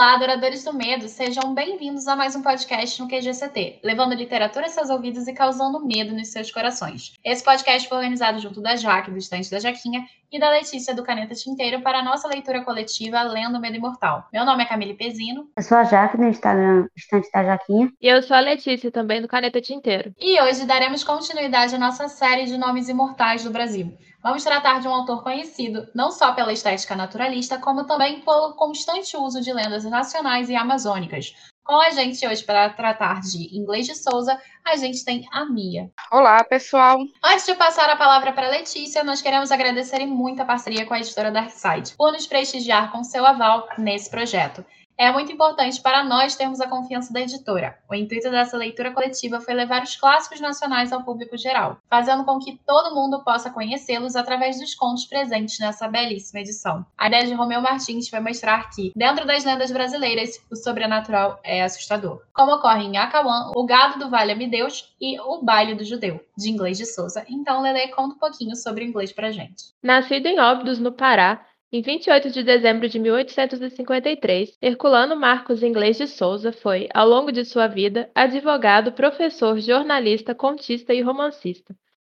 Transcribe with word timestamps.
Olá, 0.00 0.14
adoradores 0.14 0.64
do 0.64 0.72
medo, 0.72 1.06
sejam 1.08 1.52
bem-vindos 1.52 2.08
a 2.08 2.16
mais 2.16 2.34
um 2.34 2.40
podcast 2.40 3.02
no 3.02 3.06
QGCT, 3.06 3.80
levando 3.84 4.14
literatura 4.14 4.64
aos 4.64 4.72
seus 4.72 4.88
ouvidos 4.88 5.28
e 5.28 5.34
causando 5.34 5.84
medo 5.84 6.14
nos 6.14 6.28
seus 6.28 6.50
corações. 6.50 7.12
Esse 7.22 7.44
podcast 7.44 7.86
foi 7.86 7.98
organizado 7.98 8.38
junto 8.38 8.62
da 8.62 8.76
Jaque, 8.76 9.10
do 9.10 9.18
Estante 9.18 9.50
da 9.50 9.58
Jaquinha, 9.58 10.06
e 10.32 10.38
da 10.38 10.48
Letícia, 10.48 10.94
do 10.94 11.02
Caneta 11.02 11.34
Tinteiro, 11.34 11.82
para 11.82 11.98
a 11.98 12.04
nossa 12.04 12.28
leitura 12.28 12.62
coletiva 12.64 13.22
Lendo 13.22 13.60
Medo 13.60 13.76
Imortal. 13.76 14.26
Meu 14.32 14.44
nome 14.44 14.62
é 14.62 14.66
Camille 14.66 14.94
Pezino. 14.94 15.50
Eu 15.56 15.62
sou 15.62 15.76
a 15.76 15.84
Jaque, 15.84 16.16
do 16.16 16.24
Instagram 16.24 16.86
Estante 16.96 17.28
da 17.32 17.44
Jaquinha. 17.44 17.92
E 18.00 18.06
eu 18.06 18.22
sou 18.22 18.36
a 18.36 18.40
Letícia, 18.40 18.90
também 18.90 19.20
do 19.20 19.28
Caneta 19.28 19.60
Tinteiro. 19.60 20.14
E 20.18 20.40
hoje 20.40 20.64
daremos 20.64 21.02
continuidade 21.02 21.74
à 21.74 21.78
nossa 21.78 22.08
série 22.08 22.46
de 22.46 22.56
nomes 22.56 22.88
imortais 22.88 23.44
do 23.44 23.50
Brasil. 23.50 23.92
Vamos 24.22 24.44
tratar 24.44 24.80
de 24.80 24.88
um 24.88 24.94
autor 24.94 25.22
conhecido 25.22 25.88
não 25.94 26.10
só 26.10 26.32
pela 26.32 26.52
estética 26.52 26.94
naturalista, 26.94 27.58
como 27.58 27.86
também 27.86 28.20
pelo 28.20 28.52
constante 28.52 29.16
uso 29.16 29.40
de 29.40 29.50
lendas 29.50 29.84
nacionais 29.84 30.50
e 30.50 30.54
amazônicas. 30.54 31.34
Com 31.64 31.80
a 31.80 31.90
gente 31.90 32.26
hoje 32.26 32.44
para 32.44 32.68
tratar 32.70 33.20
de 33.20 33.56
Inglês 33.56 33.86
de 33.86 33.94
Souza, 33.94 34.38
a 34.66 34.76
gente 34.76 35.04
tem 35.04 35.26
a 35.32 35.46
Mia. 35.46 35.90
Olá, 36.12 36.44
pessoal. 36.44 36.98
Antes 37.24 37.46
de 37.46 37.54
passar 37.54 37.88
a 37.88 37.96
palavra 37.96 38.32
para 38.32 38.48
a 38.48 38.50
Letícia, 38.50 39.02
nós 39.04 39.22
queremos 39.22 39.50
agradecer 39.50 40.04
muito 40.04 40.42
a 40.42 40.44
parceria 40.44 40.84
com 40.84 40.92
a 40.92 40.98
editora 40.98 41.30
Darkside 41.30 41.94
por 41.96 42.12
nos 42.12 42.26
prestigiar 42.26 42.92
com 42.92 43.02
seu 43.02 43.24
aval 43.24 43.68
nesse 43.78 44.10
projeto 44.10 44.64
é 45.00 45.10
muito 45.10 45.32
importante 45.32 45.80
para 45.80 46.04
nós 46.04 46.36
termos 46.36 46.60
a 46.60 46.68
confiança 46.68 47.10
da 47.10 47.22
editora. 47.22 47.74
O 47.88 47.94
intuito 47.94 48.30
dessa 48.30 48.54
leitura 48.54 48.92
coletiva 48.92 49.40
foi 49.40 49.54
levar 49.54 49.82
os 49.82 49.96
clássicos 49.96 50.42
nacionais 50.42 50.92
ao 50.92 51.02
público 51.02 51.38
geral, 51.38 51.78
fazendo 51.88 52.22
com 52.22 52.38
que 52.38 52.60
todo 52.66 52.94
mundo 52.94 53.24
possa 53.24 53.48
conhecê-los 53.48 54.14
através 54.14 54.60
dos 54.60 54.74
contos 54.74 55.06
presentes 55.06 55.58
nessa 55.58 55.88
belíssima 55.88 56.40
edição. 56.40 56.84
A 56.98 57.06
ideia 57.06 57.26
de 57.26 57.32
Romeu 57.32 57.62
Martins 57.62 58.10
foi 58.10 58.20
mostrar 58.20 58.68
que, 58.68 58.92
dentro 58.94 59.26
das 59.26 59.42
lendas 59.42 59.70
brasileiras, 59.70 60.38
o 60.52 60.54
sobrenatural 60.54 61.40
é 61.42 61.62
assustador. 61.62 62.20
Como 62.34 62.52
ocorre 62.52 62.84
em 62.84 62.98
Acauã, 62.98 63.52
o 63.56 63.64
gado 63.64 63.98
do 63.98 64.10
Vale-me 64.10 64.48
Deus 64.48 64.94
e 65.00 65.18
o 65.18 65.42
baile 65.42 65.74
do 65.74 65.82
judeu, 65.82 66.20
de 66.36 66.50
inglês 66.50 66.76
de 66.76 66.84
Souza. 66.84 67.24
Então, 67.26 67.62
Lele, 67.62 67.88
conta 67.88 68.16
um 68.16 68.18
pouquinho 68.18 68.54
sobre 68.54 68.84
o 68.84 68.86
inglês 68.86 69.10
pra 69.12 69.30
gente. 69.30 69.72
Nascido 69.82 70.26
em 70.26 70.38
Óbidos, 70.38 70.78
no 70.78 70.92
Pará, 70.92 71.40
em 71.72 71.82
28 71.82 72.30
de 72.30 72.42
dezembro 72.42 72.88
de 72.88 72.98
1853, 72.98 74.58
Herculano 74.60 75.14
Marcos 75.14 75.62
Inglês 75.62 75.96
de 75.96 76.08
Souza 76.08 76.52
foi, 76.52 76.88
ao 76.92 77.08
longo 77.08 77.30
de 77.30 77.44
sua 77.44 77.68
vida, 77.68 78.10
advogado, 78.12 78.90
professor, 78.90 79.56
jornalista, 79.60 80.34
contista 80.34 80.92
e 80.92 81.00
romancista. 81.00 81.72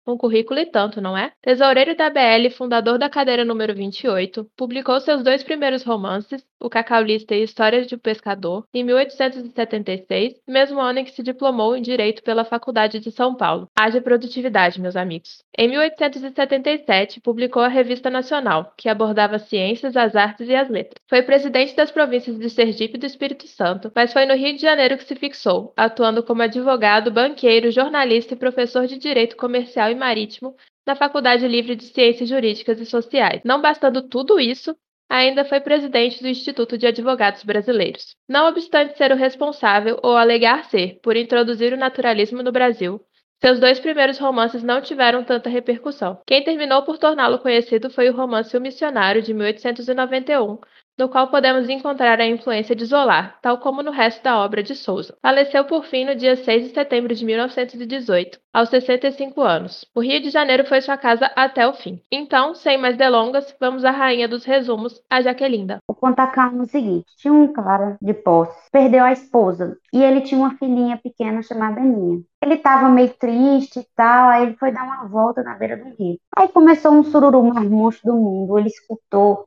Um 0.08 0.18
currículo 0.18 0.60
e 0.60 0.66
tanto, 0.68 1.02
não 1.02 1.18
é? 1.18 1.32
Tesoureiro 1.42 1.96
da 1.96 2.12
BL, 2.12 2.50
fundador 2.52 3.00
da 3.00 3.10
cadeira 3.10 3.44
número 3.44 3.74
28, 3.74 4.48
publicou 4.56 5.00
seus 5.00 5.24
dois 5.24 5.44
primeiros 5.44 5.84
romances, 5.84 6.46
O 6.60 6.70
Cacaulista 6.70 7.36
e 7.36 7.44
Histórias 7.44 7.88
de 7.88 7.96
um 7.96 7.98
Pescador, 7.98 8.66
em 8.74 8.84
1876, 8.84 10.36
mesmo 10.48 10.80
ano 10.80 11.00
em 11.00 11.04
que 11.04 11.12
se 11.12 11.24
diplomou 11.24 11.76
em 11.76 11.82
Direito 11.82 12.22
pela 12.24 12.46
Faculdade 12.46 13.00
de 13.00 13.12
São 13.12 13.36
Paulo. 13.36 13.68
Haja 13.78 14.00
produtividade, 14.00 14.80
meus 14.80 14.96
amigos. 14.96 15.44
Em 15.58 15.68
1877, 15.70 17.22
publicou 17.22 17.64
a 17.64 17.68
Revista 17.68 18.10
Nacional, 18.10 18.74
que 18.78 18.90
abordava 18.90 19.40
ciências, 19.40 19.98
as 19.98 20.16
artes 20.16 20.48
e 20.48 20.56
as 20.56 20.70
letras. 20.70 20.96
Foi 21.10 21.24
presidente 21.24 21.76
das 21.76 21.92
províncias 21.92 22.38
de 22.38 22.50
Sergipe 22.50 22.98
e 22.98 23.00
do 23.00 23.06
Espírito 23.06 23.48
Santo, 23.48 23.92
mas 23.96 24.14
foi 24.14 24.26
no 24.26 24.36
Rio 24.36 24.56
de 24.56 24.62
Janeiro 24.62 24.98
que 24.98 25.04
se 25.04 25.16
fixou, 25.16 25.74
atuando 25.76 26.22
como 26.22 26.44
advogado, 26.44 27.12
banqueiro, 27.12 27.72
jornalista 27.72 28.34
e 28.34 28.38
professor 28.38 28.86
de 28.86 28.98
Direito 28.98 29.36
Comercial 29.36 29.95
e 29.96 30.00
Marítimo 30.00 30.56
na 30.86 30.96
Faculdade 30.96 31.48
Livre 31.48 31.76
de 31.76 31.86
Ciências 31.86 32.30
Jurídicas 32.30 32.80
e 32.80 32.86
Sociais. 32.86 33.42
Não 33.44 33.62
bastando 33.62 34.08
tudo 34.08 34.40
isso, 34.40 34.76
ainda 35.10 35.46
foi 35.46 35.60
presidente 35.60 36.22
do 36.22 36.28
Instituto 36.28 36.78
de 36.78 36.88
Advogados 36.88 37.44
Brasileiros. 37.44 38.16
Não 38.28 38.48
obstante 38.48 38.98
ser 38.98 39.12
o 39.12 39.16
responsável, 39.16 40.00
ou 40.04 40.16
alegar 40.16 40.66
ser, 40.66 41.00
por 41.02 41.16
introduzir 41.16 41.74
o 41.74 41.78
naturalismo 41.78 42.44
no 42.44 42.52
Brasil, 42.52 43.02
seus 43.42 43.60
dois 43.60 43.80
primeiros 43.80 44.18
romances 44.18 44.64
não 44.64 44.82
tiveram 44.82 45.24
tanta 45.24 45.50
repercussão. 45.50 46.20
Quem 46.26 46.44
terminou 46.44 46.84
por 46.84 46.98
torná-lo 46.98 47.40
conhecido 47.40 47.90
foi 47.90 48.10
o 48.10 48.16
romance 48.16 48.56
O 48.56 48.62
Missionário, 48.62 49.22
de 49.22 49.34
1891, 49.34 50.58
no 50.98 51.10
qual 51.10 51.28
podemos 51.28 51.70
encontrar 51.70 52.20
a 52.20 52.28
influência 52.28 52.76
de 52.76 52.86
Zola, 52.86 53.34
tal 53.42 53.58
como 53.58 53.84
no 53.84 53.92
resto 53.92 54.24
da 54.24 54.40
obra 54.40 54.64
de 54.64 54.76
Souza. 54.76 55.18
Faleceu 55.22 55.66
por 55.66 55.84
fim 55.86 56.06
no 56.06 56.16
dia 56.16 56.36
6 56.36 56.70
de 56.70 56.74
setembro 56.74 57.14
de 57.14 57.26
1918, 57.26 58.40
aos 58.54 58.70
65 58.70 59.42
anos. 59.42 59.86
O 59.94 60.02
Rio 60.02 60.22
de 60.22 60.30
Janeiro 60.30 60.66
foi 60.66 60.82
sua 60.82 60.98
casa 60.98 61.30
até 61.36 61.68
o 61.68 61.74
fim. 61.74 62.02
Então, 62.12 62.56
sem 62.56 62.78
mais 62.78 62.98
delongas, 62.98 63.54
vamos 63.60 63.84
à 63.84 63.92
rainha 63.92 64.28
dos 64.28 64.46
resumos, 64.46 65.02
a 65.10 65.22
Jaquelinda. 65.22 65.80
Vou 65.88 65.96
contar 65.96 66.28
calma 66.28 66.64
o 66.64 66.68
seguinte: 66.68 67.06
tinha 67.18 67.34
um 67.34 67.52
cara 67.52 67.98
de 68.02 68.14
posse, 68.14 68.70
perdeu 68.72 69.04
a 69.04 69.12
esposa 69.12 69.78
e 69.92 70.02
ele 70.02 70.22
tinha 70.22 70.40
uma 70.40 70.58
filhinha 70.58 70.98
pequena 70.98 71.42
chamada 71.42 71.82
Aninha. 71.82 72.22
Ele 72.42 72.56
estava 72.56 72.88
meio 72.90 73.10
triste 73.14 73.80
e 73.80 73.88
tal, 73.96 74.30
aí 74.30 74.44
ele 74.44 74.56
foi 74.56 74.72
dar 74.72 74.84
uma 74.84 75.08
volta 75.08 75.42
na 75.44 75.56
beira 75.56 75.76
do 75.76 75.90
rio. 75.96 76.20
Aí 76.36 76.48
começou 76.48 76.92
um 76.92 77.04
sururu 77.04 77.44
mais 77.44 77.68
monstro 77.70 78.12
do 78.12 78.18
mundo. 78.18 78.58
Ele 78.60 78.68
escutou 78.68 79.46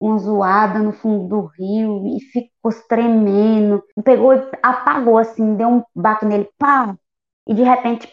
uma 0.00 0.18
zoada 0.18 0.78
no 0.78 0.92
fundo 0.92 1.28
do 1.28 1.46
rio 1.46 2.06
e 2.06 2.20
ficou 2.20 2.72
tremendo. 2.88 3.82
Pegou 4.04 4.34
e 4.34 4.48
apagou 4.62 5.18
assim, 5.18 5.54
deu 5.54 5.68
um 5.68 5.82
baque 5.94 6.24
nele, 6.24 6.48
pá! 6.58 6.96
E 7.48 7.54
de 7.54 7.62
repente 7.62 8.08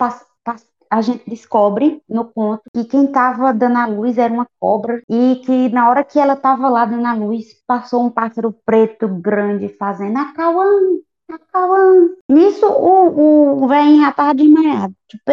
a 0.89 1.01
gente 1.01 1.27
descobre 1.27 2.01
no 2.07 2.25
conto 2.25 2.61
que 2.71 2.85
quem 2.85 3.05
estava 3.05 3.51
dando 3.51 3.77
a 3.77 3.87
luz 3.87 4.17
era 4.17 4.31
uma 4.31 4.47
cobra 4.59 5.01
e 5.09 5.41
que 5.43 5.69
na 5.69 5.89
hora 5.89 6.03
que 6.03 6.19
ela 6.19 6.33
estava 6.33 6.69
lá 6.69 6.85
dando 6.85 7.07
a 7.07 7.13
luz, 7.13 7.47
passou 7.65 8.05
um 8.05 8.11
pássaro 8.11 8.55
preto 8.63 9.07
grande 9.07 9.69
fazendo 9.69 10.17
acauã, 10.19 10.69
acauã. 11.31 12.09
Nisso 12.29 12.67
o, 12.67 13.63
o 13.63 13.67
velho 13.67 14.01
já 14.01 14.09
estava 14.09 14.35
desmaiado, 14.35 14.93
tipo, 15.07 15.31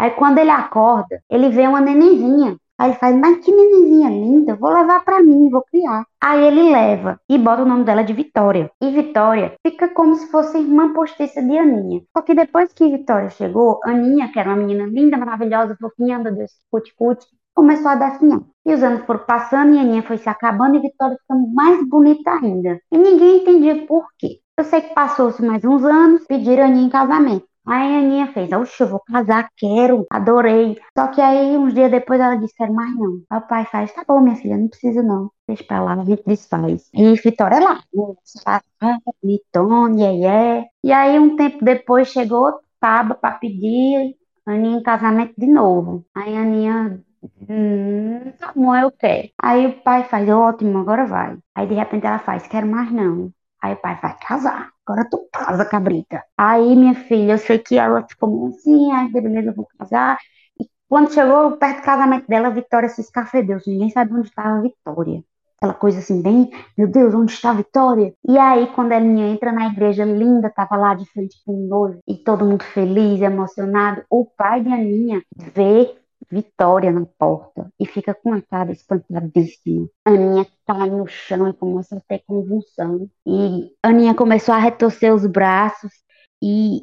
Aí 0.00 0.10
quando 0.12 0.38
ele 0.38 0.50
acorda, 0.50 1.22
ele 1.28 1.50
vê 1.50 1.66
uma 1.66 1.80
nenenzinha 1.80 2.56
Aí 2.80 2.92
ele 2.92 2.98
faz, 2.98 3.14
mas 3.14 3.44
que 3.44 3.52
nenenzinha 3.52 4.08
linda, 4.08 4.56
vou 4.56 4.72
levar 4.72 5.04
para 5.04 5.22
mim, 5.22 5.50
vou 5.50 5.62
criar. 5.70 6.06
Aí 6.18 6.42
ele 6.42 6.72
leva 6.72 7.20
e 7.28 7.36
bota 7.36 7.60
o 7.60 7.66
nome 7.66 7.84
dela 7.84 8.02
de 8.02 8.14
Vitória. 8.14 8.70
E 8.80 8.90
Vitória 8.90 9.52
fica 9.62 9.86
como 9.88 10.14
se 10.14 10.30
fosse 10.30 10.56
irmã 10.56 10.90
postiça 10.94 11.42
de 11.42 11.58
Aninha. 11.58 12.00
Só 12.16 12.22
que 12.22 12.34
depois 12.34 12.72
que 12.72 12.88
Vitória 12.88 13.28
chegou, 13.28 13.80
Aninha, 13.84 14.32
que 14.32 14.38
era 14.38 14.48
uma 14.48 14.56
menina 14.56 14.86
linda, 14.86 15.18
maravilhosa, 15.18 15.76
fofinha, 15.78 16.16
anda 16.16 16.32
Deus, 16.32 16.52
cuti-cuti, 16.70 17.26
começou 17.54 17.90
a 17.90 17.96
definhar. 17.96 18.40
E 18.64 18.72
os 18.72 18.82
anos 18.82 19.04
foram 19.04 19.26
passando 19.26 19.74
e 19.74 19.78
Aninha 19.78 20.02
foi 20.02 20.16
se 20.16 20.30
acabando 20.30 20.76
e 20.76 20.80
Vitória 20.80 21.18
ficando 21.20 21.52
mais 21.52 21.86
bonita 21.86 22.30
ainda. 22.30 22.80
E 22.90 22.96
ninguém 22.96 23.42
entendia 23.42 23.86
por 23.86 24.06
quê. 24.18 24.40
Eu 24.56 24.64
sei 24.64 24.80
que 24.80 24.94
passou-se 24.94 25.44
mais 25.44 25.62
uns 25.66 25.84
anos, 25.84 26.24
pediram 26.26 26.62
a 26.62 26.66
Aninha 26.66 26.86
em 26.86 26.90
casamento. 26.90 27.49
Aí 27.66 27.94
a 27.94 27.98
Aninha 27.98 28.32
fez, 28.32 28.50
oxe, 28.52 28.82
eu 28.82 28.88
vou 28.88 29.00
casar, 29.00 29.48
quero, 29.56 30.06
adorei. 30.10 30.78
Só 30.98 31.06
que 31.08 31.20
aí, 31.20 31.56
uns 31.56 31.74
dias 31.74 31.90
depois, 31.90 32.20
ela 32.20 32.36
disse, 32.36 32.54
quero 32.56 32.72
mais 32.74 32.94
não. 32.96 33.22
Aí 33.30 33.38
o 33.38 33.46
pai 33.46 33.64
faz, 33.66 33.92
tá 33.92 34.04
bom, 34.06 34.20
minha 34.20 34.36
filha, 34.36 34.56
não 34.56 34.68
precisa 34.68 35.02
não. 35.02 35.30
Deixa 35.46 35.64
pra 35.64 35.82
lá, 35.82 35.94
a 35.94 36.04
gente 36.04 36.22
desfaz. 36.26 36.88
E 36.94 37.14
Vitória 37.16 37.56
é 37.56 37.60
lá, 37.60 37.82
Mitone, 39.22 40.24
é, 40.26 40.66
E 40.84 40.92
aí, 40.92 41.18
um 41.18 41.36
tempo 41.36 41.64
depois, 41.64 42.08
chegou 42.08 42.60
caba 42.80 43.14
pra 43.14 43.32
pedir 43.32 44.16
a 44.46 44.52
Aninha 44.52 44.78
em 44.78 44.82
casamento 44.82 45.34
de 45.38 45.46
novo. 45.46 46.04
Aí 46.14 46.34
a 46.36 46.40
Aninha 46.42 47.02
Hum, 47.48 48.32
tá 48.38 48.52
bom, 48.56 48.74
eu 48.74 48.90
quero. 48.92 49.28
Aí 49.42 49.66
o 49.66 49.82
pai 49.82 50.04
faz, 50.04 50.26
ótimo, 50.28 50.78
agora 50.78 51.04
vai. 51.06 51.36
Aí 51.54 51.66
de 51.66 51.74
repente 51.74 52.06
ela 52.06 52.18
faz, 52.18 52.46
quero 52.46 52.66
mais 52.66 52.90
não. 52.92 53.30
Aí 53.62 53.74
o 53.74 53.76
pai 53.76 53.98
vai 54.00 54.16
casar. 54.18 54.70
Agora 54.86 55.08
tu 55.08 55.28
casa, 55.32 55.64
cabrita. 55.64 56.22
Aí, 56.36 56.74
minha 56.74 56.94
filha, 56.94 57.32
eu 57.32 57.38
sei 57.38 57.58
que 57.58 57.78
ela 57.78 58.06
ficou 58.08 58.48
assim, 58.48 58.90
aí 58.92 59.10
beleza, 59.10 59.50
eu 59.50 59.54
vou 59.54 59.68
casar. 59.78 60.18
E 60.58 60.64
quando 60.88 61.12
chegou 61.12 61.56
perto 61.56 61.78
do 61.78 61.84
casamento 61.84 62.26
dela, 62.26 62.48
a 62.48 62.50
Vitória 62.50 62.88
se 62.88 63.00
escafedeu. 63.00 63.58
Ninguém 63.66 63.90
sabe 63.90 64.14
onde 64.14 64.28
estava 64.28 64.58
a 64.58 64.62
Vitória. 64.62 65.22
Aquela 65.56 65.74
coisa 65.74 65.98
assim, 65.98 66.22
bem, 66.22 66.50
meu 66.76 66.88
Deus, 66.88 67.14
onde 67.14 67.32
está 67.32 67.50
a 67.50 67.54
Vitória? 67.54 68.14
E 68.26 68.38
aí, 68.38 68.66
quando 68.68 68.92
ela 68.92 69.04
entra 69.04 69.52
na 69.52 69.66
igreja 69.66 70.06
linda, 70.06 70.48
tava 70.48 70.74
lá 70.76 70.94
de 70.94 71.04
frente 71.10 71.36
com 71.44 71.52
o 71.52 71.68
noivo, 71.68 72.00
e 72.08 72.16
todo 72.16 72.46
mundo 72.46 72.64
feliz, 72.64 73.20
emocionado, 73.20 74.02
o 74.08 74.24
pai 74.24 74.62
de 74.62 74.72
Aninha 74.72 75.22
vê 75.36 75.99
Vitória 76.30 76.90
na 76.90 77.06
porta 77.18 77.72
e 77.78 77.86
fica 77.86 78.14
com 78.14 78.32
a 78.32 78.42
cara 78.42 78.72
espantadíssima. 78.72 79.88
Aninha 80.04 80.46
cai 80.66 80.90
no 80.90 81.06
chão 81.06 81.48
e 81.48 81.52
começa 81.52 81.96
a 81.96 82.00
ter 82.00 82.22
convulsão. 82.26 83.08
E 83.26 83.72
Aninha 83.82 84.14
começou 84.14 84.54
a 84.54 84.58
retorcer 84.58 85.14
os 85.14 85.26
braços 85.26 85.92
e 86.42 86.82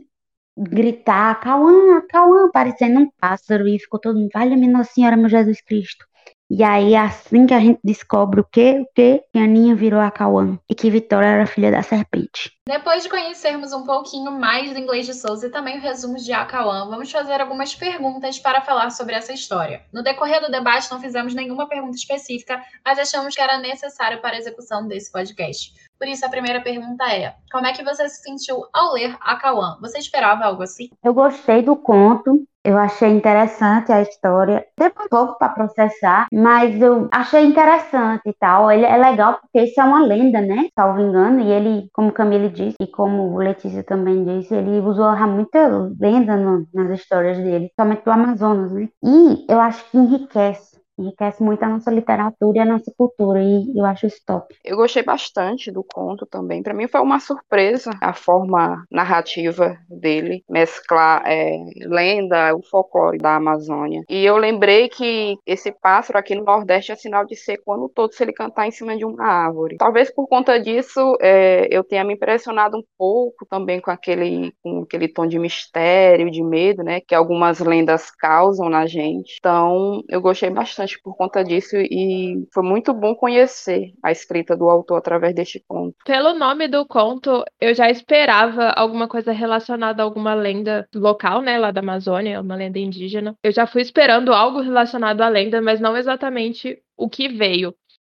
gritar: 0.57 1.39
Cauã, 1.39 2.01
Cauã, 2.09 2.49
parecendo 2.51 2.99
um 2.99 3.09
pássaro. 3.19 3.67
E 3.67 3.79
ficou 3.79 3.99
todo 3.99 4.17
mundo: 4.17 4.29
Valha-me 4.33 4.67
Nossa 4.67 4.93
Senhora, 4.93 5.15
meu 5.15 5.29
Jesus 5.29 5.61
Cristo. 5.61 6.05
E 6.49 6.63
aí, 6.63 6.95
assim 6.95 7.45
que 7.45 7.53
a 7.53 7.59
gente 7.59 7.79
descobre 7.83 8.39
o 8.39 8.45
quê? 8.49 8.79
O 8.81 8.87
quê? 8.95 9.23
Que 9.31 9.39
Aninha 9.39 9.75
virou 9.75 9.99
a 9.99 10.09
Cauã 10.09 10.57
e 10.69 10.73
que 10.73 10.89
Vitória 10.89 11.27
era 11.27 11.45
filha 11.45 11.71
da 11.71 11.83
serpente. 11.83 12.56
Depois 12.67 13.01
de 13.01 13.09
conhecermos 13.09 13.71
um 13.71 13.85
pouquinho 13.85 14.29
mais 14.29 14.73
do 14.73 14.77
inglês 14.77 15.05
de 15.05 15.13
Souza 15.13 15.47
e 15.47 15.49
também 15.49 15.77
o 15.77 15.81
resumo 15.81 16.17
de 16.17 16.33
Akawan, 16.33 16.89
vamos 16.89 17.09
fazer 17.09 17.39
algumas 17.39 17.73
perguntas 17.73 18.37
para 18.39 18.59
falar 18.59 18.89
sobre 18.89 19.15
essa 19.15 19.31
história. 19.31 19.83
No 19.93 20.03
decorrer 20.03 20.41
do 20.41 20.51
debate, 20.51 20.91
não 20.91 20.99
fizemos 20.99 21.33
nenhuma 21.33 21.69
pergunta 21.69 21.95
específica, 21.95 22.61
mas 22.83 22.99
achamos 22.99 23.33
que 23.33 23.41
era 23.41 23.57
necessário 23.57 24.19
para 24.19 24.35
a 24.35 24.39
execução 24.39 24.85
desse 24.85 25.09
podcast. 25.09 25.73
Por 25.97 26.09
isso, 26.09 26.25
a 26.25 26.29
primeira 26.29 26.59
pergunta 26.59 27.05
é: 27.09 27.35
como 27.49 27.65
é 27.65 27.71
que 27.71 27.85
você 27.85 28.09
se 28.09 28.21
sentiu 28.21 28.65
ao 28.73 28.91
ler 28.91 29.15
Akawan? 29.21 29.77
Você 29.79 29.99
esperava 29.99 30.43
algo 30.43 30.61
assim? 30.61 30.89
Eu 31.01 31.13
gostei 31.13 31.61
do 31.61 31.75
conto, 31.77 32.45
eu 32.67 32.77
achei 32.77 33.09
interessante 33.09 33.93
a 33.93 34.01
história. 34.01 34.65
Teve 34.75 34.93
um 34.99 35.07
pouco 35.07 35.37
para 35.37 35.53
processar, 35.53 36.27
mas 36.33 36.81
eu 36.81 37.07
achei 37.13 37.45
interessante 37.45 38.23
e 38.25 38.33
tal. 38.33 38.69
Ele 38.69 38.85
é 38.85 38.97
legal 38.97 39.39
porque 39.39 39.61
isso 39.61 39.79
é 39.79 39.83
uma 39.85 40.03
lenda, 40.03 40.41
né? 40.41 40.67
Salvo 40.75 40.99
engano. 40.99 41.39
E 41.39 41.49
ele, 41.49 41.89
como 41.93 42.11
Camille 42.11 42.49
disse, 42.57 42.75
e 42.81 42.87
como 42.87 43.37
Letícia 43.37 43.83
também 43.83 44.23
disse, 44.25 44.53
ele 44.55 44.79
usou 44.79 45.15
muita 45.27 45.67
lenda 45.99 46.35
no, 46.35 46.67
nas 46.73 46.99
histórias 46.99 47.37
dele, 47.37 47.71
somente 47.79 48.03
do 48.03 48.11
Amazonas, 48.11 48.71
né? 48.71 48.89
E 49.03 49.45
eu 49.49 49.59
acho 49.59 49.89
que 49.89 49.97
enriquece 49.97 50.76
enriquece 50.97 51.43
muito 51.43 51.63
a 51.63 51.69
nossa 51.69 51.91
literatura 51.91 52.57
e 52.57 52.61
a 52.61 52.65
nossa 52.65 52.91
cultura, 52.97 53.41
e 53.41 53.77
eu 53.77 53.85
acho 53.85 54.07
isso 54.07 54.21
top. 54.25 54.55
Eu 54.63 54.77
gostei 54.77 55.03
bastante 55.03 55.71
do 55.71 55.83
conto 55.83 56.25
também. 56.25 56.63
Para 56.63 56.73
mim 56.73 56.87
foi 56.87 57.01
uma 57.01 57.19
surpresa 57.19 57.91
a 58.01 58.13
forma 58.13 58.85
narrativa 58.91 59.77
dele, 59.89 60.43
mesclar 60.49 61.23
é, 61.25 61.57
lenda, 61.85 62.55
o 62.55 62.61
folclore 62.61 63.17
da 63.17 63.35
Amazônia. 63.35 64.03
E 64.09 64.25
eu 64.25 64.37
lembrei 64.37 64.89
que 64.89 65.37
esse 65.45 65.71
pássaro 65.71 66.19
aqui 66.19 66.35
no 66.35 66.43
Nordeste 66.43 66.91
é 66.91 66.95
sinal 66.95 67.25
de 67.25 67.35
ser 67.35 67.57
quando 67.63 67.89
todo 67.89 68.13
se 68.13 68.23
ele 68.23 68.33
cantar 68.33 68.67
em 68.67 68.71
cima 68.71 68.97
de 68.97 69.05
uma 69.05 69.25
árvore. 69.25 69.77
Talvez 69.77 70.13
por 70.13 70.27
conta 70.27 70.59
disso 70.59 71.17
é, 71.21 71.67
eu 71.69 71.83
tenha 71.83 72.03
me 72.03 72.13
impressionado 72.13 72.77
um 72.77 72.83
pouco 72.97 73.45
também 73.49 73.79
com 73.79 73.91
aquele, 73.91 74.53
com 74.63 74.81
aquele 74.81 75.07
tom 75.07 75.27
de 75.27 75.37
mistério, 75.37 76.31
de 76.31 76.43
medo, 76.43 76.83
né, 76.83 77.01
que 77.01 77.15
algumas 77.15 77.59
lendas 77.59 78.09
causam 78.11 78.69
na 78.69 78.85
gente. 78.85 79.37
Então 79.39 80.01
eu 80.09 80.21
gostei 80.21 80.49
bastante 80.49 80.86
bastante 80.87 80.99
por 81.01 81.15
conta 81.15 81.43
disso 81.43 81.75
e 81.75 82.47
foi 82.53 82.63
muito 82.63 82.93
bom 82.93 83.13
conhecer 83.13 83.91
a 84.01 84.11
escrita 84.11 84.55
do 84.55 84.69
autor 84.69 84.97
através 84.97 85.35
deste 85.35 85.63
conto. 85.67 85.95
Pelo 86.05 86.33
nome 86.33 86.67
do 86.67 86.85
conto, 86.85 87.43
eu 87.59 87.73
já 87.73 87.89
esperava 87.89 88.69
alguma 88.69 89.07
coisa 89.07 89.31
relacionada 89.31 90.01
a 90.01 90.05
alguma 90.05 90.33
lenda 90.33 90.87
local, 90.95 91.41
né, 91.41 91.57
lá 91.57 91.71
da 91.71 91.81
Amazônia, 91.81 92.41
uma 92.41 92.55
lenda 92.55 92.79
indígena. 92.79 93.35
Eu 93.43 93.51
já 93.51 93.67
fui 93.67 93.81
esperando 93.81 94.33
algo 94.33 94.61
relacionado 94.61 95.21
à 95.21 95.27
lenda, 95.27 95.61
mas 95.61 95.79
não 95.79 95.97
exatamente 95.97 96.79
o 96.95 97.09
que 97.09 97.27
veio. 97.27 97.75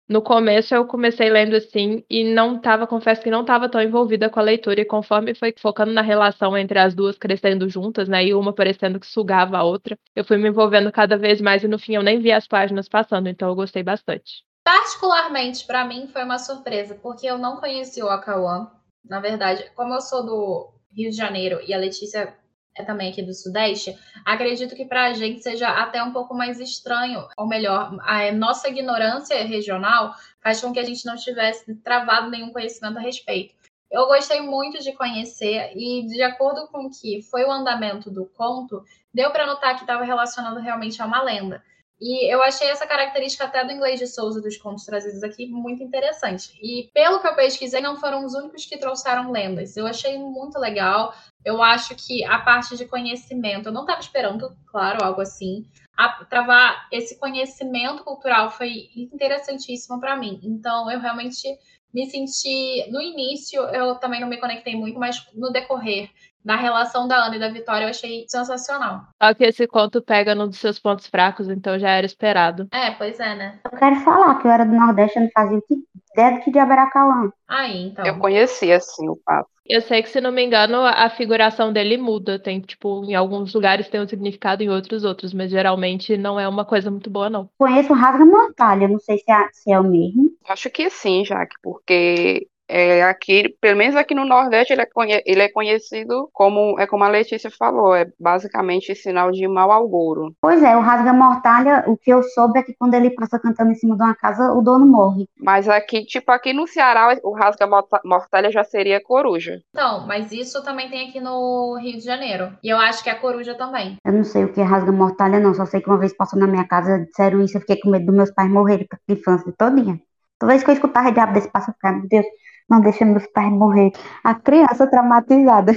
No 0.09 0.23
começo 0.23 0.73
eu 0.73 0.87
comecei 0.87 1.29
lendo 1.29 1.55
assim 1.55 2.03
e 2.09 2.23
não 2.23 2.55
estava, 2.55 2.87
confesso 2.87 3.21
que 3.21 3.29
não 3.29 3.41
estava 3.41 3.69
tão 3.69 3.79
envolvida 3.79 4.27
com 4.27 4.39
a 4.39 4.43
leitura 4.43 4.81
e 4.81 4.85
conforme 4.85 5.35
foi 5.35 5.53
focando 5.55 5.93
na 5.93 6.01
relação 6.01 6.57
entre 6.57 6.79
as 6.79 6.95
duas 6.95 7.15
crescendo 7.15 7.69
juntas, 7.69 8.09
né, 8.09 8.25
e 8.25 8.33
uma 8.33 8.51
parecendo 8.51 8.99
que 8.99 9.05
sugava 9.05 9.59
a 9.59 9.63
outra, 9.63 9.95
eu 10.15 10.25
fui 10.25 10.37
me 10.37 10.49
envolvendo 10.49 10.91
cada 10.91 11.15
vez 11.15 11.39
mais 11.39 11.63
e 11.63 11.67
no 11.67 11.77
fim 11.77 11.93
eu 11.93 12.01
nem 12.01 12.19
vi 12.19 12.31
as 12.31 12.47
páginas 12.47 12.89
passando, 12.89 13.29
então 13.29 13.49
eu 13.49 13.55
gostei 13.55 13.83
bastante. 13.83 14.43
Particularmente 14.63 15.67
para 15.67 15.85
mim 15.85 16.07
foi 16.07 16.23
uma 16.23 16.39
surpresa, 16.39 16.95
porque 16.95 17.27
eu 17.27 17.37
não 17.37 17.57
conheci 17.57 18.01
o 18.01 18.09
Akawan. 18.09 18.67
Na 19.07 19.19
verdade, 19.19 19.63
como 19.75 19.93
eu 19.93 20.01
sou 20.01 20.25
do 20.25 20.73
Rio 20.91 21.11
de 21.11 21.15
Janeiro 21.15 21.59
e 21.67 21.71
a 21.71 21.77
Letícia 21.77 22.35
é 22.75 22.83
também 22.83 23.11
aqui 23.11 23.21
do 23.21 23.33
Sudeste, 23.33 23.97
acredito 24.25 24.75
que 24.75 24.85
para 24.85 25.05
a 25.05 25.13
gente 25.13 25.41
seja 25.41 25.69
até 25.69 26.01
um 26.01 26.13
pouco 26.13 26.33
mais 26.33 26.59
estranho, 26.59 27.27
ou 27.37 27.47
melhor, 27.47 27.97
a 28.01 28.31
nossa 28.31 28.69
ignorância 28.69 29.43
regional 29.45 30.13
faz 30.41 30.61
com 30.61 30.71
que 30.71 30.79
a 30.79 30.85
gente 30.85 31.05
não 31.05 31.15
tivesse 31.15 31.75
travado 31.75 32.29
nenhum 32.29 32.51
conhecimento 32.51 32.97
a 32.97 33.01
respeito. 33.01 33.53
Eu 33.91 34.05
gostei 34.05 34.41
muito 34.41 34.81
de 34.83 34.93
conhecer 34.93 35.71
e, 35.75 36.05
de 36.05 36.21
acordo 36.21 36.67
com 36.67 36.85
o 36.85 36.91
que 36.91 37.23
foi 37.23 37.43
o 37.43 37.51
andamento 37.51 38.11
do 38.11 38.25
conto, 38.25 38.83
deu 39.11 39.31
para 39.31 39.47
notar 39.47 39.75
que 39.75 39.81
estava 39.81 40.03
relacionado 40.03 40.59
realmente 40.59 41.01
a 41.01 41.05
uma 41.05 41.23
lenda. 41.23 41.63
E 42.01 42.33
eu 42.33 42.41
achei 42.41 42.69
essa 42.69 42.87
característica 42.87 43.43
até 43.43 43.63
do 43.65 43.73
inglês 43.73 43.99
de 43.99 44.07
Souza 44.07 44.41
dos 44.41 44.55
contos 44.55 44.85
trazidos 44.85 45.21
aqui 45.21 45.47
muito 45.47 45.83
interessante. 45.83 46.57
E 46.61 46.89
pelo 46.93 47.19
que 47.19 47.27
eu 47.27 47.35
pesquisei, 47.35 47.81
não 47.81 47.97
foram 47.97 48.25
os 48.25 48.33
únicos 48.33 48.65
que 48.65 48.77
trouxeram 48.77 49.31
lendas. 49.31 49.75
Eu 49.75 49.85
achei 49.85 50.17
muito 50.17 50.57
legal. 50.57 51.13
Eu 51.43 51.61
acho 51.61 51.93
que 51.95 52.23
a 52.23 52.39
parte 52.39 52.77
de 52.77 52.85
conhecimento, 52.85 53.67
eu 53.67 53.73
não 53.73 53.81
estava 53.81 53.99
esperando, 53.99 54.55
claro, 54.67 55.03
algo 55.03 55.19
assim. 55.19 55.65
A, 55.97 56.23
travar 56.23 56.87
esse 56.89 57.19
conhecimento 57.19 58.03
cultural 58.05 58.49
foi 58.49 58.89
interessantíssimo 58.95 59.99
para 59.99 60.15
mim. 60.15 60.39
Então, 60.41 60.89
eu 60.89 61.01
realmente 61.01 61.49
me 61.93 62.09
senti. 62.09 62.89
No 62.89 63.01
início, 63.01 63.61
eu 63.63 63.95
também 63.95 64.21
não 64.21 64.27
me 64.27 64.37
conectei 64.37 64.75
muito, 64.75 64.97
mas 64.97 65.27
no 65.33 65.51
decorrer 65.51 66.09
na 66.43 66.55
relação 66.55 67.07
da 67.07 67.17
Ana 67.25 67.35
e 67.35 67.39
da 67.39 67.49
Vitória 67.49 67.85
eu 67.85 67.89
achei 67.89 68.25
sensacional. 68.27 69.01
Só 69.21 69.33
que 69.33 69.43
esse 69.43 69.67
conto 69.67 70.01
pega 70.01 70.33
num 70.33 70.47
dos 70.47 70.59
seus 70.59 70.79
pontos 70.79 71.07
fracos, 71.07 71.49
então 71.49 71.77
já 71.77 71.89
era 71.89 72.05
esperado. 72.05 72.67
É, 72.71 72.91
pois 72.91 73.19
é, 73.19 73.35
né? 73.35 73.59
Eu 73.71 73.77
quero 73.77 73.95
falar 73.97 74.35
que 74.35 74.47
eu 74.47 74.51
era 74.51 74.65
do 74.65 74.73
Nordeste, 74.73 75.17
eu 75.17 75.23
não 75.23 75.29
fazia 75.33 75.57
o 75.57 75.61
que 75.61 75.75
ideia 76.13 76.39
que 76.39 76.51
diabo 76.51 76.71
era 76.73 76.89
Cauã. 76.89 77.31
Aí, 77.47 77.87
então. 77.87 78.05
Eu 78.05 78.17
conhecia, 78.17 78.77
assim, 78.77 79.07
o 79.07 79.15
papo. 79.15 79.49
Eu 79.65 79.81
sei 79.81 80.01
que, 80.01 80.09
se 80.09 80.19
não 80.19 80.31
me 80.31 80.43
engano, 80.43 80.77
a 80.83 81.09
figuração 81.11 81.71
dele 81.71 81.95
muda. 81.95 82.39
Tem, 82.39 82.59
tipo, 82.59 83.05
em 83.05 83.13
alguns 83.13 83.53
lugares 83.53 83.87
tem 83.87 84.01
um 84.01 84.07
significado, 84.07 84.63
em 84.63 84.69
outros, 84.69 85.03
outros. 85.03 85.31
Mas 85.31 85.51
geralmente 85.51 86.17
não 86.17 86.39
é 86.39 86.47
uma 86.47 86.65
coisa 86.65 86.89
muito 86.89 87.09
boa, 87.09 87.29
não. 87.29 87.47
Conheço 87.57 87.93
o 87.93 87.95
Rasga 87.95 88.25
Mortalha, 88.25 88.87
não 88.87 88.99
sei 88.99 89.19
se 89.19 89.31
é, 89.31 89.47
se 89.51 89.71
é 89.71 89.79
o 89.79 89.83
mesmo. 89.83 90.31
Acho 90.47 90.71
que 90.71 90.89
sim, 90.89 91.23
Jaque, 91.23 91.55
porque 91.61 92.47
é, 92.69 93.01
aqui, 93.03 93.55
pelo 93.59 93.77
menos 93.77 93.95
aqui 93.95 94.13
no 94.13 94.23
Nordeste, 94.23 94.73
ele 94.73 94.83
é, 94.83 94.85
conhe 94.85 95.23
ele 95.25 95.41
é 95.41 95.49
conhecido 95.49 96.29
como, 96.31 96.79
é 96.79 96.85
como 96.85 97.03
a 97.03 97.09
Letícia 97.09 97.49
falou, 97.49 97.95
é 97.95 98.07
basicamente 98.19 98.93
sinal 98.93 99.31
de 99.31 99.47
mau 99.47 99.71
auguro. 99.71 100.35
Pois 100.39 100.61
é, 100.61 100.77
o 100.77 100.81
rasga-mortalha, 100.81 101.83
o 101.87 101.97
que 101.97 102.11
eu 102.11 102.21
soube 102.21 102.59
é 102.59 102.63
que 102.63 102.75
quando 102.77 102.93
ele 102.93 103.09
passa 103.09 103.39
cantando 103.39 103.71
em 103.71 103.75
cima 103.75 103.95
de 103.95 104.03
uma 104.03 104.15
casa, 104.15 104.53
o 104.53 104.61
dono 104.61 104.85
morre. 104.85 105.27
Mas 105.37 105.67
aqui, 105.67 106.05
tipo, 106.05 106.31
aqui 106.31 106.53
no 106.53 106.67
Ceará, 106.67 107.17
o 107.23 107.33
rasga-mortalha 107.33 108.51
já 108.51 108.63
seria 108.63 109.01
coruja. 109.01 109.59
Então, 109.71 110.05
mas 110.05 110.31
isso 110.31 110.63
também 110.63 110.89
tem 110.89 111.09
aqui 111.09 111.19
no 111.19 111.75
Rio 111.81 111.97
de 111.97 112.05
Janeiro. 112.05 112.53
E 112.63 112.69
eu 112.69 112.77
acho 112.77 113.03
que 113.03 113.09
é 113.09 113.15
coruja 113.15 113.55
também. 113.55 113.97
Eu 114.05 114.13
não 114.13 114.23
sei 114.23 114.43
o 114.43 114.53
que 114.53 114.61
é 114.61 114.63
rasga-mortalha, 114.63 115.39
não. 115.39 115.55
Só 115.55 115.65
sei 115.65 115.81
que 115.81 115.89
uma 115.89 115.97
vez 115.97 116.13
passou 116.15 116.39
na 116.39 116.45
minha 116.45 116.67
casa, 116.67 116.99
disseram 116.99 117.41
isso, 117.41 117.57
eu 117.57 117.61
fiquei 117.61 117.79
com 117.79 117.89
medo 117.89 118.05
dos 118.05 118.15
meus 118.15 118.31
pais 118.31 118.51
morrerem 118.51 118.85
pra 118.87 118.99
infância 119.09 119.51
todinha. 119.57 119.99
Toda 120.37 120.53
vez 120.53 120.63
que 120.63 120.69
eu 120.69 120.73
escutava 120.73 121.11
diabo 121.11 121.33
desse 121.33 121.49
passo, 121.49 121.69
eu 121.69 121.73
ficava, 121.73 121.97
meu 121.97 122.07
Deus, 122.07 122.25
não 122.69 122.81
deixa 122.81 123.05
meus 123.05 123.25
pais 123.27 123.51
morrer. 123.51 123.91
A 124.23 124.35
criança 124.35 124.87
traumatizada. 124.87 125.73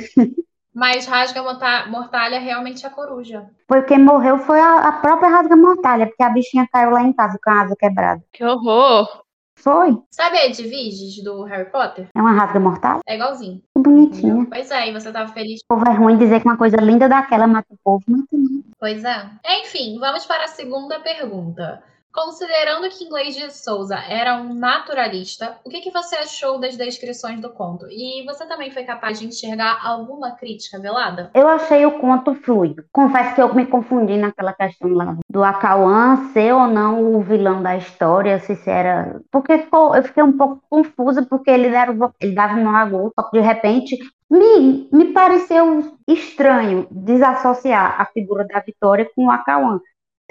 Mas 0.74 1.06
rasga 1.06 1.42
mortalha 1.88 2.38
realmente 2.38 2.84
é 2.84 2.88
a 2.88 2.92
coruja. 2.92 3.46
Foi 3.68 3.82
quem 3.82 3.98
morreu 3.98 4.38
foi 4.38 4.58
a, 4.58 4.88
a, 4.88 4.92
própria 4.92 5.28
rasga 5.28 5.54
mortalha, 5.54 6.06
porque 6.06 6.22
a 6.22 6.30
bichinha 6.30 6.66
caiu 6.72 6.90
lá 6.90 7.02
em 7.02 7.12
casa 7.12 7.38
com 7.42 7.50
a 7.50 7.60
asa 7.60 7.76
quebrada. 7.78 8.22
Que 8.32 8.42
horror! 8.42 9.22
Foi. 9.54 9.96
Sabe 10.10 10.38
a 10.38 10.46
Edviges 10.46 11.22
do 11.22 11.44
Harry 11.44 11.70
Potter? 11.70 12.08
É 12.14 12.20
uma 12.20 12.32
rasga 12.32 12.58
mortal? 12.58 13.00
É 13.06 13.14
igualzinho. 13.14 13.62
Que 13.76 13.82
bonitinha. 13.82 14.46
Pois 14.46 14.70
é, 14.70 14.88
e 14.88 14.92
você 14.92 15.12
tava 15.12 15.32
feliz. 15.32 15.60
O 15.60 15.74
povo 15.74 15.88
é 15.88 15.92
ruim 15.92 16.16
dizer 16.16 16.40
que 16.40 16.48
uma 16.48 16.56
coisa 16.56 16.78
linda 16.78 17.08
daquela 17.08 17.46
mata 17.46 17.68
o 17.70 17.78
povo, 17.84 18.02
mata 18.08 18.26
não. 18.32 18.62
Pois 18.80 19.04
é. 19.04 19.30
Enfim, 19.60 19.98
vamos 20.00 20.26
para 20.26 20.44
a 20.44 20.48
segunda 20.48 20.98
pergunta. 21.00 21.80
Considerando 22.12 22.90
que 22.90 23.04
Inglês 23.04 23.34
de 23.34 23.50
Souza 23.50 23.96
era 23.96 24.36
um 24.36 24.52
naturalista, 24.52 25.56
o 25.64 25.70
que, 25.70 25.80
que 25.80 25.90
você 25.90 26.16
achou 26.16 26.60
das 26.60 26.76
descrições 26.76 27.40
do 27.40 27.48
conto? 27.50 27.86
E 27.90 28.22
você 28.26 28.46
também 28.46 28.70
foi 28.70 28.84
capaz 28.84 29.18
de 29.18 29.26
enxergar 29.26 29.80
alguma 29.82 30.32
crítica 30.32 30.78
velada? 30.78 31.30
Eu 31.32 31.48
achei 31.48 31.86
o 31.86 31.98
conto 31.98 32.34
fluido. 32.34 32.84
Confesso 32.92 33.34
que 33.34 33.40
eu 33.40 33.54
me 33.54 33.64
confundi 33.64 34.18
naquela 34.18 34.52
questão 34.52 34.90
lá 34.92 35.16
do 35.28 35.42
Acauã 35.42 36.30
ser 36.34 36.52
ou 36.52 36.66
não 36.66 37.14
o 37.14 37.22
vilão 37.22 37.62
da 37.62 37.76
história, 37.76 38.38
se 38.40 38.58
era. 38.68 39.20
Porque 39.30 39.58
ficou, 39.58 39.96
eu 39.96 40.02
fiquei 40.02 40.22
um 40.22 40.36
pouco 40.36 40.62
confusa, 40.68 41.24
porque 41.24 41.50
ele, 41.50 41.68
era, 41.68 41.92
ele 42.20 42.34
dava 42.34 42.54
um 42.54 43.10
só 43.14 43.22
que 43.22 43.38
de 43.38 43.40
repente 43.40 43.98
me, 44.30 44.88
me 44.92 45.12
pareceu 45.12 45.96
estranho 46.06 46.86
desassociar 46.90 48.00
a 48.00 48.04
figura 48.06 48.46
da 48.46 48.60
Vitória 48.60 49.08
com 49.14 49.26
o 49.26 49.30
Acauã. 49.30 49.80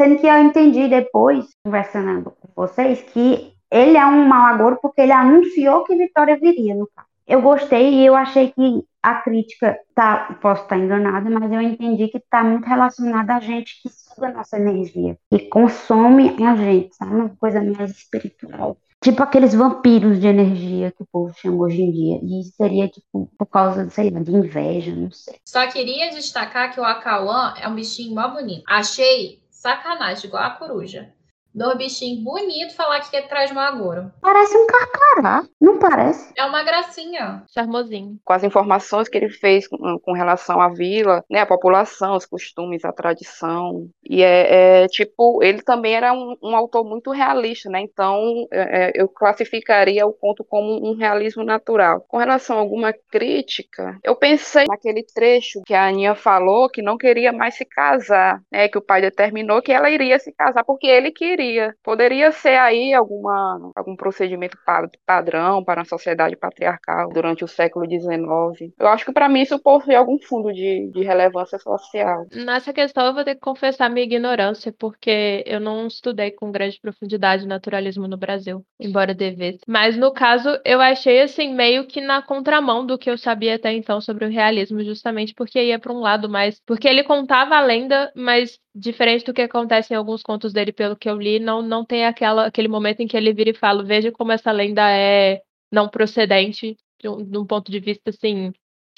Sendo 0.01 0.17
que 0.17 0.25
eu 0.25 0.35
entendi 0.39 0.87
depois, 0.87 1.45
conversando 1.63 2.31
com 2.31 2.49
vocês, 2.55 3.03
que 3.13 3.53
ele 3.69 3.95
é 3.95 4.03
um 4.03 4.25
mau 4.27 4.47
agouro 4.47 4.79
porque 4.81 5.01
ele 5.01 5.11
anunciou 5.11 5.83
que 5.83 5.95
Vitória 5.95 6.39
viria 6.39 6.73
no 6.73 6.87
caso. 6.87 7.07
Eu 7.27 7.39
gostei 7.39 7.93
e 7.93 8.05
eu 8.07 8.15
achei 8.15 8.51
que 8.51 8.83
a 8.99 9.21
crítica, 9.21 9.77
tá, 9.93 10.39
posso 10.41 10.63
estar 10.63 10.79
enganada, 10.79 11.29
mas 11.29 11.51
eu 11.51 11.61
entendi 11.61 12.07
que 12.07 12.17
está 12.17 12.43
muito 12.43 12.65
relacionada 12.65 13.35
a 13.35 13.39
gente 13.39 13.79
que 13.79 13.89
suga 13.89 14.29
a 14.29 14.33
nossa 14.33 14.57
energia, 14.57 15.19
que 15.29 15.37
consome 15.49 16.35
a 16.43 16.55
gente, 16.55 16.95
sabe? 16.95 17.13
Uma 17.13 17.29
coisa 17.39 17.61
mais 17.61 17.91
espiritual. 17.91 18.77
Tipo 19.03 19.21
aqueles 19.21 19.53
vampiros 19.53 20.19
de 20.19 20.25
energia 20.25 20.91
que 20.91 21.03
o 21.03 21.07
povo 21.11 21.31
chama 21.35 21.57
hoje 21.63 21.79
em 21.79 21.91
dia. 21.91 22.19
E 22.23 22.43
seria, 22.55 22.87
tipo, 22.87 23.29
por 23.37 23.45
causa, 23.45 23.87
sei 23.91 24.09
lá, 24.09 24.19
de 24.19 24.31
inveja, 24.31 24.95
não 24.95 25.11
sei. 25.11 25.35
Só 25.47 25.67
queria 25.67 26.09
destacar 26.09 26.73
que 26.73 26.79
o 26.79 26.83
Akawan 26.83 27.53
é 27.59 27.67
um 27.67 27.75
bichinho 27.75 28.15
mó 28.15 28.27
bonito. 28.29 28.63
Achei 28.67 29.40
sacanagem, 29.61 30.25
igual 30.25 30.43
a 30.43 30.49
coruja. 30.49 31.13
Do 31.53 31.75
bichinho 31.77 32.23
bonito 32.23 32.75
falar 32.75 33.01
que 33.01 33.21
traz 33.23 33.51
Magoro. 33.51 34.11
Parece 34.21 34.57
um 34.57 34.67
carcará, 34.67 35.43
não 35.59 35.77
parece? 35.77 36.33
É 36.37 36.45
uma 36.45 36.63
gracinha. 36.63 37.43
Charmosinho. 37.53 38.17
Com 38.23 38.33
as 38.33 38.43
informações 38.43 39.09
que 39.09 39.17
ele 39.17 39.29
fez 39.29 39.67
com, 39.67 39.99
com 39.99 40.13
relação 40.13 40.61
à 40.61 40.69
vila, 40.69 41.23
né, 41.29 41.39
a 41.39 41.45
população, 41.45 42.15
os 42.15 42.25
costumes, 42.25 42.85
a 42.85 42.91
tradição. 42.91 43.89
E 44.03 44.23
é, 44.23 44.83
é 44.83 44.87
tipo, 44.87 45.43
ele 45.43 45.61
também 45.61 45.93
era 45.93 46.13
um, 46.13 46.35
um, 46.41 46.55
autor 46.55 46.85
muito 46.85 47.11
realista, 47.11 47.69
né? 47.69 47.81
Então 47.81 48.47
é, 48.51 48.87
é, 48.87 48.91
eu 48.95 49.07
classificaria 49.07 50.05
o 50.05 50.13
conto 50.13 50.43
como 50.43 50.89
um 50.89 50.95
realismo 50.95 51.43
natural. 51.43 52.05
Com 52.07 52.17
relação 52.17 52.57
a 52.57 52.59
alguma 52.59 52.93
crítica, 52.93 53.99
eu 54.03 54.15
pensei 54.15 54.65
naquele 54.67 55.03
trecho 55.03 55.61
que 55.65 55.73
a 55.73 55.87
Aninha 55.87 56.15
falou 56.15 56.69
que 56.69 56.81
não 56.81 56.97
queria 56.97 57.33
mais 57.33 57.55
se 57.55 57.65
casar, 57.65 58.41
né? 58.51 58.67
Que 58.69 58.77
o 58.77 58.81
pai 58.81 59.01
determinou 59.01 59.61
que 59.61 59.71
ela 59.71 59.89
iria 59.89 60.17
se 60.19 60.31
casar 60.31 60.63
porque 60.63 60.87
ele 60.87 61.11
queria 61.11 61.40
queria. 61.41 61.75
Poderia 61.83 62.31
ser 62.31 62.57
aí 62.59 62.93
alguma, 62.93 63.71
algum 63.75 63.95
procedimento 63.95 64.57
padrão 65.05 65.63
para 65.63 65.81
a 65.81 65.85
sociedade 65.85 66.35
patriarcal 66.35 67.09
durante 67.09 67.43
o 67.43 67.47
século 67.47 67.85
XIX. 67.89 68.71
Eu 68.79 68.87
acho 68.87 69.05
que 69.05 69.11
para 69.11 69.27
mim 69.27 69.41
isso 69.41 69.59
possui 69.59 69.95
algum 69.95 70.19
fundo 70.19 70.53
de, 70.53 70.89
de 70.91 71.03
relevância 71.03 71.57
social. 71.57 72.27
Nessa 72.33 72.71
questão 72.71 73.07
eu 73.07 73.13
vou 73.13 73.23
ter 73.23 73.35
que 73.35 73.41
confessar 73.41 73.89
minha 73.89 74.05
ignorância, 74.05 74.73
porque 74.77 75.43
eu 75.47 75.59
não 75.59 75.87
estudei 75.87 76.31
com 76.31 76.51
grande 76.51 76.79
profundidade 76.79 77.47
naturalismo 77.47 78.07
no 78.07 78.17
Brasil, 78.17 78.63
embora 78.79 79.13
devesse. 79.13 79.59
Mas 79.67 79.97
no 79.97 80.13
caso, 80.13 80.49
eu 80.63 80.79
achei 80.79 81.21
assim 81.21 81.53
meio 81.53 81.87
que 81.87 82.01
na 82.01 82.21
contramão 82.21 82.85
do 82.85 82.97
que 82.97 83.09
eu 83.09 83.17
sabia 83.17 83.55
até 83.55 83.73
então 83.73 83.99
sobre 83.99 84.25
o 84.25 84.29
realismo, 84.29 84.83
justamente 84.83 85.33
porque 85.33 85.61
ia 85.61 85.79
para 85.79 85.91
um 85.91 85.99
lado 85.99 86.29
mais, 86.29 86.61
porque 86.65 86.87
ele 86.87 87.03
contava 87.03 87.55
a 87.55 87.61
lenda, 87.61 88.11
mas 88.15 88.59
diferente 88.75 89.25
do 89.25 89.33
que 89.33 89.41
acontece 89.41 89.93
em 89.93 89.97
alguns 89.97 90.21
contos 90.23 90.53
dele, 90.53 90.71
pelo 90.71 90.95
que 90.95 91.09
eu 91.09 91.17
li, 91.17 91.39
não, 91.39 91.61
não 91.61 91.85
tem 91.85 92.05
aquela, 92.05 92.45
aquele 92.47 92.67
momento 92.67 93.01
em 93.01 93.07
que 93.07 93.17
ele 93.17 93.33
vira 93.33 93.51
e 93.51 93.53
fala: 93.53 93.83
veja 93.83 94.11
como 94.11 94.31
essa 94.31 94.51
lenda 94.51 94.89
é 94.89 95.41
não 95.71 95.89
procedente, 95.89 96.77
de 97.01 97.09
um, 97.09 97.23
de 97.23 97.37
um 97.37 97.45
ponto 97.45 97.71
de 97.71 97.79
vista 97.79 98.09
assim, 98.09 98.51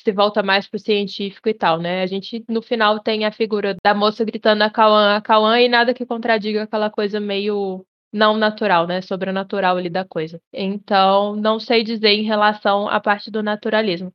se 0.04 0.12
volta 0.12 0.44
mais 0.44 0.68
para 0.68 0.78
o 0.78 0.80
científico 0.80 1.50
e 1.50 1.54
tal, 1.54 1.80
né? 1.80 2.02
A 2.02 2.06
gente, 2.08 2.44
no 2.50 2.62
final, 2.62 3.00
tem 3.00 3.26
a 3.26 3.32
figura 3.32 3.76
da 3.84 3.94
moça 3.94 4.26
gritando 4.26 4.64
a 4.64 4.70
Cauã, 4.70 5.16
a 5.16 5.22
Cauã, 5.22 5.60
e 5.60 5.70
nada 5.70 5.94
que 5.94 6.06
contradiga 6.06 6.64
aquela 6.64 6.90
coisa 6.90 7.20
meio 7.20 7.86
não 8.12 8.38
natural, 8.38 8.86
né? 8.86 9.02
Sobrenatural 9.02 9.78
ali 9.78 9.90
da 9.90 10.06
coisa. 10.06 10.40
Então, 10.52 11.36
não 11.36 11.60
sei 11.60 11.84
dizer 11.84 12.10
em 12.10 12.24
relação 12.24 12.88
à 12.88 13.00
parte 13.00 13.32
do 13.32 13.42
naturalismo. 13.42 14.14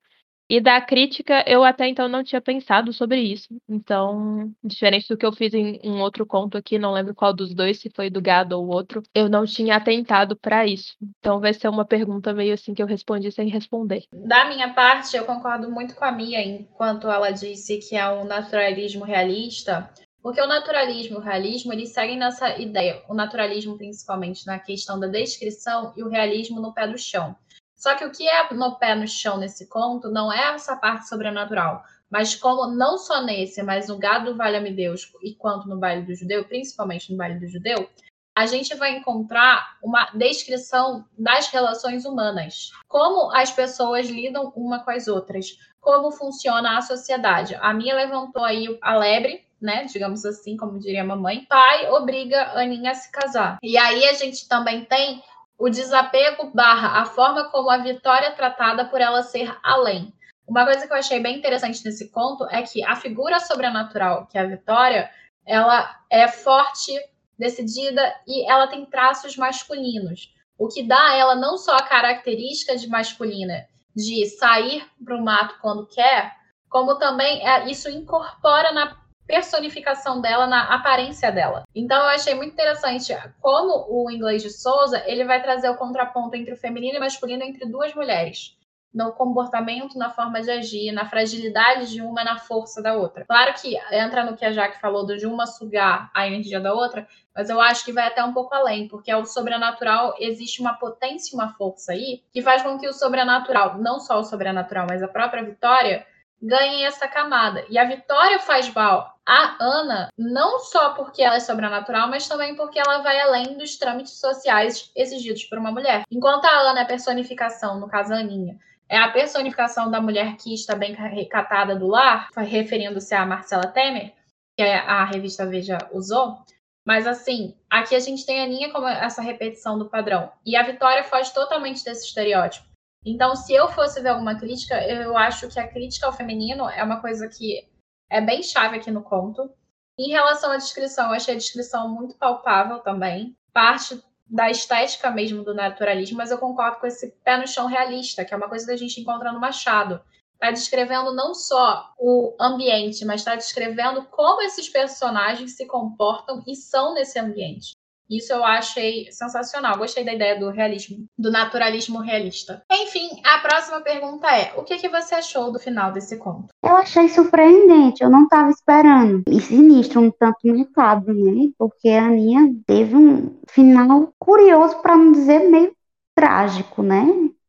E 0.50 0.60
da 0.60 0.80
crítica, 0.80 1.44
eu 1.46 1.62
até 1.62 1.86
então 1.86 2.08
não 2.08 2.24
tinha 2.24 2.40
pensado 2.40 2.90
sobre 2.90 3.20
isso. 3.20 3.48
Então, 3.68 4.50
diferente 4.64 5.06
do 5.06 5.16
que 5.16 5.26
eu 5.26 5.32
fiz 5.32 5.52
em 5.52 5.78
um 5.84 6.00
outro 6.00 6.24
conto 6.24 6.56
aqui, 6.56 6.78
não 6.78 6.92
lembro 6.92 7.14
qual 7.14 7.34
dos 7.34 7.52
dois, 7.52 7.78
se 7.78 7.90
foi 7.94 8.08
do 8.08 8.22
gado 8.22 8.58
ou 8.58 8.66
outro, 8.66 9.02
eu 9.14 9.28
não 9.28 9.44
tinha 9.44 9.76
atentado 9.76 10.34
para 10.34 10.66
isso. 10.66 10.96
Então, 11.18 11.38
vai 11.38 11.52
ser 11.52 11.68
uma 11.68 11.84
pergunta 11.84 12.32
meio 12.32 12.54
assim 12.54 12.72
que 12.72 12.82
eu 12.82 12.86
respondi 12.86 13.30
sem 13.30 13.48
responder. 13.48 14.04
Da 14.12 14.46
minha 14.46 14.72
parte, 14.72 15.16
eu 15.16 15.26
concordo 15.26 15.70
muito 15.70 15.94
com 15.94 16.04
a 16.04 16.12
Mia, 16.12 16.42
enquanto 16.42 17.10
ela 17.10 17.30
disse 17.30 17.78
que 17.78 17.94
é 17.94 18.08
um 18.08 18.24
naturalismo 18.24 19.04
realista. 19.04 19.90
Porque 20.22 20.40
o 20.40 20.46
naturalismo 20.46 21.16
e 21.16 21.18
o 21.18 21.22
realismo, 21.22 21.72
eles 21.72 21.90
seguem 21.90 22.18
nessa 22.18 22.58
ideia. 22.58 23.02
O 23.08 23.14
naturalismo, 23.14 23.76
principalmente 23.76 24.46
na 24.46 24.58
questão 24.58 24.98
da 24.98 25.06
descrição, 25.06 25.92
e 25.96 26.02
o 26.02 26.08
realismo 26.08 26.60
no 26.60 26.72
pé 26.72 26.86
do 26.86 26.98
chão. 26.98 27.36
Só 27.78 27.94
que 27.94 28.04
o 28.04 28.10
que 28.10 28.28
é 28.28 28.52
no 28.52 28.76
pé 28.76 28.96
no 28.96 29.06
chão 29.06 29.38
nesse 29.38 29.68
conto 29.68 30.10
não 30.10 30.32
é 30.32 30.52
essa 30.52 30.74
parte 30.74 31.08
sobrenatural, 31.08 31.84
mas 32.10 32.34
como 32.34 32.66
não 32.66 32.98
só 32.98 33.22
nesse, 33.22 33.62
mas 33.62 33.88
no 33.88 33.96
Gado 33.96 34.36
Valha-me 34.36 34.72
Deus 34.72 35.12
e 35.22 35.32
quanto 35.34 35.68
no 35.68 35.78
Baile 35.78 36.04
do 36.04 36.14
Judeu, 36.14 36.44
principalmente 36.44 37.12
no 37.12 37.16
Baile 37.16 37.38
do 37.38 37.46
Judeu, 37.46 37.88
a 38.34 38.46
gente 38.46 38.74
vai 38.74 38.96
encontrar 38.96 39.76
uma 39.82 40.10
descrição 40.14 41.04
das 41.16 41.48
relações 41.48 42.04
humanas, 42.04 42.70
como 42.88 43.32
as 43.34 43.50
pessoas 43.50 44.08
lidam 44.08 44.52
uma 44.56 44.80
com 44.80 44.90
as 44.90 45.06
outras, 45.06 45.58
como 45.80 46.10
funciona 46.10 46.78
a 46.78 46.82
sociedade. 46.82 47.56
A 47.60 47.72
minha 47.72 47.94
levantou 47.94 48.44
aí 48.44 48.78
a 48.80 48.96
lebre, 48.96 49.44
né, 49.60 49.84
digamos 49.84 50.24
assim, 50.24 50.56
como 50.56 50.78
diria 50.78 51.02
a 51.02 51.06
mamãe. 51.06 51.46
Pai 51.48 51.90
obriga 51.90 52.42
a 52.42 52.62
Aninha 52.62 52.92
a 52.92 52.94
se 52.94 53.10
casar. 53.10 53.58
E 53.62 53.76
aí 53.76 54.04
a 54.06 54.14
gente 54.14 54.48
também 54.48 54.84
tem 54.84 55.22
o 55.58 55.68
desapego 55.68 56.50
barra 56.54 57.00
a 57.00 57.04
forma 57.04 57.50
como 57.50 57.68
a 57.68 57.78
vitória 57.78 58.28
é 58.28 58.30
tratada 58.30 58.84
por 58.84 59.00
ela 59.00 59.22
ser 59.22 59.54
além. 59.62 60.14
Uma 60.46 60.64
coisa 60.64 60.86
que 60.86 60.92
eu 60.92 60.96
achei 60.96 61.20
bem 61.20 61.36
interessante 61.36 61.84
nesse 61.84 62.10
conto 62.10 62.46
é 62.48 62.62
que 62.62 62.82
a 62.82 62.96
figura 62.96 63.40
sobrenatural, 63.40 64.26
que 64.26 64.38
é 64.38 64.40
a 64.40 64.46
Vitória, 64.46 65.10
ela 65.44 66.00
é 66.08 66.26
forte, 66.26 66.92
decidida 67.38 68.02
e 68.26 68.50
ela 68.50 68.66
tem 68.66 68.86
traços 68.86 69.36
masculinos, 69.36 70.32
o 70.56 70.68
que 70.68 70.82
dá 70.82 70.98
a 70.98 71.14
ela 71.16 71.34
não 71.34 71.58
só 71.58 71.76
a 71.76 71.82
característica 71.82 72.76
de 72.76 72.88
masculina, 72.88 73.66
de 73.94 74.26
sair 74.26 74.86
para 75.04 75.16
o 75.16 75.24
mato 75.24 75.56
quando 75.60 75.86
quer, 75.86 76.34
como 76.68 76.98
também 76.98 77.46
é, 77.46 77.68
isso 77.68 77.90
incorpora 77.90 78.72
na 78.72 78.96
personificação 79.28 80.22
dela, 80.22 80.46
na 80.46 80.74
aparência 80.74 81.30
dela. 81.30 81.64
Então 81.74 81.98
eu 81.98 82.08
achei 82.08 82.34
muito 82.34 82.54
interessante 82.54 83.14
como 83.40 83.86
o 83.90 84.10
inglês 84.10 84.42
de 84.42 84.50
Souza 84.50 85.04
ele 85.06 85.22
vai 85.24 85.42
trazer 85.42 85.68
o 85.68 85.76
contraponto 85.76 86.34
entre 86.34 86.54
o 86.54 86.56
feminino 86.56 86.94
e 86.94 86.96
o 86.96 87.00
masculino 87.00 87.44
entre 87.44 87.66
duas 87.66 87.94
mulheres. 87.94 88.56
No 88.92 89.12
comportamento, 89.12 89.98
na 89.98 90.08
forma 90.08 90.40
de 90.40 90.50
agir, 90.50 90.92
na 90.92 91.04
fragilidade 91.04 91.90
de 91.90 92.00
uma, 92.00 92.24
na 92.24 92.38
força 92.38 92.82
da 92.82 92.94
outra. 92.94 93.26
Claro 93.26 93.52
que 93.52 93.76
entra 93.92 94.24
no 94.24 94.34
que 94.34 94.46
a 94.46 94.50
Jaque 94.50 94.80
falou 94.80 95.04
de 95.04 95.26
uma 95.26 95.46
sugar 95.46 96.10
a 96.14 96.26
energia 96.26 96.58
da 96.58 96.72
outra, 96.72 97.06
mas 97.36 97.50
eu 97.50 97.60
acho 97.60 97.84
que 97.84 97.92
vai 97.92 98.06
até 98.06 98.24
um 98.24 98.32
pouco 98.32 98.54
além, 98.54 98.88
porque 98.88 99.10
ao 99.10 99.26
sobrenatural 99.26 100.14
existe 100.18 100.62
uma 100.62 100.72
potência 100.72 101.36
uma 101.36 101.52
força 101.52 101.92
aí 101.92 102.22
que 102.32 102.40
faz 102.40 102.62
com 102.62 102.78
que 102.78 102.88
o 102.88 102.94
sobrenatural, 102.94 103.76
não 103.76 104.00
só 104.00 104.18
o 104.20 104.24
sobrenatural, 104.24 104.86
mas 104.88 105.02
a 105.02 105.08
própria 105.08 105.44
vitória, 105.44 106.06
ganhem 106.40 106.86
essa 106.86 107.08
camada. 107.08 107.64
E 107.68 107.78
a 107.78 107.84
Vitória 107.84 108.38
faz 108.38 108.72
mal 108.72 109.18
à 109.26 109.56
Ana, 109.60 110.08
não 110.16 110.60
só 110.60 110.94
porque 110.94 111.22
ela 111.22 111.36
é 111.36 111.40
sobrenatural, 111.40 112.08
mas 112.08 112.28
também 112.28 112.54
porque 112.54 112.78
ela 112.78 112.98
vai 112.98 113.20
além 113.20 113.58
dos 113.58 113.76
trâmites 113.76 114.18
sociais 114.18 114.90
exigidos 114.94 115.44
por 115.44 115.58
uma 115.58 115.72
mulher. 115.72 116.04
Enquanto 116.10 116.44
a 116.44 116.60
Ana 116.60 116.80
é 116.80 116.82
a 116.82 116.86
personificação, 116.86 117.78
no 117.78 117.88
caso 117.88 118.14
a 118.14 118.18
Aninha, 118.18 118.58
é 118.88 118.96
a 118.96 119.10
personificação 119.10 119.90
da 119.90 120.00
mulher 120.00 120.36
que 120.36 120.54
está 120.54 120.74
bem 120.74 120.94
recatada 120.94 121.76
do 121.76 121.86
lar, 121.86 122.28
referindo-se 122.36 123.14
a 123.14 123.26
Marcela 123.26 123.66
Temer, 123.66 124.14
que 124.56 124.62
a 124.62 125.04
revista 125.04 125.46
Veja 125.46 125.78
usou. 125.92 126.38
Mas 126.86 127.06
assim, 127.06 127.54
aqui 127.68 127.94
a 127.94 128.00
gente 128.00 128.24
tem 128.24 128.40
a 128.40 128.44
Aninha 128.44 128.72
como 128.72 128.88
essa 128.88 129.20
repetição 129.20 129.78
do 129.78 129.90
padrão. 129.90 130.32
E 130.44 130.56
a 130.56 130.62
Vitória 130.62 131.04
foge 131.04 131.34
totalmente 131.34 131.84
desse 131.84 132.06
estereótipo. 132.06 132.67
Então, 133.04 133.34
se 133.36 133.54
eu 133.54 133.68
fosse 133.68 134.00
ver 134.00 134.10
alguma 134.10 134.38
crítica, 134.38 134.74
eu 134.86 135.16
acho 135.16 135.48
que 135.48 135.58
a 135.58 135.68
crítica 135.68 136.06
ao 136.06 136.12
feminino 136.12 136.68
é 136.68 136.82
uma 136.82 137.00
coisa 137.00 137.28
que 137.28 137.68
é 138.10 138.20
bem 138.20 138.42
chave 138.42 138.76
aqui 138.76 138.90
no 138.90 139.02
conto. 139.02 139.50
Em 139.98 140.10
relação 140.10 140.50
à 140.50 140.56
descrição, 140.56 141.06
eu 141.06 141.14
achei 141.14 141.34
a 141.34 141.38
descrição 141.38 141.88
muito 141.88 142.16
palpável 142.16 142.80
também. 142.80 143.36
Parte 143.52 144.02
da 144.26 144.50
estética 144.50 145.10
mesmo 145.10 145.42
do 145.42 145.54
naturalismo, 145.54 146.18
mas 146.18 146.30
eu 146.30 146.38
concordo 146.38 146.78
com 146.78 146.86
esse 146.86 147.10
pé 147.24 147.38
no 147.38 147.46
chão 147.46 147.66
realista, 147.66 148.24
que 148.24 148.34
é 148.34 148.36
uma 148.36 148.48
coisa 148.48 148.66
que 148.66 148.72
a 148.72 148.76
gente 148.76 149.00
encontra 149.00 149.32
no 149.32 149.40
Machado. 149.40 150.02
Está 150.34 150.50
descrevendo 150.52 151.14
não 151.14 151.34
só 151.34 151.92
o 151.98 152.36
ambiente, 152.38 153.04
mas 153.04 153.22
está 153.22 153.34
descrevendo 153.34 154.04
como 154.04 154.42
esses 154.42 154.68
personagens 154.68 155.56
se 155.56 155.66
comportam 155.66 156.44
e 156.46 156.54
são 156.54 156.94
nesse 156.94 157.18
ambiente. 157.18 157.72
Isso 158.08 158.32
eu 158.32 158.44
achei 158.44 159.10
sensacional. 159.10 159.76
Gostei 159.78 160.04
da 160.04 160.14
ideia 160.14 160.38
do 160.38 160.50
realismo, 160.50 161.06
do 161.16 161.30
naturalismo 161.30 162.00
realista. 162.00 162.62
Enfim, 162.70 163.08
a 163.24 163.38
próxima 163.38 163.80
pergunta 163.80 164.26
é: 164.28 164.52
o 164.56 164.62
que, 164.62 164.78
que 164.78 164.88
você 164.88 165.16
achou 165.16 165.52
do 165.52 165.58
final 165.58 165.92
desse 165.92 166.16
conto? 166.16 166.48
Eu 166.62 166.76
achei 166.76 167.08
surpreendente, 167.08 168.02
eu 168.02 168.10
não 168.10 168.24
estava 168.24 168.50
esperando. 168.50 169.22
E 169.28 169.40
sinistro, 169.40 170.00
um 170.00 170.10
tanto 170.10 170.38
marcado, 170.78 171.12
né? 171.12 171.50
Porque 171.58 171.88
a 171.88 172.06
Aninha 172.06 172.54
teve 172.66 172.96
um 172.96 173.38
final 173.48 174.12
curioso, 174.18 174.80
para 174.80 174.96
não 174.96 175.12
dizer 175.12 175.50
meio 175.50 175.72
trágico, 176.14 176.82
né? 176.82 177.06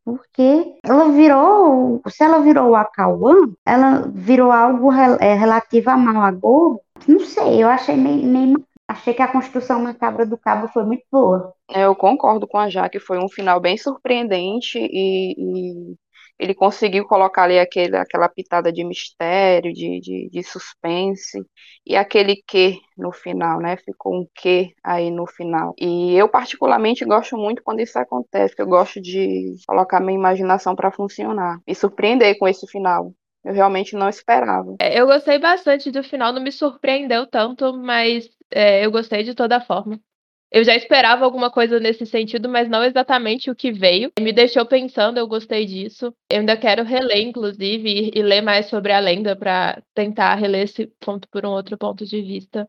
porque 0.09 0.79
ela 0.83 1.11
virou, 1.11 2.01
se 2.07 2.23
ela 2.23 2.39
virou 2.39 2.75
a 2.75 2.83
Cauã, 2.83 3.35
ela 3.63 4.09
virou 4.11 4.51
algo 4.51 4.91
é, 4.91 5.35
relativo 5.35 5.91
a 5.91 5.97
Malagor, 5.97 6.79
não 7.07 7.19
sei, 7.19 7.63
eu 7.63 7.69
achei 7.69 7.95
meio, 7.95 8.25
meio 8.25 8.65
Achei 8.89 9.13
que 9.13 9.21
a 9.21 9.31
construção 9.31 9.79
macabra 9.79 10.25
do 10.25 10.35
cabo 10.35 10.67
foi 10.67 10.83
muito 10.83 11.03
boa. 11.11 11.53
É, 11.69 11.85
eu 11.85 11.95
concordo 11.95 12.47
com 12.47 12.57
a 12.57 12.67
Jaque, 12.67 12.99
foi 12.99 13.19
um 13.19 13.29
final 13.29 13.59
bem 13.59 13.77
surpreendente 13.77 14.79
e, 14.79 15.35
e 15.37 15.95
ele 16.39 16.55
conseguiu 16.55 17.05
colocar 17.05 17.43
ali 17.43 17.59
aquele, 17.59 17.95
aquela 17.95 18.27
pitada 18.27 18.71
de 18.71 18.83
mistério, 18.83 19.71
de, 19.71 19.99
de, 19.99 20.29
de, 20.31 20.41
suspense, 20.41 21.39
e 21.85 21.95
aquele 21.95 22.41
que 22.47 22.79
no 22.97 23.11
final, 23.11 23.59
né? 23.59 23.77
Ficou 23.77 24.21
um 24.21 24.27
que 24.33 24.73
aí 24.83 25.11
no 25.11 25.27
final. 25.27 25.75
E 25.77 26.15
eu, 26.15 26.27
particularmente, 26.27 27.05
gosto 27.05 27.37
muito 27.37 27.61
quando 27.61 27.81
isso 27.81 27.99
acontece, 27.99 28.55
que 28.55 28.61
eu 28.63 28.67
gosto 28.67 28.99
de 28.99 29.53
colocar 29.67 29.99
minha 29.99 30.17
imaginação 30.17 30.75
para 30.75 30.91
funcionar 30.91 31.59
e 31.67 31.75
surpreender 31.75 32.39
com 32.39 32.47
esse 32.47 32.65
final. 32.65 33.13
Eu 33.45 33.53
realmente 33.53 33.95
não 33.95 34.09
esperava. 34.09 34.75
É, 34.81 34.99
eu 34.99 35.05
gostei 35.05 35.37
bastante 35.37 35.91
do 35.91 36.03
final, 36.03 36.33
não 36.33 36.41
me 36.41 36.51
surpreendeu 36.51 37.27
tanto, 37.27 37.71
mas 37.77 38.27
é, 38.51 38.85
eu 38.85 38.91
gostei 38.91 39.23
de 39.23 39.33
toda 39.33 39.61
forma. 39.61 39.99
Eu 40.51 40.63
já 40.63 40.75
esperava 40.75 41.23
alguma 41.23 41.51
coisa 41.51 41.79
nesse 41.79 42.07
sentido, 42.07 42.49
mas 42.49 42.67
não 42.67 42.83
exatamente 42.83 43.51
o 43.51 43.55
que 43.55 43.71
veio. 43.71 44.11
Me 44.19 44.33
deixou 44.33 44.65
pensando, 44.65 45.19
eu 45.19 45.27
gostei 45.27 45.65
disso. 45.65 46.13
Eu 46.31 46.39
ainda 46.39 46.57
quero 46.57 46.83
reler, 46.83 47.21
inclusive, 47.21 47.87
e, 47.87 48.11
e 48.17 48.23
ler 48.23 48.41
mais 48.41 48.65
sobre 48.65 48.91
a 48.91 48.99
lenda 48.99 49.35
para 49.35 49.81
tentar 49.93 50.33
reler 50.35 50.63
esse 50.63 50.87
ponto 50.99 51.27
por 51.29 51.45
um 51.45 51.51
outro 51.51 51.77
ponto 51.77 52.03
de 52.03 52.21
vista. 52.21 52.67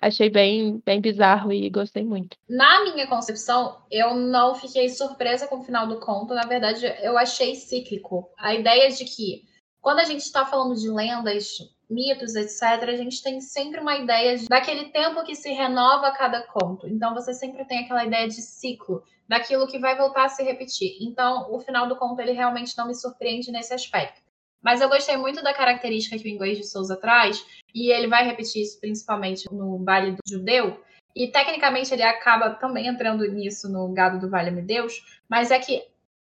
Achei 0.00 0.28
bem, 0.28 0.82
bem 0.84 1.00
bizarro 1.00 1.52
e 1.52 1.70
gostei 1.70 2.04
muito. 2.04 2.36
Na 2.48 2.82
minha 2.82 3.06
concepção, 3.06 3.76
eu 3.88 4.16
não 4.16 4.52
fiquei 4.56 4.88
surpresa 4.88 5.46
com 5.46 5.60
o 5.60 5.62
final 5.62 5.86
do 5.86 6.00
conto. 6.00 6.34
Na 6.34 6.44
verdade, 6.44 6.84
eu 7.02 7.16
achei 7.16 7.54
cíclico. 7.54 8.28
A 8.36 8.52
ideia 8.52 8.90
de 8.90 9.04
que, 9.04 9.44
quando 9.80 10.00
a 10.00 10.04
gente 10.04 10.22
está 10.22 10.44
falando 10.44 10.74
de 10.74 10.90
lendas, 10.90 11.56
mitos, 11.92 12.34
etc., 12.34 12.88
a 12.88 12.96
gente 12.96 13.22
tem 13.22 13.40
sempre 13.40 13.80
uma 13.80 13.96
ideia 13.96 14.36
daquele 14.48 14.90
tempo 14.90 15.22
que 15.24 15.34
se 15.34 15.50
renova 15.52 16.08
a 16.08 16.16
cada 16.16 16.42
conto. 16.46 16.88
Então, 16.88 17.14
você 17.14 17.34
sempre 17.34 17.64
tem 17.64 17.84
aquela 17.84 18.04
ideia 18.04 18.26
de 18.26 18.40
ciclo, 18.40 19.02
daquilo 19.28 19.66
que 19.66 19.78
vai 19.78 19.96
voltar 19.96 20.24
a 20.24 20.28
se 20.28 20.42
repetir. 20.42 20.96
Então, 21.00 21.52
o 21.52 21.60
final 21.60 21.86
do 21.86 21.96
conto, 21.96 22.20
ele 22.20 22.32
realmente 22.32 22.76
não 22.76 22.86
me 22.86 22.94
surpreende 22.94 23.52
nesse 23.52 23.72
aspecto. 23.72 24.20
Mas 24.62 24.80
eu 24.80 24.88
gostei 24.88 25.16
muito 25.16 25.42
da 25.42 25.52
característica 25.52 26.16
que 26.16 26.28
o 26.28 26.30
inglês 26.30 26.56
de 26.56 26.64
Souza 26.64 26.96
traz, 26.96 27.44
e 27.74 27.90
ele 27.90 28.06
vai 28.06 28.24
repetir 28.24 28.62
isso 28.62 28.80
principalmente 28.80 29.52
no 29.52 29.82
Vale 29.84 30.12
do 30.12 30.18
Judeu. 30.28 30.80
E 31.14 31.28
tecnicamente 31.28 31.92
ele 31.92 32.02
acaba 32.02 32.50
também 32.50 32.86
entrando 32.86 33.26
nisso 33.26 33.68
no 33.68 33.92
Gado 33.92 34.20
do 34.20 34.30
Vale-me 34.30 34.62
Deus, 34.62 35.02
mas 35.28 35.50
é 35.50 35.58
que 35.58 35.82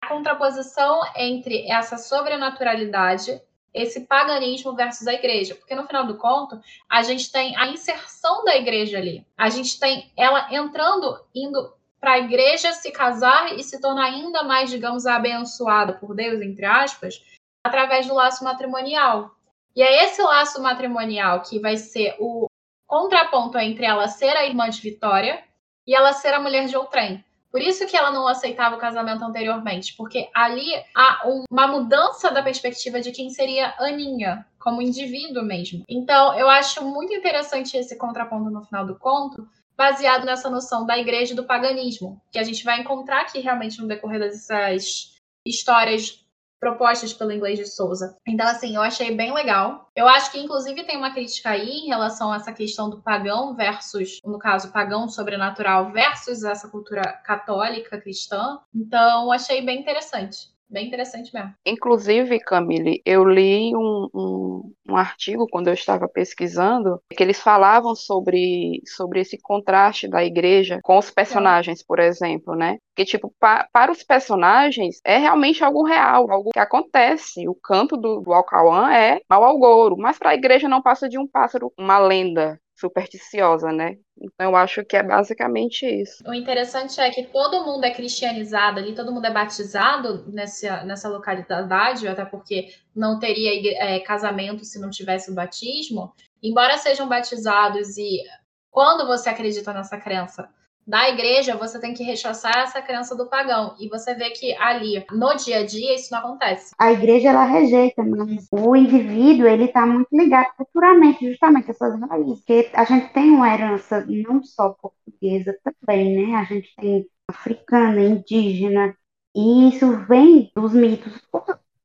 a 0.02 0.08
contraposição 0.08 1.02
entre 1.16 1.70
essa 1.70 1.98
sobrenaturalidade, 1.98 3.42
esse 3.74 4.02
paganismo 4.02 4.74
versus 4.74 5.08
a 5.08 5.14
igreja, 5.14 5.56
porque 5.56 5.76
no 5.76 5.86
final 5.86 6.06
do 6.06 6.18
conto 6.18 6.60
a 6.90 7.04
gente 7.04 7.32
tem 7.32 7.56
a 7.58 7.68
inserção 7.68 8.44
da 8.44 8.56
igreja 8.56 8.98
ali, 8.98 9.26
a 9.38 9.50
gente 9.50 9.80
tem 9.80 10.12
ela 10.18 10.48
entrando, 10.54 11.20
indo 11.34 11.74
para 12.00 12.14
a 12.14 12.20
igreja 12.20 12.72
se 12.74 12.92
casar 12.92 13.58
e 13.58 13.64
se 13.64 13.82
tornar 13.82 14.06
ainda 14.06 14.44
mais, 14.44 14.70
digamos, 14.70 15.06
abençoada 15.06 15.94
por 15.94 16.16
Deus, 16.16 16.42
entre 16.42 16.66
aspas, 16.66 17.22
através 17.64 18.08
do 18.08 18.14
laço 18.14 18.44
matrimonial. 18.44 19.32
E 19.76 19.82
é 19.82 20.06
esse 20.06 20.22
laço 20.22 20.62
matrimonial 20.62 21.42
que 21.42 21.60
vai 21.60 21.78
ser 21.78 22.16
o 22.20 22.48
contraponto 22.88 23.58
entre 23.58 23.86
ela 23.86 24.08
ser 24.08 24.36
a 24.36 24.46
irmã 24.46 24.70
de 24.70 24.82
Vitória 24.82 25.44
e 25.86 25.94
ela 25.94 26.14
ser 26.14 26.34
a 26.34 26.40
mulher 26.40 26.66
de 26.68 26.76
outrem. 26.76 27.24
Por 27.52 27.62
isso 27.62 27.88
que 27.88 27.98
ela 27.98 28.12
não 28.12 28.28
aceitava 28.28 28.76
o 28.76 28.80
casamento 28.80 29.24
anteriormente, 29.24 29.96
porque 29.98 30.30
ali 30.36 30.72
há 30.96 31.22
uma 31.52 31.68
mudança 31.68 32.30
da 32.30 32.44
perspectiva 32.44 33.02
de 33.02 33.12
quem 33.12 33.30
seria 33.32 33.74
Aninha, 33.80 34.46
como 34.60 34.82
indivíduo 34.82 35.44
mesmo. 35.44 35.84
Então, 35.90 36.38
eu 36.38 36.48
acho 36.50 36.84
muito 36.84 37.14
interessante 37.14 37.76
esse 37.76 37.98
contraponto 37.98 38.52
no 38.52 38.64
final 38.66 38.86
do 38.86 39.00
conto, 39.00 39.48
baseado 39.76 40.26
nessa 40.26 40.50
noção 40.50 40.86
da 40.86 40.98
igreja 40.98 41.34
e 41.34 41.36
do 41.36 41.46
paganismo, 41.46 42.22
que 42.32 42.38
a 42.38 42.44
gente 42.44 42.64
vai 42.64 42.82
encontrar 42.82 43.22
aqui 43.22 43.40
realmente 43.40 43.82
no 43.82 43.88
decorrer 43.88 44.20
dessas 44.20 45.16
histórias 45.46 46.24
propostas 46.60 47.14
pelo 47.14 47.32
inglês 47.32 47.58
de 47.58 47.66
Souza. 47.66 48.16
Então, 48.28 48.48
assim, 48.48 48.76
eu 48.76 48.82
achei 48.82 49.16
bem 49.16 49.34
legal. 49.34 49.90
Eu 49.96 50.08
acho 50.08 50.32
que, 50.32 50.40
inclusive, 50.40 50.84
tem 50.84 50.98
uma 50.98 51.14
crítica 51.14 51.50
aí 51.52 51.70
em 51.70 51.88
relação 51.88 52.32
a 52.32 52.36
essa 52.36 52.52
questão 52.52 52.90
do 52.90 53.02
pagão 53.02 53.56
versus, 53.56 54.20
no 54.24 54.38
caso, 54.38 54.72
pagão 54.72 55.08
sobrenatural 55.08 55.92
versus 55.92 56.44
essa 56.44 56.68
cultura 56.68 57.02
católica 57.26 58.00
cristã. 58.00 58.60
Então, 58.74 59.32
achei 59.32 59.62
bem 59.62 59.80
interessante. 59.80 60.50
Bem 60.70 60.86
interessante 60.86 61.34
mesmo. 61.34 61.52
Inclusive, 61.66 62.40
Camille, 62.40 63.02
eu 63.04 63.26
li 63.26 63.76
um, 63.76 64.08
um, 64.14 64.74
um, 64.90 64.96
artigo 64.96 65.48
quando 65.50 65.68
eu 65.68 65.74
estava 65.74 66.08
pesquisando 66.08 67.02
que 67.10 67.24
eles 67.24 67.40
falavam 67.40 67.96
sobre, 67.96 68.80
sobre 68.86 69.22
esse 69.22 69.40
contraste 69.42 70.08
da 70.08 70.24
igreja 70.24 70.80
com 70.84 71.00
os 71.00 71.10
personagens, 71.10 71.84
por 71.84 72.00
exemplo, 72.00 72.56
né? 72.56 72.78
Que, 72.96 73.04
tipo, 73.04 73.34
pa, 73.40 73.68
para 73.74 73.92
os 73.92 74.04
personagens 74.04 75.00
é 75.04 75.18
realmente 75.18 75.64
algo 75.64 75.84
real, 75.84 76.30
algo 76.30 76.52
que 76.52 76.60
acontece. 76.60 77.48
O 77.48 77.56
canto 77.56 77.98
do, 77.98 78.22
do 78.22 78.32
Alcauã 78.32 78.94
é 78.94 79.22
mau 79.28 79.44
agouro, 79.46 79.98
mas 79.98 80.20
para 80.20 80.32
a 80.32 80.36
igreja 80.36 80.70
não 80.70 80.84
passa 80.84 81.10
de 81.10 81.18
um 81.18 81.28
pássaro, 81.28 81.74
uma 81.80 81.98
lenda, 81.98 82.60
supersticiosa, 82.80 83.72
né? 83.72 83.98
Então 84.18 84.50
eu 84.50 84.56
acho 84.56 84.84
que 84.86 84.96
é 84.96 85.04
basicamente 85.04 85.86
isso. 85.86 86.24
O 86.26 86.34
interessante 86.34 87.00
é 87.00 87.10
que 87.10 87.24
todo 87.24 87.66
mundo 87.66 87.84
é 87.84 87.92
cristianizado 87.92 88.80
ali, 88.80 88.96
todo 88.96 89.12
mundo 89.12 89.26
é 89.26 89.32
batizado 89.32 90.26
nessa, 90.32 90.84
nessa 90.84 91.10
localidade, 91.10 92.08
até 92.08 92.26
porque 92.26 92.74
não 92.96 93.20
teria 93.20 93.52
é, 93.78 94.00
casamento 94.00 94.64
se 94.66 94.80
não 94.80 94.90
tivesse 94.90 95.32
o 95.32 95.36
batismo. 95.36 96.14
Embora 96.42 96.78
sejam 96.78 97.08
batizados 97.08 97.98
e 97.98 98.24
quando 98.72 99.06
você 99.06 99.30
acredita 99.30 99.74
nessa 99.74 99.98
crença, 99.98 100.50
da 100.90 101.08
igreja, 101.08 101.56
você 101.56 101.80
tem 101.80 101.94
que 101.94 102.04
rechaçar 102.04 102.58
essa 102.58 102.82
crença 102.82 103.16
do 103.16 103.30
pagão. 103.30 103.76
E 103.80 103.88
você 103.88 104.16
vê 104.16 104.32
que 104.32 104.56
ali, 104.56 105.06
no 105.12 105.36
dia 105.36 105.60
a 105.60 105.66
dia, 105.66 105.94
isso 105.94 106.12
não 106.12 106.20
acontece. 106.20 106.72
A 106.80 106.92
igreja, 106.92 107.30
ela 107.30 107.46
rejeita, 107.46 108.04
mas 108.04 108.48
o 108.52 108.76
indivíduo, 108.76 109.48
ele 109.48 109.66
está 109.66 109.86
muito 109.86 110.08
ligado 110.12 110.48
culturalmente, 110.58 111.30
justamente, 111.30 111.70
às 111.70 111.78
suas 111.78 112.00
raízes. 112.02 112.40
Porque 112.40 112.72
a 112.74 112.84
gente 112.86 113.14
tem 113.14 113.30
uma 113.30 113.54
herança 113.54 114.04
não 114.08 114.44
só 114.44 114.70
portuguesa 114.70 115.56
também, 115.64 116.28
né? 116.28 116.36
A 116.36 116.44
gente 116.46 116.74
tem 116.76 117.06
africana, 117.30 118.02
indígena, 118.02 118.96
e 119.36 119.70
isso 119.70 119.96
vem 120.08 120.52
dos 120.56 120.74
mitos 120.74 121.14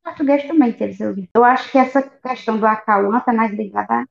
português 0.02 0.46
também 0.46 0.72
teve 0.72 0.94
seus 0.94 1.16
Eu 1.34 1.44
acho 1.44 1.70
que 1.70 1.76
essa 1.76 2.02
questão 2.02 2.58
do 2.58 2.66
Acauã 2.66 3.18
está 3.18 3.34
mais 3.34 3.52
ligada 3.52 4.00
à 4.00 4.06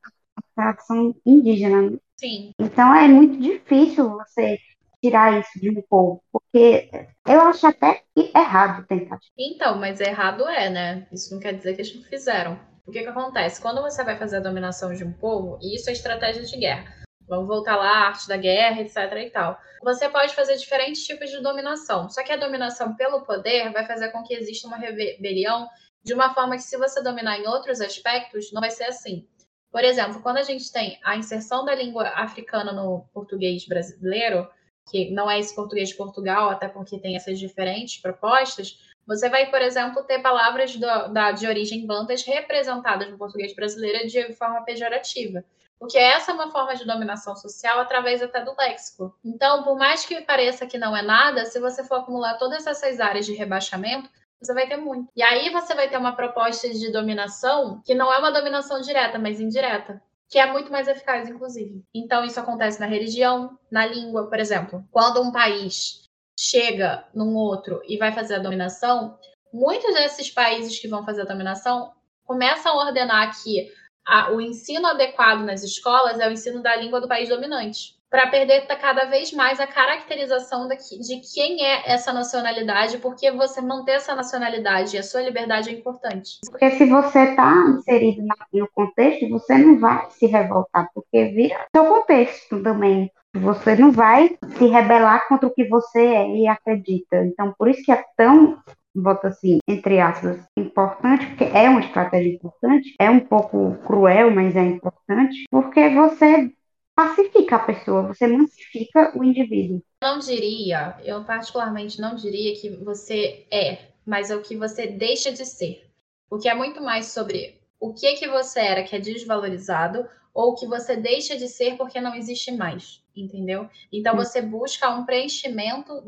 tradição 0.55 1.15
indígena. 1.25 1.81
Né? 1.81 1.97
Sim. 2.19 2.51
Então 2.59 2.93
é 2.93 3.07
muito 3.07 3.37
difícil 3.37 4.09
você 4.09 4.59
tirar 5.03 5.37
isso 5.37 5.59
de 5.59 5.69
um 5.69 5.81
povo, 5.81 6.23
porque 6.31 6.89
eu 7.27 7.41
acho 7.41 7.67
até 7.67 8.03
errado 8.15 8.87
tentar. 8.87 9.19
Então, 9.37 9.77
mas 9.77 9.99
errado 9.99 10.47
é, 10.47 10.69
né? 10.69 11.07
Isso 11.11 11.33
não 11.33 11.41
quer 11.41 11.53
dizer 11.53 11.75
que 11.75 11.81
eles 11.81 11.93
não 11.93 12.03
fizeram. 12.03 12.57
O 12.87 12.91
que, 12.91 13.01
que 13.01 13.09
acontece? 13.09 13.61
Quando 13.61 13.81
você 13.81 14.01
vai 14.01 14.17
fazer 14.17 14.37
a 14.37 14.41
dominação 14.41 14.93
de 14.93 15.03
um 15.03 15.11
povo, 15.11 15.59
e 15.61 15.75
isso 15.75 15.89
é 15.89 15.93
estratégia 15.93 16.43
de 16.43 16.57
guerra, 16.57 16.85
vamos 17.27 17.47
voltar 17.47 17.75
lá, 17.75 17.89
a 17.89 18.07
arte 18.07 18.27
da 18.29 18.37
guerra, 18.37 18.81
etc 18.81 18.95
e 19.17 19.29
tal. 19.29 19.57
Você 19.83 20.07
pode 20.07 20.33
fazer 20.33 20.55
diferentes 20.55 21.05
tipos 21.05 21.29
de 21.29 21.41
dominação, 21.41 22.09
só 22.09 22.23
que 22.23 22.31
a 22.31 22.37
dominação 22.37 22.95
pelo 22.95 23.25
poder 23.25 23.73
vai 23.73 23.85
fazer 23.85 24.09
com 24.09 24.23
que 24.23 24.33
exista 24.33 24.67
uma 24.67 24.77
rebelião 24.77 25.67
de 26.01 26.13
uma 26.13 26.33
forma 26.33 26.55
que 26.55 26.63
se 26.63 26.77
você 26.77 27.01
dominar 27.01 27.39
em 27.39 27.47
outros 27.47 27.81
aspectos, 27.81 28.51
não 28.53 28.61
vai 28.61 28.71
ser 28.71 28.85
assim. 28.85 29.27
Por 29.69 29.83
exemplo, 29.83 30.21
quando 30.21 30.37
a 30.37 30.43
gente 30.43 30.71
tem 30.71 30.99
a 31.03 31.17
inserção 31.17 31.65
da 31.65 31.73
língua 31.75 32.07
africana 32.09 32.71
no 32.71 33.05
português 33.13 33.65
brasileiro, 33.65 34.47
que 34.89 35.11
não 35.11 35.29
é 35.29 35.39
esse 35.39 35.55
português 35.55 35.89
de 35.89 35.95
Portugal, 35.95 36.49
até 36.49 36.67
porque 36.67 36.99
tem 36.99 37.15
essas 37.15 37.39
diferentes 37.39 38.01
propostas, 38.01 38.77
você 39.05 39.29
vai, 39.29 39.49
por 39.49 39.61
exemplo, 39.61 40.03
ter 40.03 40.19
palavras 40.19 40.75
do, 40.75 41.07
da, 41.09 41.31
de 41.31 41.45
origem 41.47 41.85
bantas 41.85 42.23
representadas 42.23 43.09
no 43.09 43.17
português 43.17 43.53
brasileiro 43.53 44.07
de 44.07 44.33
forma 44.33 44.63
pejorativa. 44.63 45.43
Porque 45.77 45.97
essa 45.97 46.31
é 46.31 46.33
uma 46.33 46.49
forma 46.49 46.75
de 46.75 46.85
dominação 46.85 47.35
social 47.35 47.79
através 47.79 48.21
até 48.21 48.41
do 48.41 48.55
léxico. 48.57 49.13
Então, 49.23 49.63
por 49.63 49.77
mais 49.77 50.05
que 50.05 50.21
pareça 50.21 50.65
que 50.65 50.77
não 50.77 50.95
é 50.95 51.01
nada, 51.01 51.45
se 51.45 51.59
você 51.59 51.83
for 51.83 51.95
acumular 51.95 52.37
todas 52.37 52.65
essas 52.65 53.01
áreas 53.01 53.25
de 53.25 53.33
rebaixamento, 53.33 54.09
você 54.41 54.53
vai 54.53 54.67
ter 54.67 54.77
muito. 54.77 55.09
E 55.15 55.21
aí 55.21 55.49
você 55.49 55.73
vai 55.73 55.89
ter 55.89 55.97
uma 55.97 56.15
proposta 56.15 56.69
de 56.69 56.91
dominação 56.91 57.81
que 57.85 57.93
não 57.93 58.13
é 58.13 58.17
uma 58.17 58.31
dominação 58.31 58.79
direta, 58.79 59.19
mas 59.19 59.41
indireta 59.41 60.01
que 60.33 60.39
é 60.39 60.51
muito 60.51 60.71
mais 60.71 60.87
eficaz, 60.87 61.29
inclusive. 61.29 61.85
Então, 61.93 62.25
isso 62.25 62.39
acontece 62.39 62.79
na 62.79 62.87
religião, 62.87 63.55
na 63.69 63.85
língua, 63.85 64.27
por 64.27 64.39
exemplo. 64.39 64.83
Quando 64.89 65.21
um 65.21 65.31
país 65.31 66.09
chega 66.35 67.07
num 67.13 67.35
outro 67.35 67.79
e 67.87 67.97
vai 67.97 68.11
fazer 68.11 68.33
a 68.33 68.39
dominação, 68.39 69.15
muitos 69.53 69.93
desses 69.93 70.31
países 70.31 70.79
que 70.79 70.87
vão 70.87 71.05
fazer 71.05 71.21
a 71.21 71.25
dominação 71.25 71.93
começam 72.25 72.71
a 72.71 72.87
ordenar 72.87 73.43
que 73.43 73.71
a, 74.03 74.31
o 74.31 74.41
ensino 74.41 74.87
adequado 74.87 75.41
nas 75.41 75.61
escolas 75.61 76.19
é 76.19 76.27
o 76.27 76.31
ensino 76.31 76.63
da 76.63 76.75
língua 76.77 76.99
do 76.99 77.07
país 77.07 77.29
dominante 77.29 77.95
para 78.13 78.27
perder 78.27 78.67
cada 78.79 79.05
vez 79.05 79.33
mais 79.33 79.59
a 79.59 79.65
caracterização 79.65 80.67
de 80.67 81.19
quem 81.33 81.65
é 81.65 81.91
essa 81.91 82.13
nacionalidade, 82.13 82.99
porque 82.99 83.31
você 83.31 83.59
manter 83.59 83.93
essa 83.93 84.13
nacionalidade 84.13 84.95
e 84.95 84.99
a 84.99 85.03
sua 85.03 85.23
liberdade 85.23 85.71
é 85.71 85.73
importante. 85.73 86.37
Porque 86.47 86.69
se 86.69 86.85
você 86.85 87.23
está 87.23 87.51
inserido 87.75 88.21
no 88.53 88.69
contexto, 88.71 89.27
você 89.29 89.57
não 89.57 89.79
vai 89.79 90.05
se 90.11 90.27
revoltar, 90.27 90.91
porque 90.93 91.25
vira 91.25 91.65
seu 91.75 91.85
contexto 91.85 92.61
também. 92.61 93.11
Você 93.35 93.75
não 93.75 93.91
vai 93.91 94.37
se 94.59 94.67
rebelar 94.67 95.27
contra 95.27 95.47
o 95.47 95.53
que 95.53 95.67
você 95.67 96.05
é 96.05 96.35
e 96.35 96.47
acredita. 96.47 97.25
Então, 97.25 97.51
por 97.57 97.67
isso 97.67 97.81
que 97.83 97.91
é 97.91 98.05
tão 98.15 98.59
bota 98.95 99.29
assim, 99.29 99.57
entre 99.67 99.99
aspas, 99.99 100.39
importante, 100.55 101.25
porque 101.25 101.45
é 101.45 101.67
uma 101.67 101.79
estratégia 101.79 102.35
importante, 102.35 102.93
é 102.99 103.09
um 103.09 103.19
pouco 103.19 103.75
cruel, 103.87 104.29
mas 104.29 104.55
é 104.55 104.61
importante, 104.61 105.45
porque 105.49 105.89
você 105.89 106.53
pacifica 106.95 107.55
a 107.55 107.65
pessoa, 107.65 108.07
você 108.07 108.27
massifica 108.27 109.17
o 109.17 109.23
indivíduo. 109.23 109.81
Não 110.01 110.19
diria, 110.19 110.97
eu 111.03 111.23
particularmente 111.23 111.99
não 111.99 112.15
diria 112.15 112.55
que 112.59 112.69
você 112.69 113.45
é, 113.51 113.89
mas 114.05 114.29
é 114.29 114.35
o 114.35 114.41
que 114.41 114.55
você 114.55 114.87
deixa 114.87 115.31
de 115.31 115.45
ser. 115.45 115.89
Porque 116.29 116.49
é 116.49 116.53
muito 116.53 116.81
mais 116.81 117.07
sobre 117.07 117.61
o 117.79 117.93
que 117.93 118.13
que 118.13 118.27
você 118.27 118.59
era 118.59 118.83
que 118.83 118.95
é 118.95 118.99
desvalorizado 118.99 120.07
ou 120.33 120.55
que 120.55 120.65
você 120.65 120.95
deixa 120.95 121.37
de 121.37 121.47
ser 121.47 121.77
porque 121.77 122.01
não 122.01 122.15
existe 122.15 122.51
mais, 122.51 123.03
entendeu? 123.15 123.69
Então 123.91 124.15
você 124.15 124.41
busca 124.41 124.89
um 124.89 125.05
preenchimento 125.05 126.03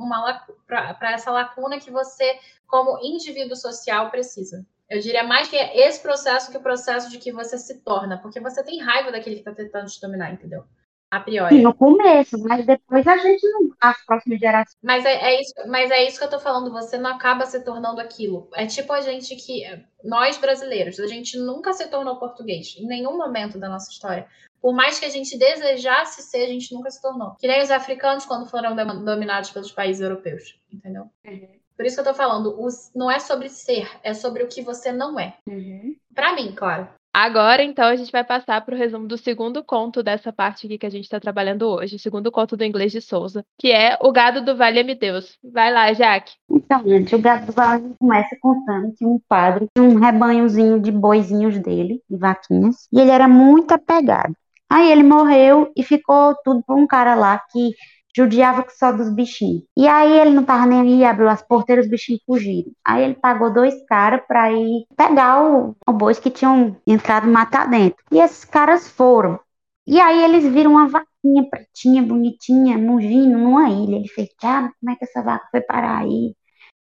para 0.65 1.11
essa 1.11 1.29
lacuna 1.31 1.79
que 1.79 1.91
você, 1.91 2.39
como 2.65 2.99
indivíduo 3.03 3.55
social, 3.55 4.09
precisa. 4.09 4.65
Eu 4.89 4.99
diria 4.99 5.23
mais 5.23 5.47
que 5.47 5.55
é 5.55 5.87
esse 5.87 6.01
processo 6.01 6.51
que 6.51 6.57
o 6.57 6.61
processo 6.61 7.09
de 7.09 7.17
que 7.17 7.31
você 7.31 7.57
se 7.57 7.81
torna, 7.81 8.17
porque 8.19 8.39
você 8.39 8.63
tem 8.63 8.81
raiva 8.81 9.11
daquele 9.11 9.35
que 9.35 9.41
está 9.41 9.53
tentando 9.53 9.87
te 9.87 9.99
dominar, 9.99 10.31
entendeu? 10.31 10.63
A 11.09 11.19
priori. 11.19 11.61
no 11.61 11.73
começo, 11.73 12.37
mas 12.39 12.65
depois 12.65 13.07
a 13.07 13.17
gente 13.17 13.47
não. 13.47 13.69
As 13.79 14.03
próximas 14.05 14.39
gerações. 14.39 14.77
Mas 14.81 15.05
é, 15.05 15.13
é, 15.13 15.41
isso, 15.41 15.53
mas 15.67 15.91
é 15.91 16.03
isso 16.03 16.17
que 16.17 16.25
eu 16.25 16.29
tô 16.29 16.39
falando, 16.39 16.71
você 16.71 16.97
não 16.97 17.11
acaba 17.11 17.45
se 17.45 17.63
tornando 17.63 18.01
aquilo. 18.01 18.49
É 18.53 18.65
tipo 18.65 18.91
a 18.91 19.01
gente 19.01 19.35
que. 19.35 19.63
Nós 20.03 20.37
brasileiros, 20.37 20.99
a 20.99 21.07
gente 21.07 21.37
nunca 21.37 21.73
se 21.73 21.87
tornou 21.89 22.19
português, 22.19 22.75
em 22.77 22.85
nenhum 22.85 23.17
momento 23.17 23.57
da 23.57 23.69
nossa 23.69 23.89
história. 23.91 24.27
Por 24.61 24.73
mais 24.73 24.99
que 24.99 25.05
a 25.05 25.09
gente 25.09 25.37
desejasse 25.37 26.21
ser, 26.23 26.43
a 26.43 26.47
gente 26.47 26.73
nunca 26.73 26.91
se 26.91 27.01
tornou. 27.01 27.35
Que 27.39 27.47
nem 27.47 27.61
os 27.61 27.71
africanos 27.71 28.25
quando 28.25 28.49
foram 28.49 28.75
dominados 29.03 29.51
pelos 29.51 29.71
países 29.71 30.01
europeus, 30.01 30.59
entendeu? 30.71 31.09
Uhum. 31.25 31.64
Por 31.75 31.85
isso 31.85 31.95
que 31.95 32.01
eu 32.01 32.13
tô 32.13 32.13
falando, 32.13 32.55
os, 32.61 32.91
não 32.95 33.11
é 33.11 33.19
sobre 33.19 33.49
ser, 33.49 33.89
é 34.03 34.13
sobre 34.13 34.43
o 34.43 34.47
que 34.47 34.61
você 34.61 34.91
não 34.91 35.19
é. 35.19 35.35
Uhum. 35.47 35.95
Para 36.13 36.33
mim, 36.33 36.53
claro. 36.55 36.87
Agora, 37.17 37.63
então, 37.63 37.85
a 37.85 37.95
gente 37.95 38.11
vai 38.11 38.25
passar 38.25 38.59
para 38.59 38.75
o 38.75 38.77
resumo 38.77 39.07
do 39.07 39.17
segundo 39.17 39.63
conto 39.63 40.03
dessa 40.03 40.33
parte 40.33 40.65
aqui 40.67 40.77
que 40.77 40.85
a 40.85 40.89
gente 40.89 41.05
está 41.05 41.17
trabalhando 41.17 41.65
hoje, 41.65 41.95
o 41.95 41.99
segundo 41.99 42.29
conto 42.29 42.57
do 42.57 42.65
inglês 42.65 42.91
de 42.91 42.99
Souza, 42.99 43.45
que 43.57 43.71
é 43.71 43.97
O 44.01 44.11
Gado 44.11 44.43
do 44.43 44.53
Vale-me 44.57 44.93
Deus. 44.95 45.37
Vai 45.41 45.71
lá, 45.71 45.93
Jaque. 45.93 46.33
Então, 46.49 46.83
gente, 46.85 47.15
o 47.15 47.19
Gado 47.21 47.45
do 47.45 47.53
Vale 47.53 47.95
começa 47.97 48.35
contando 48.41 48.93
que 48.97 49.05
um 49.05 49.17
padre 49.29 49.65
tinha 49.73 49.89
um 49.89 49.95
rebanhozinho 49.95 50.77
de 50.77 50.91
boizinhos 50.91 51.57
dele, 51.57 52.01
de 52.09 52.17
vaquinhas, 52.17 52.85
e 52.91 52.99
ele 52.99 53.11
era 53.11 53.29
muito 53.29 53.71
apegado. 53.73 54.35
Aí 54.69 54.91
ele 54.91 55.03
morreu 55.03 55.71
e 55.73 55.83
ficou 55.83 56.35
tudo 56.43 56.61
para 56.63 56.75
um 56.75 56.85
cara 56.85 57.15
lá 57.15 57.41
que 57.49 57.71
judiava 58.15 58.65
só 58.69 58.91
dos 58.91 59.09
bichinhos. 59.09 59.63
E 59.75 59.87
aí 59.87 60.19
ele 60.19 60.29
não 60.31 60.43
tava 60.45 60.65
nem 60.65 60.79
aí, 60.81 61.03
abriu 61.03 61.27
as 61.27 61.41
porteiras, 61.41 61.85
os 61.85 61.91
bichinhos 61.91 62.21
fugiram. 62.25 62.71
Aí 62.83 63.03
ele 63.03 63.15
pagou 63.15 63.53
dois 63.53 63.75
caras 63.87 64.21
pra 64.25 64.51
ir 64.53 64.85
pegar 64.95 65.43
o, 65.43 65.75
o 65.85 65.93
bois 65.93 66.17
que 66.17 66.29
tinham 66.31 66.77
entrado 66.87 67.27
matar 67.27 67.69
dentro. 67.69 68.03
E 68.11 68.19
esses 68.19 68.45
caras 68.45 68.87
foram. 68.87 69.39
E 69.85 69.99
aí 69.99 70.23
eles 70.23 70.45
viram 70.45 70.71
uma 70.71 70.87
vaquinha 70.87 71.47
pretinha, 71.49 72.01
bonitinha, 72.01 72.77
mugindo 72.77 73.37
numa 73.37 73.69
ilha. 73.69 73.97
Ele 73.97 74.07
fez, 74.07 74.29
ah, 74.43 74.71
como 74.79 74.91
é 74.91 74.95
que 74.95 75.03
essa 75.03 75.21
vaca 75.21 75.47
foi 75.51 75.61
parar 75.61 75.99
aí? 75.99 76.35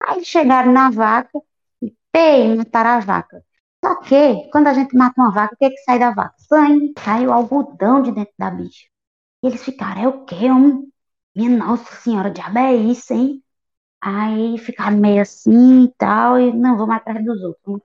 Aí 0.06 0.24
chegaram 0.24 0.72
na 0.72 0.90
vaca 0.90 1.38
e, 1.82 1.92
pei, 2.12 2.56
mataram 2.56 2.90
a 2.90 3.00
vaca. 3.00 3.44
Só 3.84 3.96
que, 4.00 4.48
quando 4.50 4.68
a 4.68 4.74
gente 4.74 4.96
mata 4.96 5.20
uma 5.20 5.32
vaca, 5.32 5.54
o 5.54 5.58
que 5.58 5.64
é 5.66 5.70
que 5.70 5.78
sai 5.78 5.98
da 5.98 6.10
vaca? 6.10 6.34
Sangue. 6.38 6.94
Saiu 6.98 7.32
algodão 7.32 8.02
de 8.02 8.12
dentro 8.12 8.34
da 8.38 8.50
bicha. 8.50 8.86
E 9.42 9.48
eles 9.48 9.62
ficaram, 9.64 10.02
é 10.02 10.08
o 10.08 10.24
quê, 10.24 10.50
homem? 10.50 10.90
Minha 11.38 11.56
Nossa 11.56 11.94
Senhora, 11.96 12.30
diabo 12.30 12.58
é 12.58 12.74
isso, 12.74 13.12
hein? 13.14 13.40
Aí 14.02 14.58
ficaram 14.58 14.96
meio 14.98 15.22
assim 15.22 15.84
e 15.84 15.88
tal, 15.98 16.40
e 16.40 16.52
não, 16.52 16.76
vamos 16.76 16.96
atrás 16.96 17.24
dos 17.24 17.42
outros. 17.42 17.82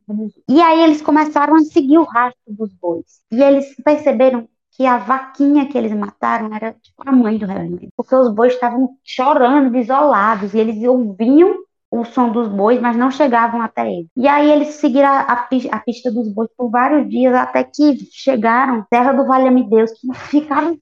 E 0.49 0.61
aí 0.61 0.81
eles 0.83 1.01
começaram 1.01 1.55
a 1.55 1.59
seguir 1.61 1.97
o 1.99 2.03
rastro 2.03 2.41
dos 2.47 2.73
bois. 2.73 3.21
E 3.31 3.41
eles 3.43 3.75
perceberam 3.83 4.47
que 4.71 4.85
a 4.85 4.97
vaquinha 4.97 5.67
que 5.67 5.77
eles 5.77 5.93
mataram 5.93 6.53
era 6.55 6.73
tipo 6.73 7.03
a 7.05 7.11
mãe 7.11 7.37
do 7.37 7.45
rebanho. 7.45 7.89
Porque 7.97 8.15
os 8.15 8.33
bois 8.33 8.53
estavam 8.53 8.97
chorando, 9.03 9.77
isolados, 9.77 10.53
e 10.53 10.59
eles 10.59 10.83
ouviam 10.83 11.55
o 11.91 12.05
som 12.05 12.31
dos 12.31 12.47
bois, 12.47 12.81
mas 12.81 12.97
não 12.97 13.11
chegavam 13.11 13.61
até 13.61 13.87
ele. 13.91 14.09
E 14.17 14.27
aí 14.27 14.51
eles 14.51 14.75
seguiram 14.75 15.09
a, 15.09 15.21
a, 15.21 15.49
a 15.71 15.79
pista 15.79 16.11
dos 16.11 16.27
bois 16.33 16.49
por 16.57 16.71
vários 16.71 17.07
dias, 17.09 17.35
até 17.35 17.63
que 17.63 17.97
chegaram 18.11 18.85
Terra 18.89 19.13
do 19.13 19.25
Valha-me 19.27 19.69
Deus, 19.69 19.91
que 19.93 20.13
ficaram 20.29 20.77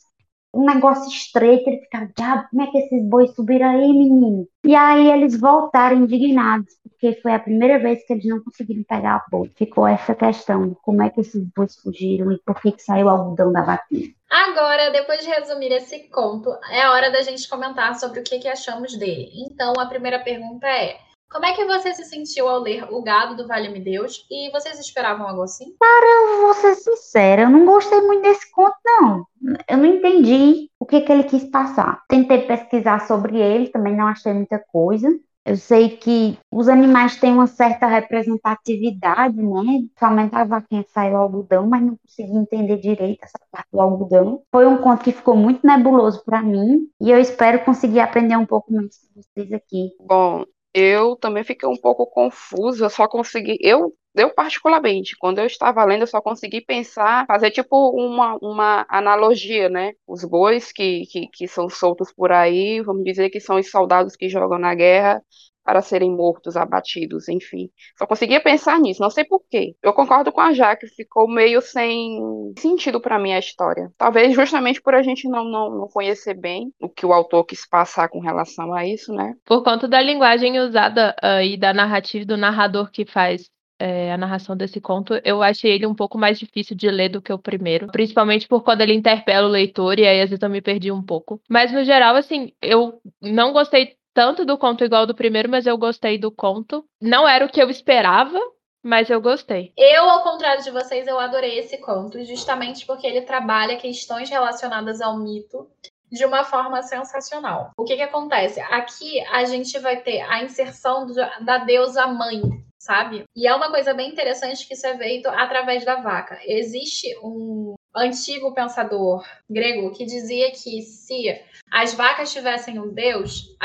um 0.54 0.66
negócio 0.66 1.08
estreito, 1.10 1.70
ele 1.70 1.80
ficava, 1.80 2.10
diabo, 2.16 2.48
como 2.50 2.62
é 2.62 2.68
que 2.68 2.78
esses 2.78 3.04
bois 3.08 3.34
subiram 3.34 3.70
aí, 3.70 3.88
menino? 3.94 4.48
E 4.64 4.76
aí 4.76 5.10
eles 5.10 5.40
voltaram 5.40 5.98
indignados, 5.98 6.74
porque 6.84 7.20
foi 7.22 7.34
a 7.34 7.40
primeira 7.40 7.80
vez 7.80 8.06
que 8.06 8.14
eles 8.14 8.26
não 8.26 8.44
conseguiram 8.44 8.84
pegar 8.84 9.24
o 9.28 9.30
boi. 9.32 9.52
Ficou 9.56 9.88
essa 9.88 10.14
questão, 10.14 10.76
como 10.82 11.02
é 11.02 11.10
que 11.10 11.22
esses 11.22 11.44
bois 11.56 11.76
fugiram 11.78 12.32
e 12.32 12.38
por 12.40 12.62
que, 12.62 12.74
que 12.74 12.82
saiu 12.82 13.08
o 13.08 13.10
algodão 13.10 13.52
da 13.52 13.62
vaquinha. 13.62 14.10
Agora, 14.30 14.92
depois 14.92 15.20
de 15.22 15.30
resumir 15.30 15.72
esse 15.72 16.10
conto, 16.10 16.50
é 16.70 16.88
hora 16.88 17.12
da 17.12 17.22
gente 17.22 17.50
comentar 17.50 17.96
sobre 17.96 18.20
o 18.20 18.24
que, 18.24 18.40
que 18.40 18.48
achamos 18.48 18.96
dele. 18.98 19.30
Então, 19.36 19.74
a 19.78 19.86
primeira 19.86 20.20
pergunta 20.20 20.68
é, 20.68 20.98
como 21.32 21.46
é 21.46 21.54
que 21.54 21.66
você 21.66 21.94
se 21.94 22.04
sentiu 22.06 22.48
ao 22.48 22.60
ler 22.60 22.86
O 22.92 23.02
Gado 23.02 23.36
do 23.36 23.48
Vale-me 23.48 23.80
Deus? 23.80 24.26
E 24.30 24.52
vocês 24.52 24.78
esperavam 24.80 25.28
algo 25.28 25.44
assim? 25.44 25.74
Cara, 25.80 26.06
eu 26.06 26.42
vou 26.42 26.54
ser 26.54 26.76
sincera, 26.76 27.44
eu 27.44 27.50
não 27.50 27.66
gostei 27.66 28.02
muito 28.02 28.24
desse 28.24 28.52
conto, 28.52 28.76
não. 28.86 29.26
Eu 29.68 29.78
não 29.78 29.86
entendi 29.86 30.70
o 30.80 30.86
que, 30.86 31.02
que 31.02 31.12
ele 31.12 31.24
quis 31.24 31.46
passar. 31.46 32.02
Tentei 32.08 32.42
pesquisar 32.42 33.08
sobre 33.08 33.40
ele, 33.40 33.70
também 33.70 33.96
não 33.96 34.08
achei 34.08 34.34
muita 34.34 34.60
coisa. 34.60 35.08
Eu 35.44 35.58
sei 35.58 35.98
que 35.98 36.38
os 36.52 36.70
animais 36.70 37.16
têm 37.16 37.34
uma 37.34 37.48
certa 37.48 37.88
representatividade, 37.88 39.42
né? 39.42 39.88
Somente 39.98 40.36
a 40.36 40.44
vaquinha 40.44 40.86
saiu 40.94 41.18
algodão, 41.18 41.66
mas 41.66 41.82
não 41.82 41.98
consegui 41.98 42.38
entender 42.38 42.78
direito 42.78 43.24
essa 43.24 43.40
parte 43.52 43.68
do 43.72 43.82
algodão. 43.82 44.44
Foi 44.52 44.68
um 44.68 44.78
conto 44.78 45.04
que 45.04 45.12
ficou 45.12 45.36
muito 45.36 45.66
nebuloso 45.66 46.24
para 46.24 46.44
mim 46.44 46.88
e 47.02 47.10
eu 47.10 47.20
espero 47.20 47.66
conseguir 47.66 48.02
aprender 48.02 48.38
um 48.38 48.46
pouco 48.46 48.72
mais 48.72 48.96
com 48.98 49.22
vocês 49.22 49.52
aqui. 49.52 49.90
Bom, 50.00 50.46
eu 50.74 51.16
também 51.18 51.44
fiquei 51.44 51.68
um 51.68 51.78
pouco 51.78 52.06
confusa, 52.08 52.86
eu 52.86 52.90
só 52.90 53.08
consegui, 53.08 53.58
eu, 53.62 53.94
eu 54.16 54.34
particularmente, 54.34 55.16
quando 55.20 55.40
eu 55.40 55.46
estava 55.46 55.84
lendo, 55.86 56.02
eu 56.02 56.08
só 56.08 56.22
consegui 56.22 56.62
pensar, 56.62 57.26
fazer 57.28 57.52
tipo 57.52 57.90
uma, 57.92 58.38
uma 58.42 58.86
analogia, 58.90 59.70
né? 59.70 59.94
Os 60.08 60.24
bois 60.26 60.72
que, 60.72 61.06
que, 61.08 61.28
que 61.28 61.48
são 61.48 61.70
soltos 61.70 62.12
por 62.14 62.32
aí, 62.32 62.82
vamos 62.82 63.04
dizer 63.04 63.30
que 63.30 63.40
são 63.40 63.58
os 63.60 63.70
soldados 63.70 64.16
que 64.16 64.30
jogam 64.30 64.58
na 64.60 64.74
guerra, 64.76 65.22
para 65.64 65.82
serem 65.82 66.12
mortos, 66.12 66.58
abatidos, 66.58 67.28
enfim. 67.28 67.70
Só 67.98 68.06
conseguia 68.06 68.42
pensar 68.42 68.80
nisso, 68.80 69.02
não 69.02 69.10
sei 69.10 69.24
porquê. 69.24 69.76
Eu 69.82 69.94
concordo 69.94 70.32
com 70.32 70.42
a 70.42 70.54
Jaque, 70.54 70.88
ficou 70.88 71.28
meio 71.28 71.62
sem 71.62 72.20
sentido 72.58 73.00
para 73.00 73.20
mim 73.20 73.34
a 73.34 73.40
história. 73.40 73.92
Talvez 73.98 74.34
justamente 74.34 74.82
por 74.82 74.94
a 74.94 75.02
gente 75.02 75.28
não, 75.28 75.44
não, 75.44 75.70
não 75.70 75.88
conhecer 75.88 76.34
bem 76.34 76.72
o 76.80 76.90
que 76.90 77.06
o 77.06 77.14
autor 77.14 77.46
quis 77.46 77.68
passar 77.68 78.10
com 78.10 78.20
relação 78.20 78.74
a 78.74 78.86
isso, 78.86 79.14
né? 79.14 79.34
Por 79.46 79.64
conta 79.64 79.88
da 79.88 80.02
linguagem 80.02 80.60
usada 80.60 81.16
uh, 81.24 81.42
e 81.42 81.58
da 81.58 81.74
narrativa 81.74 82.26
do 82.26 82.38
narrador 82.38 82.92
que 82.92 83.06
faz 83.06 83.50
é, 83.82 84.14
a 84.14 84.18
narração 84.18 84.56
desse 84.56 84.80
conto, 84.80 85.20
eu 85.24 85.42
achei 85.42 85.72
ele 85.72 85.88
um 85.88 85.96
pouco 85.96 86.16
mais 86.16 86.38
difícil 86.38 86.76
de 86.76 86.88
ler 86.88 87.10
do 87.10 87.22
que 87.22 87.34
o 87.34 87.40
primeiro, 87.40 87.88
principalmente 87.88 88.48
por 88.48 88.64
quando 88.64 88.82
ele 88.82 88.94
interpela 88.94 89.48
o 89.48 89.52
leitor 89.52 89.98
e 89.98 90.06
aí 90.06 90.22
às 90.22 90.30
vezes 90.30 90.44
eu 90.44 90.50
me 90.50 90.62
perdi 90.62 90.92
um 90.92 91.02
pouco. 91.02 91.42
Mas 91.50 91.72
no 91.72 91.84
geral, 91.84 92.16
assim, 92.16 92.52
eu 92.62 93.02
não 93.20 93.52
gostei 93.52 93.96
tanto 94.14 94.46
do 94.46 94.58
conto 94.58 94.84
igual 94.84 95.06
do 95.06 95.16
primeiro, 95.16 95.50
mas 95.50 95.66
eu 95.66 95.78
gostei 95.78 96.18
do 96.18 96.32
conto. 96.32 96.86
Não 97.02 97.28
era 97.28 97.46
o 97.46 97.50
que 97.50 97.62
eu 97.62 97.70
esperava, 97.70 98.40
mas 98.84 99.10
eu 99.10 99.22
gostei. 99.22 99.72
Eu, 99.78 100.10
ao 100.10 100.24
contrário 100.24 100.64
de 100.64 100.72
vocês, 100.72 101.08
eu 101.08 101.20
adorei 101.20 101.60
esse 101.60 101.78
conto, 101.78 102.24
justamente 102.26 102.86
porque 102.86 103.06
ele 103.06 103.22
trabalha 103.22 103.78
questões 103.78 104.30
relacionadas 104.30 105.02
ao 105.02 105.18
mito 105.18 105.70
de 106.12 106.26
uma 106.26 106.44
forma 106.44 106.82
sensacional. 106.82 107.72
O 107.78 107.86
que 107.86 107.96
que 107.96 108.02
acontece? 108.02 108.60
Aqui 108.60 109.22
a 109.28 109.46
gente 109.46 109.78
vai 109.80 110.02
ter 110.02 110.22
a 110.22 110.44
inserção 110.44 111.08
da 111.42 111.60
deusa 111.60 112.06
mãe, 112.08 112.42
sabe? 112.78 113.24
E 113.36 113.48
é 113.48 113.56
uma 113.56 113.72
coisa 113.72 113.94
bem 113.94 114.10
interessante 114.10 114.68
que 114.68 114.74
isso 114.74 114.86
é 114.86 114.98
feito 114.98 115.30
através 115.30 115.86
da 115.86 115.96
vaca. 115.96 116.38
Existe 116.44 117.08
um 117.24 117.76
antigo 117.96 118.54
pensador 118.54 119.26
grego 119.50 119.92
que 119.92 120.06
dizia 120.06 120.52
que 120.52 120.82
se 120.82 121.42
as 121.70 121.94
vacas 121.94 122.32
tivessem 122.32 122.80
um 122.80 122.94
deus, 122.94 123.56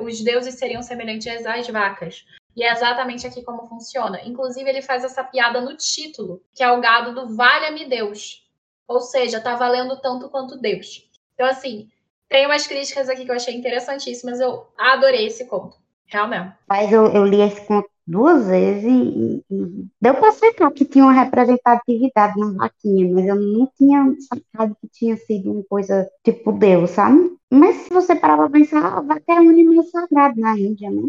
os 0.00 0.20
deuses 0.22 0.54
seriam 0.54 0.82
semelhantes 0.82 1.46
às 1.46 1.68
vacas. 1.68 2.24
E 2.54 2.62
é 2.62 2.70
exatamente 2.70 3.26
aqui 3.26 3.42
como 3.42 3.66
funciona. 3.66 4.20
Inclusive, 4.24 4.68
ele 4.68 4.82
faz 4.82 5.04
essa 5.04 5.24
piada 5.24 5.60
no 5.60 5.76
título, 5.76 6.42
que 6.54 6.62
é 6.62 6.70
o 6.70 6.80
gado 6.80 7.14
do 7.14 7.34
Valha-me 7.34 7.86
Deus. 7.86 8.46
Ou 8.86 9.00
seja, 9.00 9.40
tá 9.40 9.56
valendo 9.56 10.00
tanto 10.00 10.28
quanto 10.28 10.58
Deus. 10.58 11.08
Então, 11.34 11.46
assim, 11.46 11.88
tem 12.28 12.44
umas 12.44 12.66
críticas 12.66 13.08
aqui 13.08 13.24
que 13.24 13.30
eu 13.30 13.36
achei 13.36 13.54
interessantíssimas. 13.54 14.38
Eu 14.38 14.66
adorei 14.76 15.26
esse 15.26 15.46
conto. 15.46 15.76
Realmente. 16.06 16.54
Mas 16.68 16.92
eu, 16.92 17.06
eu 17.06 17.24
li 17.24 17.40
esse 17.40 17.66
conto 17.66 17.88
duas 18.06 18.46
vezes 18.46 18.84
e, 18.84 19.44
e 19.50 19.86
deu 20.00 20.14
para 20.14 20.28
aceitar 20.28 20.70
que 20.72 20.84
tinha 20.84 21.04
uma 21.04 21.12
representatividade 21.12 22.38
na 22.38 22.52
vaquinha, 22.52 23.14
mas 23.14 23.26
eu 23.26 23.36
não 23.36 23.70
tinha 23.76 24.14
sacado 24.28 24.76
que 24.80 24.88
tinha 24.88 25.16
sido 25.16 25.52
uma 25.52 25.64
coisa 25.64 26.08
tipo 26.24 26.52
Deus, 26.52 26.90
sabe? 26.90 27.36
Mas 27.50 27.76
se 27.76 27.92
você 27.92 28.16
parar 28.16 28.36
para 28.36 28.50
pensar, 28.50 28.98
a 28.98 29.00
vaca 29.00 29.24
é 29.28 29.40
um 29.40 29.50
animal 29.50 29.84
sagrado 29.84 30.40
na 30.40 30.58
Índia, 30.58 30.90
né? 30.90 31.02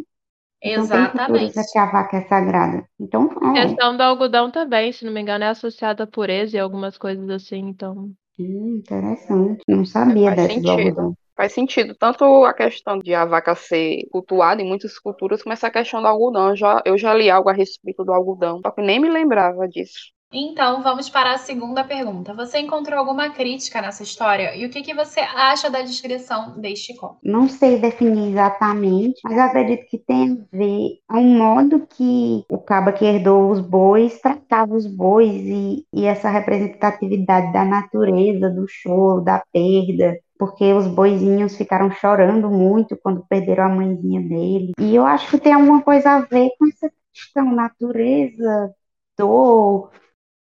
Então, 0.62 0.84
Exatamente. 0.84 1.72
que 1.72 1.78
a 1.78 1.86
vaca 1.92 2.18
é 2.18 2.22
sagrada. 2.22 2.88
Então, 2.98 3.30
é. 3.42 3.60
A 3.60 3.68
questão 3.68 3.98
do 3.98 4.02
algodão 4.02 4.50
também, 4.50 4.94
se 4.94 5.04
não 5.04 5.12
me 5.12 5.22
engano, 5.22 5.44
é 5.44 5.50
associada 5.50 6.06
a 6.06 6.08
pureza 6.08 6.56
e 6.56 6.60
algumas 6.60 6.98
coisas 6.98 7.30
assim, 7.30 7.60
então. 7.60 8.12
Hum, 8.40 8.78
interessante. 8.78 9.62
Não 9.68 9.84
sabia 9.86 10.32
dessa 10.32 10.60
do 10.62 10.70
algodão. 10.70 11.18
Faz 11.36 11.54
sentido. 11.54 11.96
Tanto 11.96 12.24
a 12.46 12.54
questão 12.54 13.00
de 13.00 13.14
a 13.14 13.26
vaca 13.26 13.56
ser 13.56 14.08
cultuada 14.12 14.62
em 14.62 14.68
muitas 14.68 15.00
culturas, 15.00 15.42
como 15.42 15.54
essa 15.54 15.72
questão 15.72 16.02
do 16.02 16.08
algodão. 16.08 16.50
Eu 16.50 16.56
já, 16.56 16.82
eu 16.86 16.98
já 16.98 17.14
li 17.14 17.30
algo 17.30 17.50
a 17.50 17.54
respeito 17.54 18.04
do 18.04 18.14
algodão, 18.14 18.62
só 18.64 18.72
que 18.72 18.82
nem 18.82 19.00
me 19.00 19.10
lembrava 19.10 19.68
disso. 19.68 20.14
Então, 20.36 20.82
vamos 20.82 21.10
para 21.10 21.34
a 21.34 21.38
segunda 21.38 21.84
pergunta. 21.84 22.34
Você 22.34 22.58
encontrou 22.58 22.98
alguma 22.98 23.30
crítica 23.30 23.80
nessa 23.80 24.02
história? 24.02 24.56
E 24.56 24.66
o 24.66 24.70
que, 24.70 24.82
que 24.82 24.94
você 24.94 25.20
acha 25.20 25.70
da 25.70 25.84
descrição 25.84 26.60
deste 26.60 26.96
conto? 26.96 27.20
Não 27.24 27.48
sei 27.48 27.78
definir 27.78 28.32
exatamente, 28.32 29.22
mas 29.24 29.38
acredito 29.38 29.86
que 29.88 30.00
tem 30.00 30.32
a 30.32 30.58
ver 30.58 30.98
ao 31.08 31.22
modo 31.22 31.86
que 31.86 32.44
o 32.50 32.58
caba 32.58 32.92
que 32.92 33.06
herdou 33.06 33.52
os 33.52 33.60
bois 33.60 34.20
tratava 34.20 34.74
os 34.74 34.88
bois 34.88 35.32
e, 35.32 35.86
e 35.94 36.06
essa 36.06 36.30
representatividade 36.30 37.54
da 37.54 37.64
natureza, 37.64 38.50
do 38.50 38.66
choro, 38.68 39.22
da 39.22 39.44
perda, 39.54 40.18
porque 40.38 40.74
os 40.74 40.88
boizinhos 40.88 41.56
ficaram 41.56 41.92
chorando 41.92 42.50
muito 42.50 42.98
quando 42.98 43.26
perderam 43.28 43.66
a 43.66 43.70
mãezinha 43.70 44.22
dele. 44.22 44.74
E 44.80 44.96
eu 44.96 45.06
acho 45.06 45.30
que 45.30 45.40
tem 45.40 45.54
alguma 45.54 45.82
coisa 45.82 46.12
a 46.12 46.22
ver 46.22 46.50
com 46.58 46.68
essa 46.68 46.92
questão 47.14 47.54
natureza, 47.54 48.74
dor, 49.18 49.92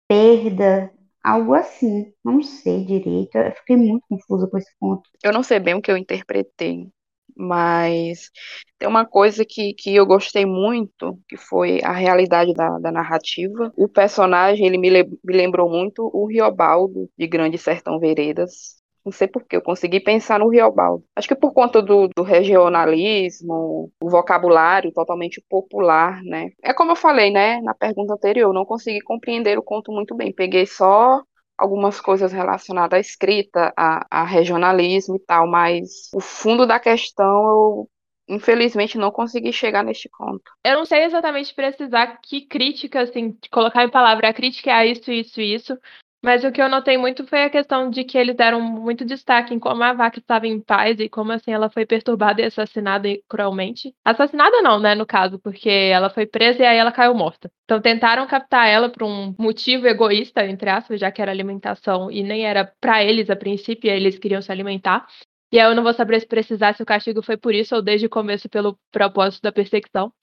perda, 0.08 0.92
algo 1.24 1.54
assim. 1.54 2.14
Não 2.24 2.42
sei 2.42 2.86
direito. 2.86 3.38
Eu 3.38 3.52
fiquei 3.54 3.78
muito 3.78 4.04
confusa 4.10 4.48
com 4.48 4.58
esse 4.58 4.72
ponto. 4.80 5.10
Eu 5.24 5.34
não 5.34 5.44
sei 5.44 5.60
bem 5.60 5.76
o 5.76 5.82
que 5.82 5.92
eu 5.92 5.98
interpretei, 5.98 6.88
mas 7.36 8.30
tem 8.78 8.88
uma 8.88 9.06
coisa 9.06 9.46
que, 9.46 9.74
que 9.74 9.96
eu 9.96 10.06
gostei 10.06 10.46
muito, 10.46 11.20
que 11.28 11.38
foi 11.38 11.82
a 11.84 11.92
realidade 11.92 12.54
da, 12.54 12.80
da 12.80 12.92
narrativa. 12.92 13.72
O 13.78 13.88
personagem, 13.88 14.66
ele 14.66 14.78
me, 14.78 14.90
me 14.92 15.34
lembrou 15.34 15.70
muito 15.70 16.10
o 16.14 16.26
Riobaldo, 16.28 17.10
de 17.18 17.28
Grande 17.28 17.58
Sertão 17.58 18.00
Veredas. 18.00 18.81
Não 19.04 19.12
sei 19.12 19.28
por 19.28 19.44
que 19.44 19.56
eu 19.56 19.62
consegui 19.62 20.00
pensar 20.00 20.40
no 20.40 20.50
Riobaldo. 20.50 21.04
Acho 21.16 21.28
que 21.28 21.36
por 21.36 21.54
conta 21.54 21.82
do, 21.82 22.08
do, 22.16 22.24
regionalismo, 22.24 23.92
o 24.02 24.10
vocabulário 24.10 24.92
totalmente 24.92 25.44
popular, 25.50 26.22
né? 26.24 26.52
É 26.62 26.74
como 26.74 26.92
eu 26.92 26.96
falei, 26.96 27.32
né, 27.32 27.60
na 27.62 27.74
pergunta 27.74 28.14
anterior, 28.14 28.50
eu 28.50 28.54
não 28.54 28.66
consegui 28.66 29.02
compreender 29.02 29.58
o 29.58 29.64
conto 29.64 29.92
muito 29.92 30.16
bem. 30.16 30.32
Peguei 30.32 30.66
só 30.66 31.22
algumas 31.58 32.02
coisas 32.02 32.32
relacionadas 32.32 32.98
à 32.98 33.00
escrita, 33.00 33.74
a, 33.78 34.06
a 34.10 34.24
regionalismo 34.24 35.16
e 35.16 35.20
tal, 35.20 35.48
mas 35.48 36.10
o 36.14 36.20
fundo 36.20 36.66
da 36.66 36.80
questão 36.80 37.46
eu 37.46 37.90
infelizmente 38.28 38.98
não 38.98 39.12
consegui 39.12 39.52
chegar 39.52 39.84
neste 39.84 40.10
conto. 40.10 40.52
Eu 40.64 40.78
não 40.78 40.86
sei 40.86 41.04
exatamente 41.04 41.54
precisar 41.54 42.18
que 42.24 42.42
crítica, 42.48 43.02
assim, 43.02 43.38
colocar 43.52 43.84
em 43.84 43.92
palavra 43.92 44.30
a 44.30 44.34
crítica 44.34 44.72
é 44.72 44.88
isso, 44.88 45.12
isso, 45.12 45.42
isso, 45.42 45.78
mas 46.24 46.44
o 46.44 46.52
que 46.52 46.62
eu 46.62 46.70
notei 46.70 46.98
muito 46.98 47.26
foi 47.26 47.44
a 47.44 47.50
questão 47.50 47.90
de 47.90 48.04
que 48.04 48.18
eles 48.18 48.36
deram 48.36 48.62
muito 48.62 49.04
destaque 49.04 49.54
em 49.54 49.60
como 49.60 49.82
a 49.84 49.92
vaca 49.92 50.20
estava 50.20 50.46
em 50.46 50.60
paz 50.60 51.00
e 51.00 51.10
como 51.10 51.32
assim 51.32 51.52
ela 51.52 51.70
foi 51.70 51.86
perturbada 51.86 52.42
e 52.42 52.46
assassinada 52.46 53.10
cruelmente. 53.28 53.94
Assassinada 54.06 54.62
não, 54.62 54.80
né, 54.80 54.94
no 54.94 55.06
caso, 55.06 55.40
porque 55.40 55.70
ela 55.70 56.10
foi 56.10 56.28
presa 56.28 56.62
e 56.62 56.66
aí 56.66 56.78
ela 56.78 56.92
caiu 56.92 57.16
morta. 57.16 57.52
Então 57.64 57.82
tentaram 57.82 58.28
captar 58.28 58.68
ela 58.68 58.88
por 58.88 59.04
um 59.04 59.34
motivo 59.40 59.88
egoísta, 59.88 60.46
entre 60.46 60.70
aspas, 60.70 61.00
já 61.00 61.12
que 61.12 61.22
era 61.22 61.32
alimentação 61.32 62.12
e 62.12 62.22
nem 62.22 62.46
era 62.46 62.72
para 62.80 63.04
eles 63.04 63.30
a 63.30 63.36
princípio, 63.36 63.90
eles 63.90 64.20
queriam 64.20 64.42
se 64.42 64.52
alimentar. 64.52 65.08
E 65.52 65.60
aí 65.60 65.70
eu 65.70 65.76
não 65.76 65.84
vou 65.84 65.94
saber 65.94 66.20
se 66.20 66.28
precisar 66.28 66.76
se 66.76 66.84
o 66.84 66.86
castigo 66.86 67.24
foi 67.24 67.36
por 67.36 67.54
isso 67.54 67.76
ou 67.76 67.82
desde 67.82 68.06
o 68.06 68.10
começo 68.10 68.48
pelo 68.48 68.78
propósito 68.92 69.42
da 69.42 69.52
perseguição. 69.52 70.14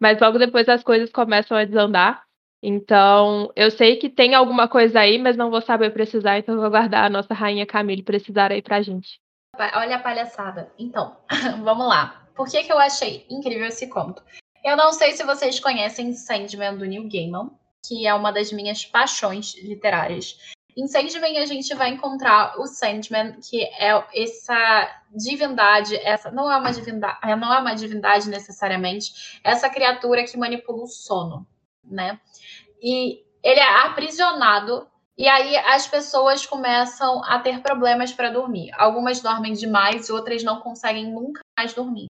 Mas 0.00 0.20
logo 0.20 0.38
depois 0.38 0.68
as 0.68 0.82
coisas 0.82 1.10
começam 1.10 1.56
a 1.56 1.64
desandar 1.64 2.24
então, 2.66 3.52
eu 3.54 3.70
sei 3.70 3.96
que 3.96 4.08
tem 4.08 4.34
alguma 4.34 4.66
coisa 4.66 5.00
aí, 5.00 5.18
mas 5.18 5.36
não 5.36 5.50
vou 5.50 5.60
saber 5.60 5.90
precisar, 5.90 6.38
então 6.38 6.56
vou 6.56 6.70
guardar 6.70 7.04
a 7.04 7.10
nossa 7.10 7.34
rainha 7.34 7.66
Camille 7.66 8.02
precisar 8.02 8.50
aí 8.50 8.62
pra 8.62 8.80
gente. 8.80 9.20
Olha 9.74 9.96
a 9.96 9.98
palhaçada. 9.98 10.72
Então, 10.78 11.14
vamos 11.62 11.86
lá. 11.86 12.26
Por 12.34 12.48
que, 12.48 12.64
que 12.64 12.72
eu 12.72 12.78
achei 12.78 13.26
incrível 13.28 13.66
esse 13.66 13.86
conto? 13.88 14.22
Eu 14.64 14.78
não 14.78 14.92
sei 14.92 15.12
se 15.12 15.22
vocês 15.24 15.60
conhecem 15.60 16.14
Sandman 16.14 16.78
do 16.78 16.86
Neil 16.86 17.06
Gaiman, 17.06 17.50
que 17.86 18.06
é 18.06 18.14
uma 18.14 18.32
das 18.32 18.50
minhas 18.50 18.82
paixões 18.86 19.54
literárias. 19.62 20.38
Em 20.74 20.86
Sandman 20.86 21.38
a 21.38 21.44
gente 21.44 21.72
vai 21.74 21.90
encontrar 21.90 22.58
o 22.58 22.66
Sandman, 22.66 23.36
que 23.42 23.62
é 23.62 24.02
essa 24.14 25.02
divindade, 25.14 25.96
essa 25.96 26.30
não 26.30 26.50
é 26.50 26.56
uma 26.56 26.72
divindade, 26.72 27.18
não 27.38 27.52
é 27.52 27.60
uma 27.60 27.74
divindade 27.74 28.30
necessariamente, 28.30 29.38
essa 29.44 29.68
criatura 29.68 30.24
que 30.24 30.36
manipula 30.38 30.82
o 30.82 30.86
sono, 30.86 31.46
né? 31.86 32.18
e 32.84 33.24
ele 33.42 33.60
é 33.60 33.84
aprisionado 33.86 34.86
e 35.16 35.26
aí 35.26 35.56
as 35.56 35.86
pessoas 35.86 36.44
começam 36.44 37.24
a 37.24 37.38
ter 37.38 37.60
problemas 37.62 38.12
para 38.12 38.30
dormir. 38.30 38.70
Algumas 38.74 39.20
dormem 39.20 39.54
demais, 39.54 40.10
outras 40.10 40.42
não 40.42 40.60
conseguem 40.60 41.10
nunca 41.10 41.40
mais 41.56 41.72
dormir, 41.72 42.06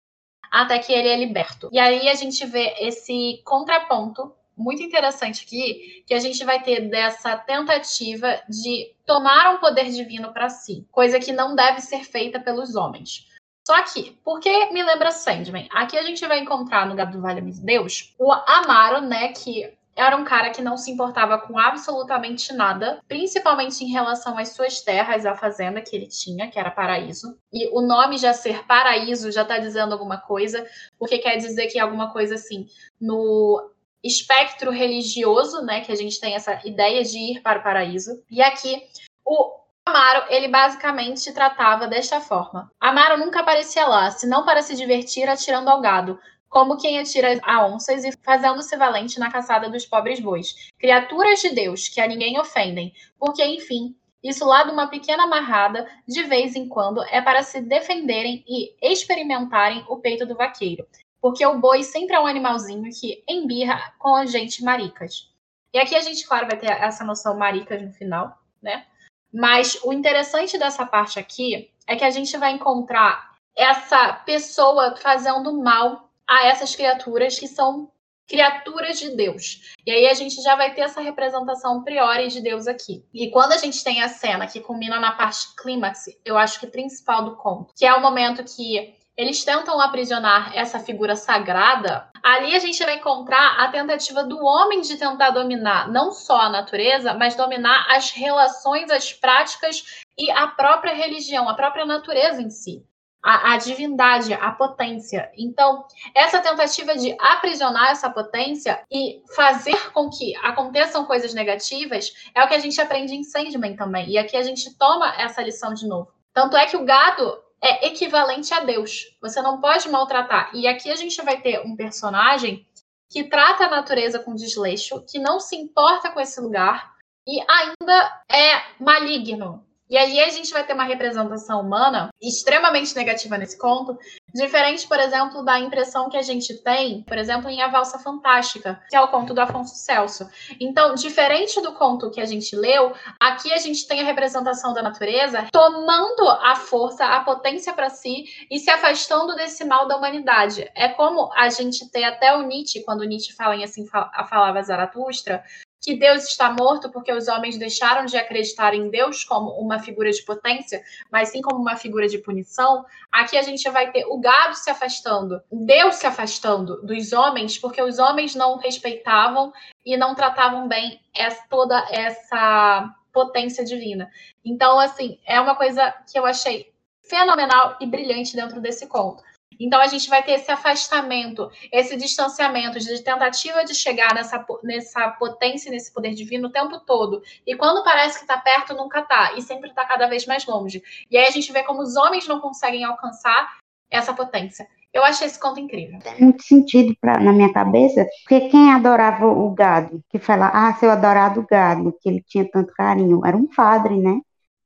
até 0.50 0.78
que 0.78 0.92
ele 0.92 1.08
é 1.08 1.16
liberto. 1.16 1.68
E 1.70 1.78
aí 1.78 2.08
a 2.08 2.14
gente 2.14 2.44
vê 2.46 2.74
esse 2.80 3.40
contraponto 3.44 4.32
muito 4.56 4.82
interessante 4.82 5.44
aqui, 5.44 6.04
que 6.06 6.14
a 6.14 6.20
gente 6.20 6.42
vai 6.44 6.62
ter 6.62 6.88
dessa 6.88 7.36
tentativa 7.36 8.40
de 8.48 8.92
tomar 9.04 9.54
um 9.54 9.58
poder 9.58 9.90
divino 9.90 10.32
para 10.32 10.48
si, 10.48 10.86
coisa 10.90 11.20
que 11.20 11.32
não 11.32 11.54
deve 11.54 11.80
ser 11.80 12.04
feita 12.04 12.40
pelos 12.40 12.74
homens. 12.74 13.28
Só 13.66 13.82
que, 13.82 14.18
por 14.22 14.40
que 14.40 14.70
me 14.72 14.82
lembra 14.82 15.10
Sandman? 15.10 15.68
Aqui 15.72 15.96
a 15.96 16.02
gente 16.02 16.26
vai 16.26 16.38
encontrar 16.38 16.86
no 16.86 16.94
Gado 16.94 17.12
do 17.12 17.22
Vale 17.22 17.40
Deus 17.40 18.14
o 18.18 18.30
Amaro, 18.30 19.00
né, 19.00 19.28
que 19.28 19.72
era 19.96 20.16
um 20.16 20.24
cara 20.24 20.50
que 20.50 20.60
não 20.60 20.76
se 20.76 20.90
importava 20.90 21.38
com 21.38 21.58
absolutamente 21.58 22.52
nada, 22.52 23.00
principalmente 23.08 23.84
em 23.84 23.88
relação 23.88 24.36
às 24.36 24.50
suas 24.50 24.80
terras, 24.80 25.24
à 25.24 25.34
fazenda 25.34 25.80
que 25.80 25.94
ele 25.94 26.08
tinha, 26.08 26.50
que 26.50 26.58
era 26.58 26.70
Paraíso. 26.70 27.38
E 27.52 27.68
o 27.68 27.80
nome 27.80 28.18
já 28.18 28.34
ser 28.34 28.66
Paraíso 28.66 29.30
já 29.30 29.42
está 29.42 29.58
dizendo 29.58 29.92
alguma 29.92 30.18
coisa, 30.18 30.66
porque 30.98 31.18
quer 31.18 31.36
dizer 31.36 31.68
que 31.68 31.78
é 31.78 31.82
alguma 31.82 32.12
coisa 32.12 32.34
assim 32.34 32.66
no 33.00 33.70
espectro 34.02 34.70
religioso, 34.70 35.62
né, 35.62 35.80
que 35.80 35.92
a 35.92 35.96
gente 35.96 36.20
tem 36.20 36.34
essa 36.34 36.60
ideia 36.66 37.02
de 37.02 37.18
ir 37.18 37.40
para 37.40 37.60
o 37.60 37.62
paraíso. 37.62 38.22
E 38.28 38.42
aqui 38.42 38.82
o 39.24 39.63
Amaro, 39.86 40.24
ele 40.30 40.48
basicamente 40.48 41.32
tratava 41.32 41.86
desta 41.86 42.20
forma. 42.20 42.70
Amaro 42.80 43.18
nunca 43.18 43.40
aparecia 43.40 43.86
lá, 43.86 44.10
senão 44.10 44.44
para 44.44 44.62
se 44.62 44.74
divertir 44.74 45.28
atirando 45.28 45.68
ao 45.68 45.80
gado, 45.80 46.18
como 46.48 46.78
quem 46.78 46.98
atira 46.98 47.38
a 47.42 47.66
onças 47.66 48.04
e 48.04 48.12
fazendo-se 48.22 48.76
valente 48.76 49.18
na 49.18 49.30
caçada 49.30 49.68
dos 49.68 49.84
pobres 49.84 50.20
bois. 50.20 50.54
Criaturas 50.78 51.40
de 51.40 51.50
Deus, 51.50 51.88
que 51.88 52.00
a 52.00 52.06
ninguém 52.06 52.40
ofendem, 52.40 52.94
porque, 53.18 53.44
enfim, 53.44 53.94
isso 54.22 54.46
lá 54.46 54.64
de 54.64 54.70
uma 54.70 54.86
pequena 54.86 55.24
amarrada, 55.24 55.86
de 56.08 56.22
vez 56.22 56.56
em 56.56 56.66
quando, 56.66 57.02
é 57.04 57.20
para 57.20 57.42
se 57.42 57.60
defenderem 57.60 58.42
e 58.48 58.74
experimentarem 58.80 59.84
o 59.86 59.98
peito 59.98 60.24
do 60.24 60.34
vaqueiro. 60.34 60.86
Porque 61.20 61.44
o 61.44 61.58
boi 61.58 61.82
sempre 61.82 62.16
é 62.16 62.20
um 62.20 62.26
animalzinho 62.26 62.88
que 62.90 63.22
embirra 63.28 63.92
com 63.98 64.16
a 64.16 64.24
gente 64.24 64.64
maricas. 64.64 65.30
E 65.74 65.78
aqui 65.78 65.94
a 65.94 66.00
gente, 66.00 66.26
claro, 66.26 66.46
vai 66.46 66.56
ter 66.56 66.70
essa 66.70 67.04
noção 67.04 67.36
maricas 67.36 67.82
no 67.82 67.92
final, 67.92 68.38
né? 68.62 68.86
Mas 69.34 69.76
o 69.82 69.92
interessante 69.92 70.56
dessa 70.56 70.86
parte 70.86 71.18
aqui 71.18 71.68
é 71.88 71.96
que 71.96 72.04
a 72.04 72.10
gente 72.10 72.36
vai 72.36 72.52
encontrar 72.52 73.34
essa 73.56 74.12
pessoa 74.12 74.94
fazendo 74.96 75.52
mal 75.60 76.08
a 76.26 76.46
essas 76.46 76.76
criaturas 76.76 77.36
que 77.36 77.48
são 77.48 77.90
criaturas 78.28 78.98
de 78.98 79.10
Deus. 79.10 79.74
E 79.84 79.90
aí 79.90 80.06
a 80.06 80.14
gente 80.14 80.40
já 80.40 80.54
vai 80.54 80.72
ter 80.72 80.82
essa 80.82 81.00
representação 81.00 81.82
priori 81.82 82.28
de 82.28 82.40
Deus 82.40 82.66
aqui. 82.66 83.04
E 83.12 83.28
quando 83.30 83.52
a 83.52 83.58
gente 83.58 83.82
tem 83.82 84.02
a 84.02 84.08
cena 84.08 84.46
que 84.46 84.60
culmina 84.60 84.98
na 84.98 85.12
parte 85.12 85.54
clímax, 85.56 86.06
eu 86.24 86.38
acho 86.38 86.58
que 86.60 86.66
principal 86.66 87.24
do 87.24 87.36
conto, 87.36 87.74
que 87.76 87.84
é 87.84 87.92
o 87.92 88.00
momento 88.00 88.44
que 88.44 88.94
eles 89.16 89.44
tentam 89.44 89.80
aprisionar 89.80 90.56
essa 90.56 90.78
figura 90.78 91.16
sagrada, 91.16 92.08
ali 92.22 92.54
a 92.54 92.58
gente 92.58 92.82
vai 92.84 92.96
encontrar 92.96 93.60
a 93.60 93.68
tentativa 93.68 94.24
do 94.24 94.42
homem 94.44 94.80
de 94.80 94.96
tentar 94.96 95.30
dominar 95.30 95.88
não 95.90 96.10
só 96.10 96.40
a 96.40 96.50
natureza, 96.50 97.14
mas 97.14 97.34
dominar 97.34 97.86
as 97.90 98.10
relações, 98.10 98.90
as 98.90 99.12
práticas 99.12 100.02
e 100.18 100.30
a 100.30 100.48
própria 100.48 100.94
religião, 100.94 101.48
a 101.48 101.54
própria 101.54 101.86
natureza 101.86 102.42
em 102.42 102.50
si 102.50 102.84
a, 103.24 103.54
a, 103.54 103.56
divindade, 103.56 104.34
a 104.34 104.52
potência. 104.52 105.32
Então, 105.36 105.86
essa 106.14 106.40
tentativa 106.40 106.94
de 106.94 107.16
aprisionar 107.18 107.90
essa 107.90 108.10
potência 108.10 108.82
e 108.92 109.22
fazer 109.34 109.90
com 109.92 110.10
que 110.10 110.36
aconteçam 110.36 111.06
coisas 111.06 111.32
negativas 111.32 112.12
é 112.34 112.44
o 112.44 112.46
que 112.46 112.54
a 112.54 112.58
gente 112.58 112.78
aprende 112.78 113.14
em 113.14 113.24
Sandman 113.24 113.74
também. 113.74 114.10
E 114.10 114.18
aqui 114.18 114.36
a 114.36 114.42
gente 114.42 114.76
toma 114.76 115.14
essa 115.16 115.42
lição 115.42 115.72
de 115.72 115.88
novo. 115.88 116.12
Tanto 116.34 116.56
é 116.56 116.66
que 116.66 116.76
o 116.76 116.84
gado 116.84 117.42
é 117.64 117.86
equivalente 117.86 118.52
a 118.52 118.60
Deus. 118.60 119.16
Você 119.22 119.40
não 119.40 119.58
pode 119.58 119.88
maltratar. 119.88 120.50
E 120.54 120.66
aqui 120.66 120.90
a 120.90 120.96
gente 120.96 121.20
vai 121.22 121.40
ter 121.40 121.60
um 121.60 121.74
personagem 121.74 122.66
que 123.10 123.24
trata 123.24 123.64
a 123.64 123.70
natureza 123.70 124.18
com 124.18 124.34
desleixo, 124.34 125.02
que 125.08 125.18
não 125.18 125.40
se 125.40 125.56
importa 125.56 126.10
com 126.10 126.20
esse 126.20 126.38
lugar 126.42 126.92
e 127.26 127.40
ainda 127.40 128.22
é 128.30 128.62
maligno. 128.78 129.66
E 129.88 129.98
aí 129.98 130.18
a 130.20 130.30
gente 130.30 130.50
vai 130.50 130.64
ter 130.64 130.72
uma 130.72 130.84
representação 130.84 131.60
humana 131.60 132.08
extremamente 132.20 132.96
negativa 132.96 133.36
nesse 133.36 133.58
conto, 133.58 133.98
diferente, 134.34 134.88
por 134.88 134.98
exemplo, 134.98 135.44
da 135.44 135.60
impressão 135.60 136.08
que 136.08 136.16
a 136.16 136.22
gente 136.22 136.54
tem, 136.62 137.02
por 137.02 137.18
exemplo, 137.18 137.50
em 137.50 137.62
A 137.62 137.68
Valsa 137.68 137.98
Fantástica, 137.98 138.80
que 138.88 138.96
é 138.96 139.00
o 139.00 139.08
conto 139.08 139.34
do 139.34 139.40
Afonso 139.40 139.76
Celso. 139.76 140.28
Então, 140.58 140.94
diferente 140.94 141.60
do 141.60 141.72
conto 141.72 142.10
que 142.10 142.20
a 142.20 142.24
gente 142.24 142.56
leu, 142.56 142.94
aqui 143.20 143.52
a 143.52 143.58
gente 143.58 143.86
tem 143.86 144.00
a 144.00 144.04
representação 144.04 144.72
da 144.72 144.82
natureza 144.82 145.46
tomando 145.52 146.28
a 146.28 146.56
força, 146.56 147.04
a 147.04 147.20
potência 147.20 147.72
para 147.72 147.90
si 147.90 148.24
e 148.50 148.58
se 148.58 148.70
afastando 148.70 149.36
desse 149.36 149.64
mal 149.64 149.86
da 149.86 149.96
humanidade. 149.96 150.68
É 150.74 150.88
como 150.88 151.30
a 151.34 151.48
gente 151.50 151.88
tem 151.90 152.04
até 152.04 152.34
o 152.34 152.42
Nietzsche, 152.42 152.82
quando 152.84 153.04
Nietzsche 153.04 153.34
fala 153.34 153.54
em 153.54 153.64
assim 153.64 153.86
a 153.92 154.24
falava 154.24 154.62
Zaratustra, 154.62 155.44
que 155.84 155.94
Deus 155.94 156.24
está 156.24 156.50
morto 156.50 156.90
porque 156.90 157.12
os 157.12 157.28
homens 157.28 157.58
deixaram 157.58 158.06
de 158.06 158.16
acreditar 158.16 158.72
em 158.72 158.88
Deus 158.88 159.22
como 159.22 159.50
uma 159.50 159.78
figura 159.78 160.10
de 160.10 160.22
potência, 160.22 160.82
mas 161.12 161.28
sim 161.28 161.42
como 161.42 161.60
uma 161.60 161.76
figura 161.76 162.08
de 162.08 162.16
punição, 162.16 162.86
aqui 163.12 163.36
a 163.36 163.42
gente 163.42 163.68
vai 163.68 163.92
ter 163.92 164.06
o 164.06 164.18
gado 164.18 164.54
se 164.54 164.70
afastando, 164.70 165.42
Deus 165.52 165.96
se 165.96 166.06
afastando 166.06 166.80
dos 166.82 167.12
homens, 167.12 167.58
porque 167.58 167.82
os 167.82 167.98
homens 167.98 168.34
não 168.34 168.56
respeitavam 168.56 169.52
e 169.84 169.94
não 169.94 170.14
tratavam 170.14 170.66
bem 170.66 170.98
essa, 171.14 171.44
toda 171.50 171.86
essa 171.90 172.90
potência 173.12 173.62
divina. 173.62 174.10
Então, 174.42 174.80
assim, 174.80 175.18
é 175.26 175.38
uma 175.38 175.54
coisa 175.54 175.92
que 176.10 176.18
eu 176.18 176.24
achei 176.24 176.72
fenomenal 177.02 177.76
e 177.78 177.86
brilhante 177.86 178.34
dentro 178.34 178.58
desse 178.58 178.86
conto. 178.86 179.22
Então 179.58 179.80
a 179.80 179.86
gente 179.86 180.08
vai 180.08 180.22
ter 180.22 180.32
esse 180.32 180.50
afastamento, 180.50 181.50
esse 181.72 181.96
distanciamento 181.96 182.78
de 182.78 183.02
tentativa 183.02 183.64
de 183.64 183.74
chegar 183.74 184.14
nessa, 184.14 184.44
nessa 184.62 185.08
potência, 185.10 185.70
nesse 185.70 185.92
poder 185.92 186.14
divino 186.14 186.48
o 186.48 186.52
tempo 186.52 186.80
todo. 186.80 187.22
E 187.46 187.56
quando 187.56 187.84
parece 187.84 188.18
que 188.18 188.24
está 188.24 188.38
perto, 188.38 188.74
nunca 188.74 189.00
está. 189.00 189.32
E 189.34 189.42
sempre 189.42 189.70
está 189.70 189.84
cada 189.84 190.06
vez 190.06 190.26
mais 190.26 190.46
longe. 190.46 190.82
E 191.10 191.16
aí 191.16 191.26
a 191.26 191.30
gente 191.30 191.52
vê 191.52 191.62
como 191.62 191.82
os 191.82 191.96
homens 191.96 192.26
não 192.26 192.40
conseguem 192.40 192.84
alcançar 192.84 193.58
essa 193.90 194.12
potência. 194.12 194.66
Eu 194.92 195.02
achei 195.02 195.26
esse 195.26 195.40
conto 195.40 195.58
incrível. 195.58 195.98
Tem 195.98 196.20
muito 196.20 196.44
sentido 196.44 196.94
pra, 197.00 197.18
na 197.18 197.32
minha 197.32 197.52
cabeça, 197.52 198.06
porque 198.22 198.48
quem 198.48 198.72
adorava 198.72 199.26
o 199.26 199.50
gado, 199.50 200.00
que 200.08 200.20
fala, 200.20 200.50
ah, 200.54 200.72
se 200.74 200.86
eu 200.86 200.90
adorar 200.90 201.34
do 201.34 201.44
gado, 201.44 201.92
que 202.00 202.08
ele 202.08 202.22
tinha 202.24 202.48
tanto 202.48 202.72
carinho, 202.72 203.20
era 203.26 203.36
um 203.36 203.46
padre, 203.46 203.96
né? 203.98 204.20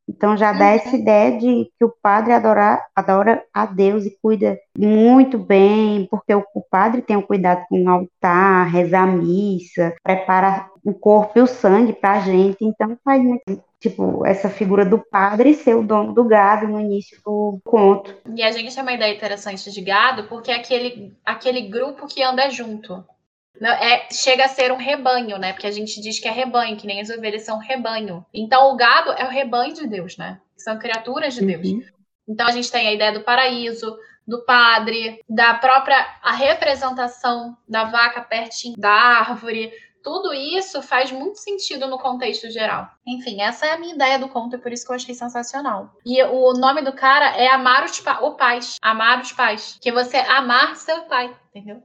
Então 0.09 0.37
já 0.37 0.53
dá 0.53 0.67
essa 0.67 0.91
uhum. 0.91 1.03
ideia 1.03 1.39
de 1.39 1.71
que 1.79 1.85
o 1.85 1.93
padre 2.03 2.33
adora, 2.33 2.83
adora 2.97 3.45
a 3.53 3.67
Deus 3.67 4.07
e 4.07 4.17
cuida 4.23 4.59
muito 4.77 5.37
bem, 5.39 6.07
porque 6.11 6.35
o, 6.35 6.45
o 6.55 6.63
padre 6.63 7.03
tem 7.03 7.17
o 7.17 7.21
um 7.21 7.23
cuidado 7.23 7.65
com 7.69 7.85
o 7.85 7.89
altar, 7.89 8.69
reza 8.69 9.01
a 9.01 9.07
missa, 9.07 9.95
prepara 10.03 10.69
o 10.85 10.95
corpo 10.95 11.39
e 11.39 11.43
o 11.43 11.47
sangue 11.47 11.93
para 11.93 12.13
a 12.13 12.21
gente. 12.21 12.57
Então 12.63 12.97
faz 13.05 13.23
muito, 13.23 13.63
tipo, 13.79 14.25
essa 14.25 14.49
figura 14.49 14.85
do 14.85 14.99
padre 14.99 15.55
ser 15.55 15.75
o 15.75 15.83
dono 15.83 16.15
do 16.15 16.25
gado 16.25 16.67
no 16.67 16.81
início 16.81 17.21
do 17.25 17.61
conto. 17.65 18.15
E 18.35 18.43
a 18.43 18.51
gente 18.51 18.75
tem 18.75 18.83
uma 18.83 18.95
ideia 18.95 19.15
interessante 19.15 19.71
de 19.71 19.81
gado, 19.83 20.25
porque 20.25 20.51
é 20.51 20.57
aquele, 20.57 21.15
aquele 21.25 21.69
grupo 21.69 22.07
que 22.07 22.23
anda 22.23 22.49
junto. 22.49 23.05
É, 23.61 24.13
chega 24.13 24.45
a 24.45 24.49
ser 24.49 24.73
um 24.73 24.77
rebanho, 24.77 25.39
né? 25.39 25.53
Porque 25.53 25.67
a 25.67 25.73
gente 25.73 26.01
diz 26.01 26.19
que 26.19 26.29
é 26.29 26.31
rebanho, 26.31 26.77
que 26.77 26.87
nem 26.87 27.01
as 27.01 27.11
ovelhas 27.11 27.43
são 27.43 27.59
rebanho. 27.59 28.25
Então 28.33 28.73
o 28.73 28.77
gado 28.77 29.13
é 29.13 29.25
o 29.25 29.31
rebanho 29.31 29.75
de 29.75 29.87
Deus, 29.87 30.17
né? 30.17 30.41
São 30.57 30.79
criaturas 30.79 31.35
de 31.35 31.45
Deus. 31.45 31.67
Uhum. 31.67 31.83
Então 32.29 32.47
a 32.47 32.53
gente 32.53 32.71
tem 32.71 32.87
a 32.87 32.93
ideia 32.93 33.13
do 33.13 33.23
paraíso, 33.23 33.97
do 34.27 34.45
padre, 34.45 35.25
da 35.29 35.55
própria 35.55 35.97
a 36.23 36.33
representação 36.33 37.57
da 37.67 37.85
vaca 37.85 38.21
pertinho 38.21 38.77
da 38.77 38.91
árvore. 38.91 39.73
Tudo 40.03 40.33
isso 40.33 40.81
faz 40.81 41.11
muito 41.11 41.39
sentido 41.39 41.87
no 41.87 41.99
contexto 41.99 42.51
geral. 42.51 42.89
Enfim, 43.07 43.41
essa 43.41 43.67
é 43.67 43.73
a 43.73 43.79
minha 43.79 43.95
ideia 43.95 44.19
do 44.19 44.29
conto 44.29 44.57
e 44.57 44.59
por 44.59 44.73
isso 44.73 44.87
que 44.87 44.93
eu 44.93 44.97
achei 44.97 45.15
sensacional. 45.15 45.93
E 46.05 46.23
o 46.23 46.53
nome 46.53 46.83
do 46.83 46.93
cara 46.93 47.37
é 47.37 47.49
Amar 47.49 47.85
os 47.85 47.99
pa 48.01 48.21
o 48.21 48.33
pais. 48.33 48.77
Amar 48.81 49.21
os 49.21 49.33
pais. 49.33 49.79
Que 49.81 49.91
você 49.91 50.19
amar 50.19 50.77
seu 50.77 51.03
pai, 51.03 51.35
entendeu? 51.49 51.83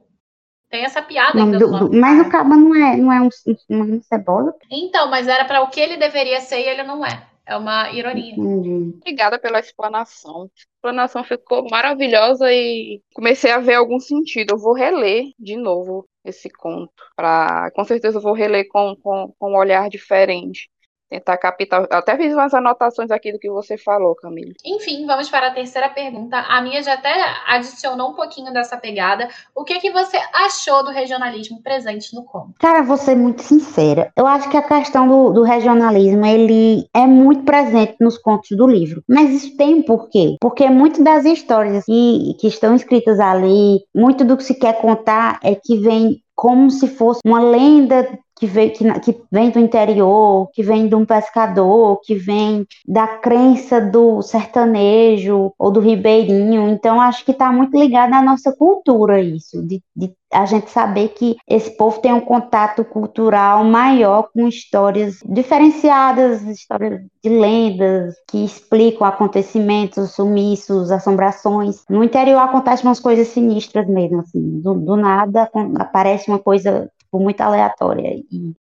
Tem 0.74 0.84
essa 0.84 1.00
piada 1.00 1.40
ainda 1.40 1.56
do, 1.56 1.88
do, 1.88 1.96
Mas 1.96 2.26
o 2.26 2.28
Caba 2.28 2.56
não 2.56 2.74
é, 2.74 2.96
não 2.96 3.12
é 3.12 3.20
um, 3.20 3.28
um 3.70 4.02
cebola? 4.02 4.52
Então, 4.68 5.08
mas 5.08 5.28
era 5.28 5.44
para 5.44 5.62
o 5.62 5.70
que 5.70 5.78
ele 5.78 5.96
deveria 5.96 6.40
ser 6.40 6.58
e 6.58 6.68
ele 6.68 6.82
não 6.82 7.06
é. 7.06 7.28
É 7.46 7.56
uma 7.56 7.92
ironia. 7.92 8.34
Entendi. 8.34 8.96
Obrigada 8.96 9.38
pela 9.38 9.60
explanação. 9.60 10.42
A 10.42 10.46
explanação 10.56 11.22
ficou 11.22 11.64
maravilhosa 11.70 12.52
e 12.52 13.00
comecei 13.14 13.52
a 13.52 13.60
ver 13.60 13.74
algum 13.74 14.00
sentido. 14.00 14.54
Eu 14.54 14.58
vou 14.58 14.74
reler 14.74 15.26
de 15.38 15.56
novo 15.56 16.08
esse 16.24 16.50
conto. 16.50 16.90
Pra... 17.14 17.70
Com 17.70 17.84
certeza 17.84 18.18
eu 18.18 18.22
vou 18.22 18.32
reler 18.32 18.66
com, 18.68 18.96
com, 19.00 19.32
com 19.38 19.52
um 19.52 19.56
olhar 19.56 19.88
diferente 19.88 20.68
tentar 21.14 21.36
captar. 21.38 21.86
Até 21.90 22.16
fiz 22.16 22.32
umas 22.32 22.52
anotações 22.54 23.10
aqui 23.10 23.32
do 23.32 23.38
que 23.38 23.50
você 23.50 23.76
falou, 23.76 24.14
Camila. 24.14 24.52
Enfim, 24.64 25.06
vamos 25.06 25.28
para 25.28 25.48
a 25.48 25.50
terceira 25.50 25.88
pergunta. 25.88 26.38
A 26.38 26.60
minha 26.60 26.82
já 26.82 26.94
até 26.94 27.12
adicionou 27.46 28.10
um 28.10 28.14
pouquinho 28.14 28.52
dessa 28.52 28.76
pegada. 28.76 29.28
O 29.54 29.64
que, 29.64 29.78
que 29.80 29.90
você 29.90 30.18
achou 30.32 30.84
do 30.84 30.90
regionalismo 30.90 31.62
presente 31.62 32.14
no 32.14 32.24
conto? 32.24 32.54
Cara, 32.58 32.82
vou 32.82 32.96
ser 32.96 33.14
muito 33.14 33.42
sincera. 33.42 34.12
Eu 34.16 34.26
acho 34.26 34.48
que 34.50 34.56
a 34.56 34.62
questão 34.62 35.06
do, 35.06 35.32
do 35.32 35.42
regionalismo, 35.42 36.24
ele 36.26 36.88
é 36.94 37.06
muito 37.06 37.44
presente 37.44 37.96
nos 38.00 38.18
contos 38.18 38.56
do 38.56 38.66
livro. 38.66 39.02
Mas 39.08 39.30
isso 39.30 39.56
tem 39.56 39.74
um 39.74 39.82
porquê. 39.82 40.36
Porque 40.40 40.68
muito 40.68 41.02
das 41.02 41.24
histórias 41.24 41.84
que, 41.84 42.36
que 42.40 42.48
estão 42.48 42.74
escritas 42.74 43.20
ali, 43.20 43.80
muito 43.94 44.24
do 44.24 44.36
que 44.36 44.44
se 44.44 44.54
quer 44.54 44.80
contar 44.80 45.38
é 45.42 45.54
que 45.54 45.76
vem 45.76 46.22
como 46.34 46.70
se 46.70 46.88
fosse 46.88 47.20
uma 47.24 47.40
lenda 47.40 48.18
que 48.36 48.46
vem, 48.46 48.70
que, 48.70 48.84
que 49.00 49.22
vem 49.30 49.50
do 49.50 49.58
interior, 49.58 50.48
que 50.52 50.62
vem 50.62 50.88
de 50.88 50.94
um 50.94 51.04
pescador, 51.04 52.00
que 52.02 52.14
vem 52.14 52.66
da 52.86 53.06
crença 53.06 53.80
do 53.80 54.22
sertanejo 54.22 55.52
ou 55.58 55.70
do 55.70 55.80
ribeirinho. 55.80 56.68
Então, 56.68 57.00
acho 57.00 57.24
que 57.24 57.30
está 57.30 57.52
muito 57.52 57.78
ligado 57.78 58.14
à 58.14 58.22
nossa 58.22 58.54
cultura 58.56 59.20
isso, 59.20 59.62
de, 59.66 59.82
de 59.94 60.12
a 60.32 60.44
gente 60.46 60.68
saber 60.70 61.10
que 61.10 61.36
esse 61.48 61.76
povo 61.76 62.00
tem 62.00 62.12
um 62.12 62.20
contato 62.20 62.84
cultural 62.84 63.64
maior 63.64 64.28
com 64.34 64.48
histórias 64.48 65.18
diferenciadas, 65.24 66.42
histórias 66.42 67.00
de 67.22 67.30
lendas 67.30 68.14
que 68.28 68.44
explicam 68.44 69.06
acontecimentos, 69.06 70.10
sumiços, 70.10 70.90
assombrações. 70.90 71.84
No 71.88 72.02
interior 72.02 72.40
acontecem 72.40 72.86
umas 72.86 72.98
coisas 72.98 73.28
sinistras 73.28 73.86
mesmo, 73.86 74.20
assim, 74.20 74.60
do, 74.60 74.74
do 74.74 74.96
nada 74.96 75.48
aparece 75.78 76.28
uma 76.28 76.40
coisa 76.40 76.90
tipo, 77.14 77.20
muito 77.20 77.40
aleatória. 77.40 78.16
E, 78.30 78.54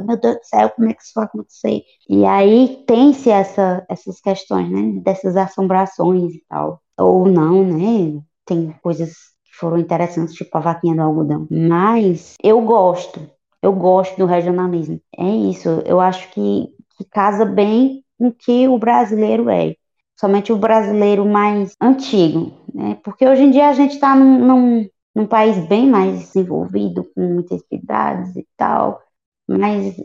meu 0.00 0.16
Deus 0.16 0.36
do 0.36 0.44
céu, 0.44 0.70
como 0.70 0.88
é 0.88 0.94
que 0.94 1.02
isso 1.02 1.12
vai 1.14 1.24
acontecer? 1.24 1.82
E 2.08 2.24
aí 2.24 2.84
tem-se 2.86 3.30
essa, 3.30 3.84
essas 3.88 4.20
questões, 4.20 4.70
né? 4.70 5.00
Dessas 5.02 5.36
assombrações 5.36 6.34
e 6.34 6.44
tal. 6.48 6.80
Ou 6.98 7.26
não, 7.26 7.64
né? 7.64 8.20
Tem 8.44 8.72
coisas 8.82 9.10
que 9.44 9.56
foram 9.58 9.78
interessantes, 9.78 10.34
tipo 10.34 10.56
a 10.56 10.60
vaquinha 10.60 10.94
do 10.94 11.02
algodão. 11.02 11.46
Mas 11.50 12.34
eu 12.42 12.60
gosto. 12.62 13.20
Eu 13.60 13.72
gosto 13.72 14.16
do 14.16 14.26
regionalismo. 14.26 15.00
É 15.16 15.28
isso. 15.28 15.68
Eu 15.84 16.00
acho 16.00 16.30
que, 16.30 16.68
que 16.96 17.04
casa 17.04 17.44
bem 17.44 18.04
com 18.16 18.28
o 18.28 18.32
que 18.32 18.68
o 18.68 18.78
brasileiro 18.78 19.50
é 19.50 19.74
somente 20.18 20.52
o 20.52 20.56
brasileiro 20.56 21.24
mais 21.24 21.76
antigo, 21.80 22.52
né? 22.74 22.98
Porque 23.04 23.26
hoje 23.26 23.44
em 23.44 23.50
dia 23.50 23.68
a 23.68 23.72
gente 23.72 23.94
está 23.94 24.16
num, 24.16 24.44
num, 24.44 24.88
num 25.18 25.26
país 25.26 25.58
bem 25.68 25.90
mais 25.90 26.20
desenvolvido, 26.20 27.02
com 27.12 27.20
muitas 27.20 27.60
cidades 27.66 28.36
e 28.36 28.46
tal, 28.56 29.02
mas 29.48 29.96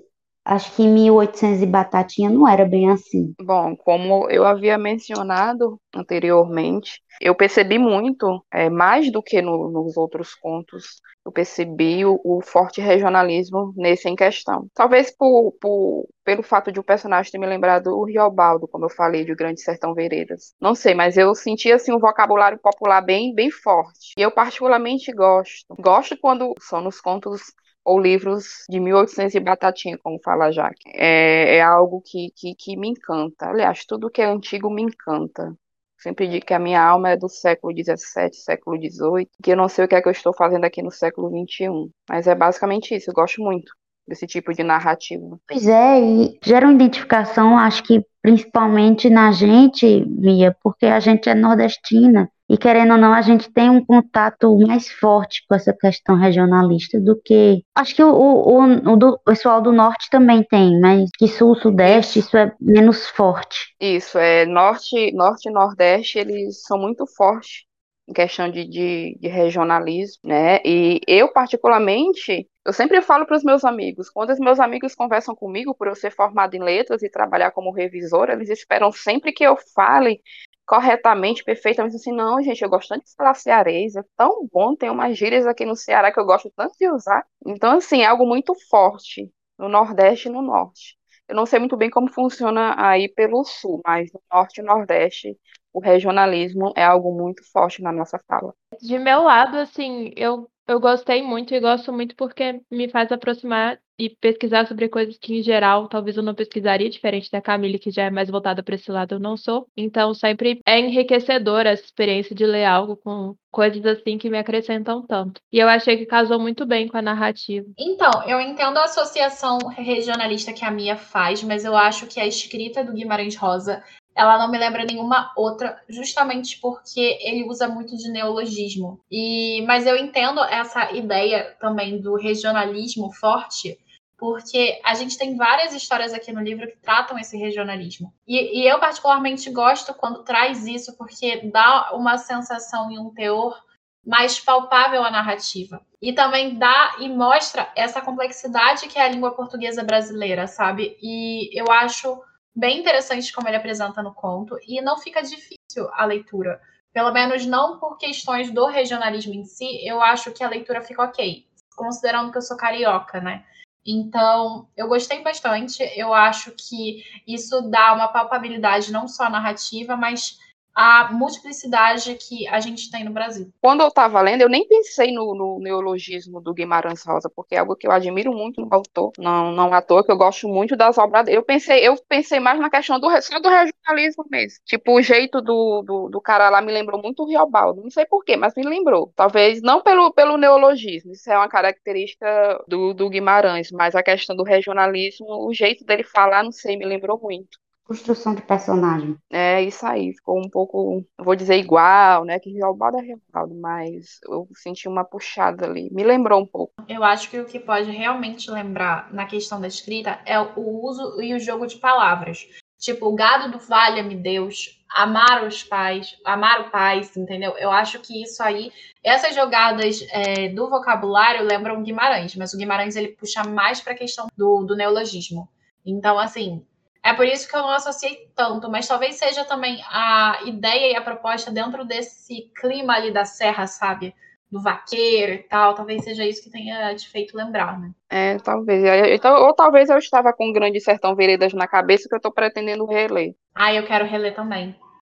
acho 0.45 0.75
que 0.75 0.83
em 0.83 0.89
1800 0.89 1.61
e 1.61 1.65
batatinha 1.65 2.29
não 2.29 2.47
era 2.47 2.65
bem 2.65 2.89
assim. 2.89 3.33
Bom, 3.41 3.75
como 3.75 4.29
eu 4.29 4.45
havia 4.45 4.77
mencionado 4.77 5.79
anteriormente, 5.95 7.01
eu 7.21 7.35
percebi 7.35 7.77
muito, 7.77 8.43
é, 8.51 8.69
mais 8.69 9.11
do 9.11 9.21
que 9.21 9.41
no, 9.41 9.69
nos 9.69 9.95
outros 9.95 10.33
contos, 10.35 11.01
eu 11.25 11.31
percebi 11.31 12.05
o, 12.05 12.19
o, 12.23 12.41
forte 12.41 12.81
regionalismo 12.81 13.73
nesse 13.77 14.09
em 14.09 14.15
questão. 14.15 14.67
Talvez 14.73 15.15
por, 15.15 15.53
por, 15.61 16.07
pelo 16.23 16.43
fato 16.43 16.71
de 16.71 16.79
o 16.79 16.83
personagem 16.83 17.31
ter 17.31 17.37
me 17.37 17.45
lembrado 17.45 17.87
o 17.87 18.03
Riobaldo, 18.03 18.67
como 18.67 18.85
eu 18.85 18.89
falei, 18.89 19.23
de 19.23 19.33
Grande 19.33 19.61
Sertão 19.61 19.93
Veredas. 19.93 20.53
Não 20.59 20.75
sei, 20.75 20.93
mas 20.93 21.15
eu 21.15 21.33
senti 21.33 21.71
assim 21.71 21.93
um 21.93 21.99
vocabulário 21.99 22.59
popular 22.59 23.01
bem, 23.01 23.33
bem 23.33 23.49
forte. 23.49 24.13
E 24.17 24.21
eu 24.21 24.31
particularmente 24.31 25.11
gosto. 25.13 25.73
Gosto 25.79 26.17
quando 26.19 26.53
são 26.59 26.81
nos 26.81 26.99
contos 26.99 27.53
ou 27.85 27.99
livros 27.99 28.63
de 28.69 28.79
1800 28.79 29.35
e 29.35 29.39
batatinha, 29.39 29.97
como 29.97 30.19
fala 30.23 30.51
Jaque. 30.51 30.89
É, 30.93 31.57
é 31.57 31.61
algo 31.61 32.01
que, 32.01 32.31
que, 32.35 32.55
que 32.55 32.77
me 32.77 32.89
encanta. 32.89 33.47
Aliás, 33.49 33.85
tudo 33.85 34.09
que 34.09 34.21
é 34.21 34.25
antigo 34.25 34.69
me 34.69 34.83
encanta. 34.83 35.53
Sempre 35.97 36.27
digo 36.27 36.45
que 36.45 36.53
a 36.53 36.59
minha 36.59 36.83
alma 36.83 37.11
é 37.11 37.17
do 37.17 37.29
século 37.29 37.73
XVII, 37.73 38.33
século 38.33 38.77
XVIII, 38.77 39.29
que 39.41 39.51
eu 39.51 39.55
não 39.55 39.69
sei 39.69 39.85
o 39.85 39.87
que 39.87 39.95
é 39.95 40.01
que 40.01 40.07
eu 40.07 40.11
estou 40.11 40.33
fazendo 40.33 40.65
aqui 40.65 40.81
no 40.81 40.91
século 40.91 41.29
XXI. 41.29 41.89
Mas 42.09 42.27
é 42.27 42.35
basicamente 42.35 42.93
isso, 42.93 43.09
eu 43.09 43.13
gosto 43.13 43.41
muito 43.41 43.71
desse 44.05 44.27
tipo 44.27 44.53
de 44.53 44.63
narrativa. 44.63 45.39
Pois 45.47 45.65
é, 45.65 46.01
e 46.01 46.37
gera 46.43 46.65
uma 46.65 46.73
identificação, 46.73 47.57
acho 47.57 47.83
que 47.83 48.05
principalmente 48.21 49.09
na 49.09 49.31
gente, 49.31 50.05
Mia, 50.05 50.55
porque 50.61 50.85
a 50.85 50.99
gente 50.99 51.29
é 51.29 51.35
nordestina. 51.35 52.29
E 52.49 52.57
querendo 52.57 52.91
ou 52.91 52.97
não, 52.97 53.13
a 53.13 53.21
gente 53.21 53.51
tem 53.51 53.69
um 53.69 53.83
contato 53.83 54.55
mais 54.59 54.89
forte 54.89 55.43
com 55.47 55.55
essa 55.55 55.73
questão 55.73 56.15
regionalista 56.15 56.99
do 56.99 57.19
que. 57.19 57.63
Acho 57.75 57.95
que 57.95 58.03
o, 58.03 58.13
o, 58.13 58.59
o, 58.59 58.93
o 58.93 59.19
pessoal 59.19 59.61
do 59.61 59.71
norte 59.71 60.09
também 60.09 60.43
tem, 60.43 60.79
mas 60.79 61.09
que 61.17 61.27
sul, 61.27 61.55
sudeste, 61.55 62.19
isso 62.19 62.35
é 62.37 62.53
menos 62.59 63.07
forte. 63.07 63.73
Isso, 63.79 64.17
é 64.17 64.45
norte, 64.45 65.11
norte 65.13 65.49
e 65.49 65.51
nordeste, 65.51 66.19
eles 66.19 66.61
são 66.63 66.77
muito 66.77 67.05
fortes 67.07 67.63
em 68.07 68.13
questão 68.13 68.49
de, 68.49 68.65
de, 68.65 69.17
de 69.19 69.27
regionalismo, 69.29 70.19
né? 70.25 70.59
E 70.65 70.99
eu, 71.07 71.31
particularmente, 71.31 72.47
eu 72.65 72.73
sempre 72.73 73.01
falo 73.01 73.25
para 73.25 73.37
os 73.37 73.43
meus 73.43 73.63
amigos, 73.63 74.09
quando 74.09 74.31
os 74.31 74.39
meus 74.39 74.59
amigos 74.59 74.93
conversam 74.93 75.33
comigo, 75.33 75.73
por 75.73 75.87
eu 75.87 75.95
ser 75.95 76.11
formada 76.11 76.55
em 76.55 76.61
letras 76.61 77.01
e 77.01 77.09
trabalhar 77.09 77.51
como 77.51 77.71
revisora, 77.71 78.33
eles 78.33 78.49
esperam 78.49 78.91
sempre 78.91 79.31
que 79.31 79.45
eu 79.45 79.55
fale 79.73 80.21
corretamente, 80.65 81.43
perfeitamente, 81.43 81.95
assim, 81.95 82.11
não, 82.13 82.41
gente, 82.41 82.61
eu 82.63 82.69
gosto 82.69 82.89
tanto 82.89 83.05
de 83.05 83.15
falar 83.15 83.33
cearês, 83.35 83.95
é 83.95 84.03
tão 84.17 84.47
bom, 84.51 84.75
tem 84.75 84.89
umas 84.89 85.17
gírias 85.17 85.45
aqui 85.45 85.65
no 85.65 85.75
Ceará 85.75 86.11
que 86.11 86.19
eu 86.19 86.25
gosto 86.25 86.51
tanto 86.55 86.73
de 86.79 86.89
usar. 86.89 87.25
Então, 87.45 87.77
assim, 87.77 88.01
é 88.01 88.05
algo 88.05 88.25
muito 88.25 88.53
forte 88.69 89.31
no 89.57 89.67
Nordeste 89.69 90.27
e 90.29 90.31
no 90.31 90.41
Norte. 90.41 90.97
Eu 91.27 91.35
não 91.35 91.45
sei 91.45 91.59
muito 91.59 91.77
bem 91.77 91.89
como 91.89 92.11
funciona 92.11 92.75
aí 92.77 93.09
pelo 93.09 93.43
Sul, 93.43 93.81
mas 93.85 94.11
no 94.13 94.21
Norte 94.31 94.59
e 94.59 94.63
Nordeste 94.63 95.37
o 95.73 95.79
regionalismo 95.79 96.71
é 96.75 96.83
algo 96.83 97.11
muito 97.17 97.41
forte 97.51 97.81
na 97.81 97.91
nossa 97.91 98.19
fala. 98.27 98.53
De 98.79 98.99
meu 98.99 99.23
lado, 99.23 99.57
assim, 99.57 100.11
eu, 100.15 100.47
eu 100.67 100.79
gostei 100.79 101.21
muito 101.21 101.53
e 101.53 101.59
gosto 101.59 101.91
muito 101.91 102.15
porque 102.15 102.61
me 102.71 102.89
faz 102.89 103.11
aproximar 103.11 103.79
e 103.97 104.09
pesquisar 104.09 104.67
sobre 104.67 104.89
coisas 104.89 105.17
que, 105.17 105.37
em 105.37 105.43
geral, 105.43 105.87
talvez 105.87 106.17
eu 106.17 106.23
não 106.23 106.33
pesquisaria, 106.33 106.89
diferente 106.89 107.29
da 107.29 107.41
Camille, 107.41 107.77
que 107.77 107.91
já 107.91 108.03
é 108.03 108.09
mais 108.09 108.29
voltada 108.29 108.63
para 108.63 108.75
esse 108.75 108.91
lado, 108.91 109.15
eu 109.15 109.19
não 109.19 109.37
sou. 109.37 109.67
Então, 109.77 110.13
sempre 110.13 110.61
é 110.65 110.79
enriquecedora 110.79 111.69
essa 111.69 111.83
experiência 111.83 112.35
de 112.35 112.45
ler 112.45 112.65
algo 112.65 112.97
com 112.97 113.35
coisas 113.51 113.85
assim 113.85 114.17
que 114.17 114.29
me 114.29 114.37
acrescentam 114.37 115.05
tanto. 115.05 115.39
E 115.51 115.59
eu 115.59 115.69
achei 115.69 115.95
que 115.95 116.07
casou 116.07 116.39
muito 116.39 116.65
bem 116.65 116.87
com 116.87 116.97
a 116.97 117.01
narrativa. 117.01 117.67
Então, 117.77 118.23
eu 118.27 118.41
entendo 118.41 118.77
a 118.77 118.85
associação 118.85 119.59
regionalista 119.69 120.53
que 120.53 120.65
a 120.65 120.71
Mia 120.71 120.95
faz, 120.95 121.43
mas 121.43 121.63
eu 121.63 121.75
acho 121.75 122.07
que 122.07 122.19
a 122.19 122.25
escrita 122.25 122.83
do 122.83 122.93
Guimarães 122.93 123.35
Rosa 123.35 123.83
ela 124.15 124.37
não 124.37 124.49
me 124.49 124.57
lembra 124.57 124.85
nenhuma 124.85 125.31
outra, 125.35 125.81
justamente 125.89 126.59
porque 126.59 127.17
ele 127.21 127.45
usa 127.45 127.67
muito 127.67 127.97
de 127.97 128.09
neologismo. 128.09 128.99
E, 129.11 129.63
mas 129.65 129.85
eu 129.85 129.97
entendo 129.97 130.43
essa 130.43 130.91
ideia 130.91 131.55
também 131.59 131.99
do 131.99 132.15
regionalismo 132.15 133.11
forte, 133.11 133.77
porque 134.17 134.79
a 134.85 134.93
gente 134.93 135.17
tem 135.17 135.35
várias 135.35 135.73
histórias 135.73 136.13
aqui 136.13 136.31
no 136.31 136.41
livro 136.41 136.67
que 136.67 136.77
tratam 136.77 137.17
esse 137.17 137.37
regionalismo. 137.37 138.13
E, 138.27 138.61
e 138.61 138.67
eu 138.67 138.79
particularmente 138.79 139.49
gosto 139.49 139.93
quando 139.93 140.23
traz 140.23 140.65
isso, 140.65 140.95
porque 140.97 141.49
dá 141.51 141.91
uma 141.93 142.17
sensação 142.17 142.91
e 142.91 142.99
um 142.99 143.09
teor 143.09 143.59
mais 144.05 144.39
palpável 144.39 145.03
à 145.03 145.09
narrativa. 145.09 145.81
E 146.01 146.13
também 146.13 146.57
dá 146.57 146.97
e 146.99 147.09
mostra 147.09 147.71
essa 147.75 148.01
complexidade 148.01 148.87
que 148.87 148.99
é 148.99 149.03
a 149.03 149.09
língua 149.09 149.31
portuguesa 149.31 149.83
brasileira, 149.83 150.45
sabe? 150.45 150.97
E 151.01 151.49
eu 151.57 151.71
acho 151.71 152.21
bem 152.55 152.79
interessante 152.79 153.31
como 153.33 153.47
ele 153.47 153.57
apresenta 153.57 154.01
no 154.01 154.13
conto 154.13 154.57
e 154.67 154.81
não 154.81 154.97
fica 154.97 155.21
difícil 155.21 155.89
a 155.93 156.05
leitura. 156.05 156.61
Pelo 156.91 157.11
menos 157.11 157.45
não 157.45 157.79
por 157.79 157.97
questões 157.97 158.51
do 158.51 158.67
regionalismo 158.67 159.33
em 159.33 159.43
si, 159.43 159.85
eu 159.85 160.01
acho 160.01 160.31
que 160.31 160.43
a 160.43 160.49
leitura 160.49 160.81
fica 160.81 161.03
ok, 161.03 161.45
considerando 161.75 162.31
que 162.31 162.37
eu 162.37 162.41
sou 162.41 162.55
carioca, 162.55 163.19
né? 163.19 163.43
Então, 163.85 164.67
eu 164.77 164.87
gostei 164.87 165.21
bastante. 165.21 165.83
Eu 165.95 166.13
acho 166.13 166.51
que 166.51 167.03
isso 167.27 167.61
dá 167.69 167.93
uma 167.93 168.07
palpabilidade 168.07 168.91
não 168.91 169.07
só 169.07 169.29
narrativa, 169.29 169.97
mas 169.97 170.37
a 170.75 171.11
multiplicidade 171.11 172.15
que 172.15 172.47
a 172.47 172.59
gente 172.59 172.89
tem 172.89 173.03
no 173.03 173.11
Brasil. 173.11 173.51
Quando 173.61 173.81
eu 173.81 173.87
estava 173.87 174.19
lendo, 174.21 174.41
eu 174.41 174.49
nem 174.49 174.67
pensei 174.67 175.11
no, 175.11 175.35
no, 175.35 175.59
neologismo 175.59 176.41
do 176.41 176.53
Guimarães 176.53 177.03
Rosa, 177.03 177.29
porque 177.29 177.55
é 177.55 177.59
algo 177.59 177.75
que 177.75 177.87
eu 177.87 177.91
admiro 177.91 178.33
muito 178.33 178.61
no 178.61 178.73
autor, 178.73 179.11
não, 179.17 179.51
não 179.51 179.73
à 179.73 179.81
toa 179.81 180.03
que 180.03 180.11
eu 180.11 180.17
gosto 180.17 180.47
muito 180.47 180.75
das 180.75 180.97
obras 180.97 181.25
dele. 181.25 181.37
Eu 181.37 181.43
pensei, 181.43 181.87
eu 181.87 181.95
pensei 182.07 182.39
mais 182.39 182.59
na 182.59 182.69
questão 182.69 182.99
do, 182.99 183.09
só 183.21 183.39
do 183.39 183.49
regionalismo 183.49 184.25
mesmo. 184.29 184.59
Tipo, 184.65 184.93
o 184.93 185.01
jeito 185.01 185.41
do, 185.41 185.83
do, 185.83 186.09
do 186.09 186.21
cara 186.21 186.49
lá 186.49 186.61
me 186.61 186.71
lembrou 186.71 187.01
muito 187.01 187.23
o 187.23 187.27
Riobaldo. 187.27 187.81
Não 187.81 187.91
sei 187.91 188.05
porquê, 188.05 188.35
mas 188.35 188.53
me 188.55 188.63
lembrou. 188.63 189.11
Talvez 189.15 189.61
não 189.61 189.81
pelo, 189.81 190.11
pelo 190.13 190.37
neologismo, 190.37 191.11
isso 191.11 191.29
é 191.31 191.37
uma 191.37 191.49
característica 191.49 192.63
do, 192.67 192.93
do 192.93 193.09
Guimarães, 193.09 193.71
mas 193.71 193.95
a 193.95 194.03
questão 194.03 194.35
do 194.35 194.43
regionalismo, 194.43 195.47
o 195.47 195.53
jeito 195.53 195.85
dele 195.85 196.03
falar, 196.03 196.43
não 196.43 196.51
sei, 196.51 196.77
me 196.77 196.85
lembrou 196.85 197.19
muito 197.21 197.62
construção 197.85 198.33
de 198.33 198.41
personagem. 198.41 199.17
É 199.31 199.61
isso 199.61 199.85
aí, 199.85 200.13
ficou 200.13 200.39
um 200.39 200.49
pouco, 200.49 201.05
vou 201.19 201.35
dizer 201.35 201.57
igual, 201.57 202.25
né? 202.25 202.39
Que 202.39 202.51
Realbaldo 202.51 202.97
é 202.97 203.01
Realbaldo, 203.01 203.55
mas 203.55 204.19
eu 204.27 204.47
senti 204.55 204.87
uma 204.87 205.03
puxada 205.03 205.65
ali. 205.65 205.89
Me 205.91 206.03
lembrou 206.03 206.41
um 206.41 206.45
pouco. 206.45 206.73
Eu 206.87 207.03
acho 207.03 207.29
que 207.29 207.39
o 207.39 207.45
que 207.45 207.59
pode 207.59 207.91
realmente 207.91 208.49
lembrar 208.49 209.13
na 209.13 209.25
questão 209.25 209.59
da 209.59 209.67
escrita 209.67 210.19
é 210.25 210.39
o 210.39 210.83
uso 210.83 211.21
e 211.21 211.33
o 211.33 211.39
jogo 211.39 211.67
de 211.67 211.77
palavras. 211.77 212.47
Tipo, 212.79 213.07
o 213.07 213.15
gado 213.15 213.49
do 213.49 213.59
valha-me 213.59 214.13
Deus, 214.13 214.83
amar 214.89 215.45
os 215.45 215.63
pais, 215.63 216.17
amar 216.25 216.61
o 216.61 216.69
pai, 216.69 217.01
entendeu? 217.15 217.51
Eu 217.57 217.71
acho 217.71 217.99
que 217.99 218.21
isso 218.21 218.43
aí, 218.43 218.71
essas 219.01 219.33
jogadas 219.33 220.05
é, 220.11 220.49
do 220.49 220.69
vocabulário 220.69 221.45
lembram 221.45 221.81
Guimarães, 221.81 222.35
mas 222.35 222.53
o 222.53 222.57
Guimarães 222.57 222.97
ele 222.97 223.09
puxa 223.09 223.43
mais 223.43 223.79
para 223.79 223.93
a 223.93 223.97
questão 223.97 224.27
do, 224.37 224.65
do 224.65 224.75
neologismo. 224.75 225.47
Então, 225.85 226.19
assim, 226.19 226.65
é 227.03 227.13
por 227.13 227.25
isso 227.25 227.49
que 227.49 227.55
eu 227.55 227.61
não 227.61 227.71
associei 227.71 228.29
tanto, 228.33 228.69
mas 228.71 228.87
talvez 228.87 229.15
seja 229.15 229.43
também 229.43 229.83
a 229.89 230.39
ideia 230.45 230.93
e 230.93 230.95
a 230.95 231.01
proposta 231.01 231.51
dentro 231.51 231.83
desse 231.83 232.49
clima 232.55 232.93
ali 232.93 233.11
da 233.11 233.25
serra, 233.25 233.67
sabe? 233.67 234.15
Do 234.49 234.61
vaqueiro 234.61 235.33
e 235.33 235.39
tal, 235.39 235.73
talvez 235.73 236.03
seja 236.03 236.25
isso 236.25 236.41
que 236.41 236.49
tenha 236.49 236.95
te 236.95 237.09
feito 237.09 237.35
lembrar, 237.35 237.77
né? 237.77 237.91
É, 238.09 238.37
talvez. 238.37 238.83
Então, 239.11 239.35
ou 239.35 239.53
talvez 239.53 239.89
eu 239.89 239.97
estava 239.97 240.31
com 240.31 240.53
Grande 240.53 240.79
Sertão 240.79 241.15
Veredas 241.15 241.53
na 241.53 241.67
cabeça 241.67 242.07
que 242.07 242.15
eu 242.15 242.17
estou 242.17 242.31
pretendendo 242.31 242.85
reler. 242.85 243.35
Ah, 243.53 243.73
eu 243.73 243.85
quero 243.85 244.05
reler 244.05 244.33
também. 244.33 244.75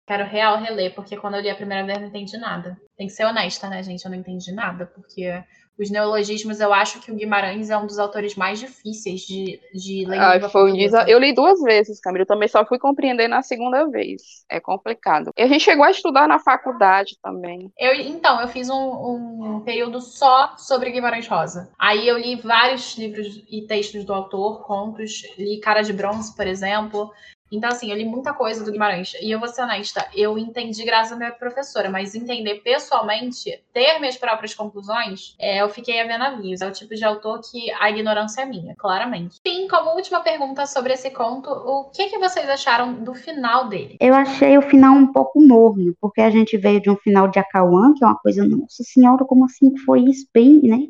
Quero 0.05 0.25
real 0.25 0.57
reler, 0.57 0.93
porque 0.93 1.17
quando 1.17 1.35
eu 1.35 1.41
li 1.41 1.49
a 1.49 1.55
primeira 1.55 1.85
vez 1.85 1.99
não 1.99 2.07
entendi 2.07 2.37
nada. 2.37 2.77
Tem 2.95 3.07
que 3.07 3.13
ser 3.13 3.25
honesta, 3.25 3.67
né, 3.67 3.81
gente? 3.81 4.05
Eu 4.05 4.11
não 4.11 4.17
entendi 4.17 4.53
nada, 4.53 4.85
porque 4.85 5.43
os 5.77 5.89
neologismos, 5.89 6.59
eu 6.59 6.73
acho 6.73 6.99
que 7.01 7.11
o 7.11 7.15
Guimarães 7.15 7.69
é 7.69 7.77
um 7.77 7.87
dos 7.87 7.97
autores 7.97 8.35
mais 8.35 8.59
difíceis 8.59 9.21
de, 9.21 9.59
de 9.73 10.05
ler. 10.05 10.19
Ah, 10.19 10.49
foi 10.49 10.71
um 10.71 10.75
desa... 10.75 11.05
Eu 11.07 11.19
li 11.19 11.33
duas 11.33 11.59
vezes, 11.61 11.99
Camila, 11.99 12.23
eu 12.23 12.27
também 12.27 12.47
só 12.47 12.63
fui 12.65 12.77
compreender 12.77 13.27
na 13.27 13.41
segunda 13.41 13.87
vez. 13.89 14.21
É 14.49 14.59
complicado. 14.59 15.31
E 15.35 15.41
a 15.41 15.47
gente 15.47 15.63
chegou 15.63 15.83
a 15.83 15.91
estudar 15.91 16.27
na 16.27 16.39
faculdade 16.39 17.17
também. 17.21 17.71
Eu, 17.77 17.95
então, 17.95 18.39
eu 18.39 18.47
fiz 18.47 18.69
um, 18.69 19.55
um 19.55 19.61
período 19.61 19.99
só 19.99 20.55
sobre 20.57 20.91
Guimarães 20.91 21.27
Rosa. 21.27 21.71
Aí 21.79 22.07
eu 22.07 22.17
li 22.17 22.35
vários 22.35 22.95
livros 22.97 23.43
e 23.49 23.65
textos 23.65 24.05
do 24.05 24.13
autor, 24.13 24.63
contos, 24.65 25.23
li 25.37 25.59
Cara 25.59 25.81
de 25.81 25.93
Bronze, 25.93 26.35
por 26.35 26.45
exemplo. 26.45 27.11
Então, 27.55 27.69
assim, 27.69 27.91
eu 27.91 27.97
li 27.97 28.05
muita 28.05 28.33
coisa 28.33 28.63
do 28.63 28.71
Guimarães. 28.71 29.13
E 29.21 29.31
eu 29.31 29.39
vou 29.39 29.47
ser 29.47 29.61
honesta, 29.61 30.07
eu 30.15 30.37
entendi 30.37 30.83
graças 30.83 31.13
à 31.13 31.15
minha 31.15 31.31
professora, 31.31 31.89
mas 31.89 32.15
entender 32.15 32.55
pessoalmente, 32.55 33.61
ter 33.71 33.99
minhas 33.99 34.17
próprias 34.17 34.53
conclusões, 34.55 35.35
é, 35.39 35.61
eu 35.61 35.69
fiquei 35.69 36.01
a 36.01 36.07
ver 36.07 36.17
navios. 36.17 36.61
É 36.61 36.67
o 36.67 36.71
tipo 36.71 36.95
de 36.95 37.03
autor 37.03 37.41
que 37.41 37.71
a 37.73 37.89
ignorância 37.89 38.41
é 38.41 38.45
minha, 38.45 38.75
claramente. 38.75 39.39
Sim, 39.45 39.67
como 39.67 39.95
última 39.95 40.21
pergunta 40.21 40.65
sobre 40.65 40.93
esse 40.93 41.11
conto, 41.11 41.49
o 41.49 41.85
que, 41.91 42.07
que 42.09 42.17
vocês 42.17 42.49
acharam 42.49 43.03
do 43.03 43.13
final 43.13 43.67
dele? 43.67 43.97
Eu 43.99 44.15
achei 44.15 44.57
o 44.57 44.61
final 44.61 44.95
um 44.95 45.11
pouco 45.11 45.41
morno, 45.41 45.95
porque 46.01 46.21
a 46.21 46.29
gente 46.29 46.57
veio 46.57 46.81
de 46.81 46.89
um 46.89 46.95
final 46.95 47.27
de 47.27 47.39
Acauã, 47.39 47.93
que 47.93 48.03
é 48.03 48.07
uma 48.07 48.17
coisa, 48.17 48.45
nossa 48.45 48.83
senhora, 48.83 49.25
como 49.25 49.45
assim 49.45 49.77
foi 49.77 50.01
isso? 50.01 50.27
Bem, 50.33 50.61
né? 50.63 50.87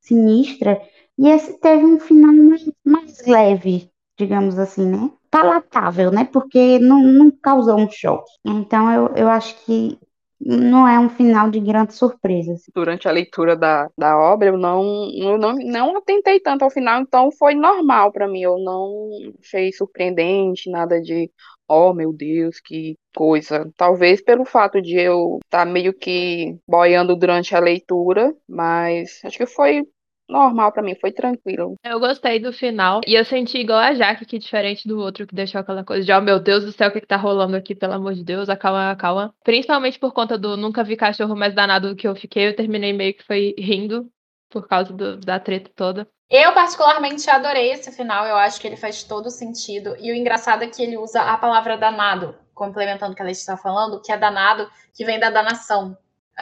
Sinistra. 0.00 0.80
E 1.18 1.28
esse 1.28 1.58
teve 1.60 1.84
um 1.84 2.00
final 2.00 2.32
mais, 2.32 2.70
mais 2.84 3.26
leve, 3.26 3.91
digamos 4.22 4.58
assim, 4.58 4.86
né? 4.86 5.10
palatável, 5.32 6.12
né? 6.12 6.28
Porque 6.30 6.78
não, 6.78 7.02
não 7.02 7.30
causou 7.30 7.78
um 7.78 7.90
choque. 7.90 8.30
Então 8.44 8.92
eu, 8.92 9.16
eu 9.16 9.28
acho 9.28 9.56
que 9.64 9.98
não 10.38 10.86
é 10.86 10.98
um 10.98 11.08
final 11.08 11.50
de 11.50 11.58
grandes 11.58 11.96
surpresas. 11.96 12.62
Durante 12.74 13.08
a 13.08 13.12
leitura 13.12 13.56
da, 13.56 13.88
da 13.96 14.18
obra, 14.18 14.48
eu 14.48 14.58
não, 14.58 15.08
eu 15.14 15.38
não, 15.38 15.54
não 15.54 15.96
atentei 15.96 16.38
tanto 16.38 16.64
ao 16.64 16.70
final, 16.70 17.00
então 17.00 17.30
foi 17.32 17.54
normal 17.54 18.12
para 18.12 18.28
mim. 18.28 18.42
Eu 18.42 18.58
não 18.58 19.08
achei 19.40 19.72
surpreendente, 19.72 20.70
nada 20.70 21.00
de, 21.00 21.30
oh 21.66 21.94
meu 21.94 22.12
Deus, 22.12 22.60
que 22.60 22.98
coisa. 23.16 23.70
Talvez 23.76 24.20
pelo 24.20 24.44
fato 24.44 24.82
de 24.82 24.98
eu 24.98 25.38
estar 25.44 25.64
tá 25.64 25.64
meio 25.64 25.94
que 25.94 26.58
boiando 26.68 27.16
durante 27.16 27.54
a 27.54 27.60
leitura, 27.60 28.34
mas 28.46 29.20
acho 29.24 29.38
que 29.38 29.46
foi 29.46 29.86
normal 30.28 30.72
para 30.72 30.82
mim, 30.82 30.94
foi 31.00 31.12
tranquilo. 31.12 31.74
Eu 31.84 32.00
gostei 32.00 32.38
do 32.38 32.52
final 32.52 33.00
e 33.06 33.14
eu 33.14 33.24
senti 33.24 33.58
igual 33.58 33.78
a 33.78 33.94
Jaque, 33.94 34.24
que 34.24 34.38
diferente 34.38 34.88
do 34.88 34.98
outro 34.98 35.26
que 35.26 35.34
deixou 35.34 35.60
aquela 35.60 35.84
coisa 35.84 36.04
de, 36.04 36.12
oh 36.12 36.20
meu 36.20 36.40
Deus 36.40 36.64
do 36.64 36.72
céu, 36.72 36.88
o 36.88 36.92
que, 36.92 37.00
que 37.00 37.06
tá 37.06 37.16
rolando 37.16 37.56
aqui, 37.56 37.74
pelo 37.74 37.94
amor 37.94 38.14
de 38.14 38.24
Deus, 38.24 38.48
acalma, 38.48 38.90
acalma. 38.90 39.34
Principalmente 39.44 39.98
por 39.98 40.12
conta 40.12 40.38
do 40.38 40.56
nunca 40.56 40.82
vi 40.84 40.96
cachorro 40.96 41.36
mais 41.36 41.54
danado 41.54 41.90
do 41.90 41.96
que 41.96 42.08
eu 42.08 42.14
fiquei, 42.14 42.48
eu 42.48 42.56
terminei 42.56 42.92
meio 42.92 43.14
que 43.14 43.24
foi 43.24 43.54
rindo 43.58 44.08
por 44.50 44.68
causa 44.68 44.92
do, 44.92 45.16
da 45.16 45.40
treta 45.40 45.70
toda. 45.74 46.06
Eu, 46.32 46.54
particularmente, 46.54 47.28
adorei 47.28 47.72
esse 47.72 47.92
final. 47.92 48.26
Eu 48.26 48.36
acho 48.36 48.58
que 48.58 48.66
ele 48.66 48.76
faz 48.76 49.02
todo 49.02 49.30
sentido. 49.30 49.94
E 49.98 50.10
o 50.10 50.14
engraçado 50.14 50.62
é 50.62 50.66
que 50.66 50.82
ele 50.82 50.96
usa 50.96 51.20
a 51.20 51.36
palavra 51.36 51.76
danado, 51.76 52.34
complementando 52.54 53.12
o 53.12 53.14
que 53.14 53.20
a 53.20 53.24
Letícia 53.26 53.52
está 53.52 53.62
falando, 53.62 54.00
que 54.00 54.10
é 54.10 54.16
danado, 54.16 54.66
que 54.94 55.04
vem 55.04 55.20
da 55.20 55.28
danação. 55.28 55.94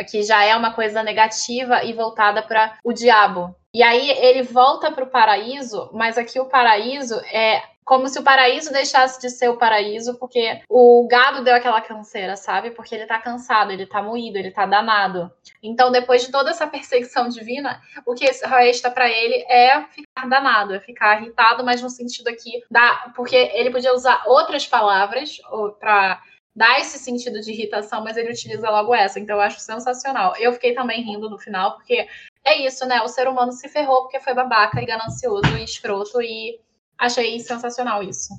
Que 0.08 0.22
já 0.22 0.44
é 0.44 0.54
uma 0.54 0.72
coisa 0.72 1.02
negativa 1.02 1.82
e 1.84 1.92
voltada 1.92 2.40
para 2.40 2.78
o 2.84 2.92
diabo. 2.92 3.52
E 3.72 3.82
aí 3.82 4.10
ele 4.10 4.42
volta 4.42 4.90
para 4.90 5.04
o 5.04 5.10
paraíso, 5.10 5.90
mas 5.92 6.18
aqui 6.18 6.40
o 6.40 6.46
paraíso 6.46 7.14
é 7.32 7.62
como 7.90 8.08
se 8.08 8.20
o 8.20 8.22
paraíso 8.22 8.72
deixasse 8.72 9.20
de 9.20 9.28
ser 9.28 9.48
o 9.48 9.56
paraíso, 9.56 10.16
porque 10.16 10.60
o 10.68 11.08
gado 11.08 11.42
deu 11.42 11.56
aquela 11.56 11.80
canseira, 11.80 12.36
sabe? 12.36 12.70
Porque 12.70 12.94
ele 12.94 13.04
tá 13.04 13.18
cansado, 13.18 13.72
ele 13.72 13.84
tá 13.84 14.00
moído, 14.00 14.38
ele 14.38 14.52
tá 14.52 14.64
danado. 14.64 15.28
Então, 15.60 15.90
depois 15.90 16.22
de 16.22 16.30
toda 16.30 16.50
essa 16.50 16.68
perseguição 16.68 17.28
divina, 17.28 17.80
o 18.06 18.14
que 18.14 18.24
resta 18.24 18.90
para 18.92 19.08
ele 19.10 19.44
é 19.48 19.82
ficar 19.86 20.28
danado, 20.28 20.72
é 20.72 20.78
ficar 20.78 21.20
irritado, 21.20 21.64
mas 21.64 21.82
no 21.82 21.90
sentido 21.90 22.28
aqui 22.28 22.62
da. 22.70 23.12
Porque 23.16 23.34
ele 23.34 23.72
podia 23.72 23.92
usar 23.92 24.22
outras 24.26 24.64
palavras 24.68 25.38
para 25.80 26.22
dá 26.54 26.78
esse 26.78 26.98
sentido 26.98 27.40
de 27.40 27.52
irritação, 27.52 28.02
mas 28.04 28.16
ele 28.16 28.30
utiliza 28.30 28.68
logo 28.70 28.94
essa, 28.94 29.18
então 29.18 29.36
eu 29.36 29.42
acho 29.42 29.60
sensacional. 29.60 30.34
Eu 30.36 30.52
fiquei 30.52 30.74
também 30.74 31.02
rindo 31.02 31.30
no 31.30 31.38
final, 31.38 31.76
porque 31.76 32.06
é 32.44 32.58
isso, 32.66 32.86
né? 32.86 33.02
O 33.02 33.08
ser 33.08 33.28
humano 33.28 33.52
se 33.52 33.68
ferrou 33.68 34.02
porque 34.02 34.20
foi 34.20 34.34
babaca 34.34 34.80
e 34.80 34.86
ganancioso 34.86 35.56
e 35.56 35.64
escroto 35.64 36.20
e 36.20 36.60
achei 36.98 37.38
sensacional 37.40 38.02
isso. 38.02 38.36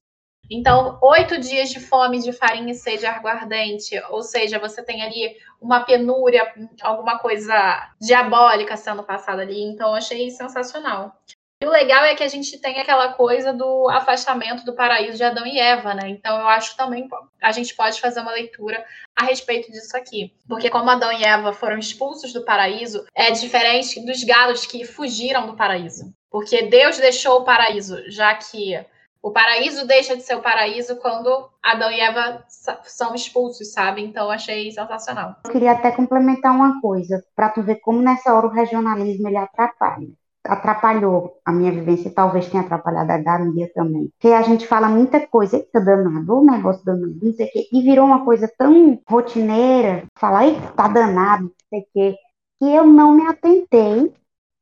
Então, 0.49 0.99
oito 1.01 1.39
dias 1.39 1.69
de 1.69 1.79
fome, 1.79 2.19
de 2.19 2.33
farinha 2.33 2.73
e 2.73 2.75
sede 2.75 3.05
aguardente, 3.05 3.97
ou 4.09 4.21
seja, 4.21 4.59
você 4.59 4.83
tem 4.83 5.01
ali 5.01 5.37
uma 5.61 5.85
penúria, 5.85 6.53
alguma 6.81 7.19
coisa 7.19 7.53
diabólica 8.01 8.75
sendo 8.75 9.01
passada 9.01 9.43
ali. 9.43 9.61
Então, 9.63 9.95
achei 9.95 10.29
sensacional. 10.29 11.17
E 11.61 11.65
o 11.67 11.69
legal 11.69 12.03
é 12.03 12.15
que 12.15 12.23
a 12.23 12.27
gente 12.27 12.57
tem 12.57 12.79
aquela 12.79 13.13
coisa 13.13 13.53
do 13.53 13.87
afastamento 13.87 14.65
do 14.65 14.73
paraíso 14.73 15.17
de 15.17 15.23
Adão 15.23 15.45
e 15.45 15.59
Eva, 15.59 15.93
né? 15.93 16.09
Então 16.09 16.39
eu 16.39 16.47
acho 16.47 16.75
também 16.75 17.07
a 17.39 17.51
gente 17.51 17.75
pode 17.75 18.01
fazer 18.01 18.19
uma 18.19 18.31
leitura 18.31 18.83
a 19.15 19.25
respeito 19.25 19.71
disso 19.71 19.95
aqui. 19.95 20.33
Porque 20.49 20.71
como 20.71 20.89
Adão 20.89 21.11
e 21.11 21.23
Eva 21.23 21.53
foram 21.53 21.77
expulsos 21.77 22.33
do 22.33 22.43
paraíso, 22.43 23.05
é 23.13 23.29
diferente 23.29 24.03
dos 24.03 24.23
galos 24.23 24.65
que 24.65 24.85
fugiram 24.85 25.45
do 25.45 25.55
paraíso. 25.55 26.11
Porque 26.31 26.63
Deus 26.63 26.97
deixou 26.97 27.41
o 27.41 27.45
paraíso, 27.45 28.09
já 28.09 28.33
que 28.33 28.83
o 29.21 29.29
paraíso 29.29 29.85
deixa 29.85 30.17
de 30.17 30.23
ser 30.23 30.33
o 30.33 30.41
paraíso 30.41 30.95
quando 30.95 31.47
Adão 31.61 31.91
e 31.91 31.99
Eva 31.99 32.43
são 32.85 33.13
expulsos, 33.13 33.71
sabe? 33.71 34.01
Então 34.01 34.31
achei 34.31 34.71
sensacional. 34.71 35.35
Eu 35.45 35.51
queria 35.51 35.73
até 35.73 35.91
complementar 35.91 36.55
uma 36.55 36.81
coisa, 36.81 37.23
para 37.35 37.49
tu 37.49 37.61
ver 37.61 37.75
como 37.81 38.01
nessa 38.01 38.33
hora 38.33 38.47
o 38.47 38.51
regionalismo 38.51 39.27
ele 39.27 39.37
atrapalha 39.37 40.07
atrapalhou 40.43 41.39
a 41.45 41.51
minha 41.51 41.71
vivência 41.71 42.09
e 42.09 42.13
talvez 42.13 42.49
tenha 42.49 42.63
atrapalhado 42.63 43.11
a 43.11 43.17
da 43.17 43.39
minha 43.39 43.71
também. 43.73 44.09
Porque 44.19 44.33
a 44.33 44.41
gente 44.41 44.67
fala 44.67 44.89
muita 44.89 45.25
coisa, 45.27 45.57
eita 45.57 45.79
danado, 45.79 46.39
o 46.39 46.45
negócio 46.45 46.83
danado, 46.83 47.17
não 47.21 47.33
sei 47.33 47.47
o 47.47 47.51
quê, 47.51 47.67
e 47.71 47.81
virou 47.81 48.05
uma 48.05 48.25
coisa 48.25 48.51
tão 48.57 48.99
rotineira, 49.07 50.05
falar, 50.17 50.47
eita, 50.47 50.67
tá 50.73 50.87
danado, 50.87 51.43
não 51.43 51.51
sei 51.69 51.79
o 51.79 51.85
quê, 51.93 52.15
que 52.59 52.65
eu 52.65 52.85
não 52.85 53.15
me 53.15 53.27
atentei 53.27 54.13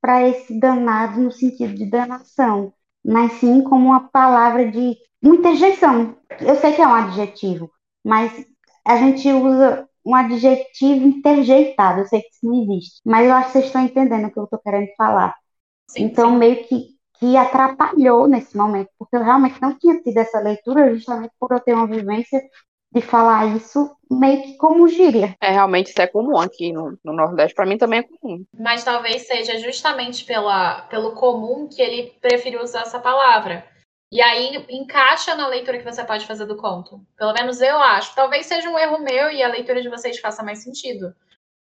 para 0.02 0.28
esse 0.28 0.60
danado 0.60 1.20
no 1.20 1.32
sentido 1.32 1.74
de 1.76 1.90
danação, 1.90 2.74
mas 3.04 3.34
sim 3.34 3.64
como 3.64 3.88
uma 3.88 4.10
palavra 4.10 4.70
de 4.70 4.98
muita 5.22 5.50
interjeição. 5.50 6.16
Eu 6.42 6.56
sei 6.56 6.74
que 6.74 6.82
é 6.82 6.88
um 6.88 6.94
adjetivo, 6.94 7.70
mas 8.04 8.46
a 8.86 8.98
gente 8.98 9.32
usa 9.32 9.88
um 10.06 10.16
adjetivo 10.16 11.06
interjeitado, 11.06 12.00
eu 12.02 12.06
sei 12.08 12.22
que 12.22 12.30
isso 12.30 12.46
não 12.46 12.64
existe, 12.64 13.02
mas 13.06 13.28
eu 13.28 13.34
acho 13.34 13.48
que 13.48 13.54
vocês 13.54 13.66
estão 13.66 13.84
entendendo 13.84 14.28
o 14.28 14.32
que 14.32 14.40
eu 14.40 14.46
estou 14.46 14.60
querendo 14.60 14.90
falar. 14.98 15.36
Sim, 15.90 16.04
então, 16.04 16.32
sim. 16.32 16.38
meio 16.38 16.64
que, 16.68 16.88
que 17.20 17.36
atrapalhou 17.36 18.28
nesse 18.28 18.56
momento, 18.56 18.90
porque 18.98 19.16
eu 19.16 19.24
realmente 19.24 19.62
não 19.62 19.78
tinha 19.78 20.00
tido 20.02 20.18
essa 20.18 20.40
leitura, 20.40 20.94
justamente 20.94 21.34
por 21.40 21.52
eu 21.52 21.60
ter 21.60 21.74
uma 21.74 21.88
vivência 21.88 22.42
de 22.92 23.02
falar 23.02 23.56
isso 23.56 23.96
meio 24.10 24.42
que 24.42 24.58
como 24.58 24.88
gíria. 24.88 25.36
É, 25.42 25.52
realmente 25.52 25.90
isso 25.90 26.02
é 26.02 26.08
comum 26.08 26.38
aqui 26.38 26.72
no, 26.72 26.98
no 27.04 27.14
Nordeste, 27.14 27.56
para 27.56 27.66
mim 27.66 27.78
também 27.78 28.00
é 28.00 28.04
comum. 28.04 28.44
Mas 28.58 28.84
talvez 28.84 29.28
seja 29.28 29.58
justamente 29.60 30.26
pela, 30.26 30.82
pelo 30.84 31.14
comum 31.14 31.68
que 31.68 31.82
ele 31.82 32.14
preferiu 32.22 32.62
usar 32.62 32.82
essa 32.82 33.00
palavra. 33.00 33.66
E 34.12 34.22
aí 34.22 34.66
encaixa 34.70 35.36
na 35.36 35.48
leitura 35.48 35.78
que 35.78 35.84
você 35.84 36.04
pode 36.04 36.26
fazer 36.26 36.46
do 36.46 36.58
conto. 36.58 37.00
Pelo 37.16 37.34
menos 37.34 37.62
eu 37.62 37.78
acho. 37.78 38.16
Talvez 38.16 38.48
seja 38.48 38.70
um 38.70 38.78
erro 38.78 39.00
meu 39.00 39.32
e 39.32 39.44
a 39.44 39.48
leitura 39.48 39.82
de 39.82 39.90
vocês 39.90 40.20
faça 40.20 40.42
mais 40.42 40.64
sentido. 40.64 41.14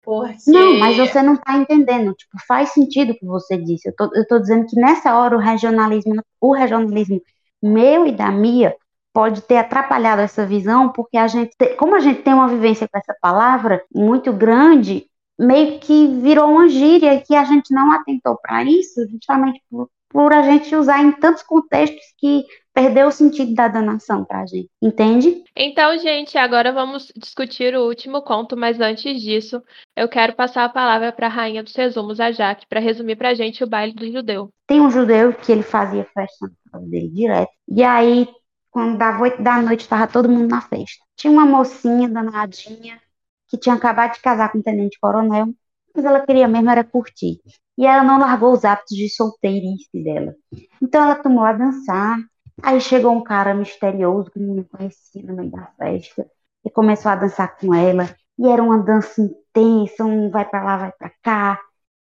Porque... 0.03 0.51
Não, 0.51 0.79
mas 0.79 0.97
você 0.97 1.23
não 1.23 1.35
está 1.35 1.57
entendendo. 1.57 2.15
Tipo, 2.15 2.39
faz 2.47 2.71
sentido 2.71 3.13
o 3.13 3.19
que 3.19 3.27
você 3.27 3.57
disse. 3.57 3.89
Eu 3.89 3.95
tô, 3.95 4.11
eu 4.15 4.27
tô 4.27 4.39
dizendo 4.39 4.67
que 4.67 4.81
nessa 4.81 5.17
hora 5.17 5.37
o 5.37 5.41
regionalismo, 5.41 6.23
o 6.41 6.53
regionalismo 6.53 7.21
meu 7.63 8.07
e 8.07 8.13
da 8.13 8.31
Mia 8.31 8.75
pode 9.13 9.43
ter 9.43 9.57
atrapalhado 9.57 10.23
essa 10.23 10.47
visão, 10.47 10.91
porque 10.91 11.17
a 11.17 11.27
gente, 11.27 11.57
como 11.77 11.97
a 11.97 12.01
gente 12.01 12.23
tem 12.23 12.33
uma 12.33 12.49
vivência 12.49 12.89
com 12.89 12.99
essa 12.99 13.15
palavra 13.21 13.83
muito 13.93 14.33
grande, 14.33 15.07
meio 15.39 15.79
que 15.79 16.07
virou 16.21 16.51
uma 16.51 16.69
gíria 16.69 17.21
que 17.21 17.35
a 17.35 17.45
gente 17.45 17.73
não 17.73 17.91
atentou 17.93 18.37
para 18.41 18.63
isso, 18.65 19.09
justamente 19.09 19.61
por, 19.71 19.89
por 20.09 20.33
a 20.33 20.43
gente 20.43 20.75
usar 20.75 21.03
em 21.03 21.13
tantos 21.13 21.43
contextos 21.43 22.05
que 22.17 22.45
perdeu 22.79 23.09
o 23.09 23.13
sentido 23.13 23.55
da 23.55 23.67
danação 23.67 24.25
pra 24.25 24.47
gente, 24.47 24.71
entende? 24.81 25.43
Então, 25.57 25.99
gente, 25.99 26.39
agora 26.39 26.73
vamos 26.73 27.13
discutir 27.17 27.75
o 27.75 27.85
último 27.85 28.23
conto, 28.23 28.57
mas 28.57 28.81
antes 28.81 29.21
disso, 29.21 29.61
eu 29.97 30.09
quero 30.09 30.33
passar 30.37 30.65
a 30.65 30.69
palavra 30.69 31.11
para 31.11 31.27
a 31.27 31.31
rainha 31.31 31.61
dos 31.61 31.75
resumos, 31.75 32.21
a 32.21 32.31
Jaque, 32.31 32.69
para 32.69 32.79
resumir 32.79 33.17
pra 33.17 33.35
gente 33.35 33.65
o 33.65 33.69
baile 33.69 33.93
do 33.93 34.09
judeu. 34.09 34.51
Tem 34.65 34.81
um 34.81 34.93
judeu 34.93 35.33
que 35.33 35.51
ele 35.51 35.65
fazia 35.65 36.07
festa 36.15 36.47
na 36.47 36.71
casa 36.71 36.87
dele 36.87 37.09
direto, 37.09 37.51
e 37.67 37.83
aí, 37.83 38.29
quando 38.71 38.97
dava 38.97 39.25
oito 39.25 39.43
da 39.43 39.61
noite, 39.61 39.81
estava 39.81 40.07
todo 40.07 40.29
mundo 40.29 40.49
na 40.49 40.61
festa. 40.61 41.05
Tinha 41.17 41.33
uma 41.33 41.45
mocinha 41.45 42.09
danadinha 42.09 43.01
que 43.49 43.59
tinha 43.59 43.75
acabado 43.75 44.13
de 44.13 44.21
casar 44.21 44.53
com 44.53 44.59
o 44.59 44.63
tenente 44.63 45.01
coronel, 45.01 45.49
mas 45.93 46.05
ela 46.05 46.21
queria 46.21 46.47
mesmo 46.47 46.71
era 46.71 46.85
curtir. 46.85 47.41
E 47.77 47.85
ela 47.85 48.05
não 48.05 48.21
largou 48.21 48.53
os 48.53 48.65
hábitos 48.65 48.97
de 48.97 49.09
solteirice 49.09 49.89
dela. 49.95 50.33
Então 50.81 51.03
ela 51.03 51.17
tomou 51.17 51.45
a 51.45 51.53
dançar, 51.53 52.19
Aí 52.63 52.81
chegou 52.81 53.13
um 53.13 53.23
cara 53.23 53.55
misterioso 53.55 54.31
que 54.31 54.39
ninguém 54.39 54.65
conhecia 54.65 55.23
no 55.23 55.35
meio 55.35 55.51
da 55.51 55.67
festa 55.79 56.27
e 56.65 56.71
começou 56.71 57.11
a 57.11 57.17
dançar 57.17 57.57
com 57.57 57.75
ela. 57.75 58.09
E 58.39 58.49
era 58.49 58.63
uma 58.63 58.79
dança 58.79 59.21
intensa, 59.21 60.05
um 60.05 60.31
vai 60.31 60.45
para 60.49 60.63
lá, 60.65 60.77
vai 60.77 60.93
para 60.93 61.11
cá. 61.23 61.61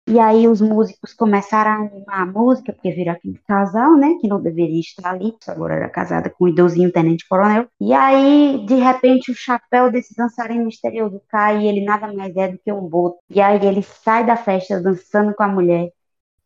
E 0.09 0.19
aí 0.19 0.49
os 0.49 0.61
músicos 0.61 1.15
começaram 1.15 1.71
a 1.71 1.75
animar 1.77 2.23
a 2.23 2.27
música, 2.27 2.73
porque 2.73 2.91
viram 2.91 3.13
aquele 3.13 3.39
casal, 3.47 3.97
né, 3.97 4.17
que 4.21 4.27
não 4.27 4.43
deveria 4.43 4.81
estar 4.81 5.09
ali, 5.09 5.33
agora 5.47 5.75
era 5.75 5.89
casada 5.89 6.29
com 6.29 6.45
um 6.45 6.49
idosinho 6.49 6.93
tenente 6.93 7.27
coronel. 7.29 7.69
E 7.81 7.93
aí, 7.93 8.67
de 8.67 8.75
repente, 8.75 9.31
o 9.31 9.35
chapéu 9.35 9.91
desse 9.93 10.15
dançarino 10.17 10.65
misterioso 10.65 11.23
cai 11.29 11.63
e 11.63 11.69
ele 11.69 11.85
nada 11.85 12.13
mais 12.13 12.35
é 12.37 12.49
do 12.49 12.59
que 12.59 12.73
um 12.73 12.89
boto. 12.89 13.19
E 13.31 13.41
aí 13.41 13.65
ele 13.65 13.83
sai 13.83 14.27
da 14.27 14.37
festa 14.37 14.81
dançando 14.81 15.35
com 15.35 15.43
a 15.45 15.49
mulher, 15.49 15.91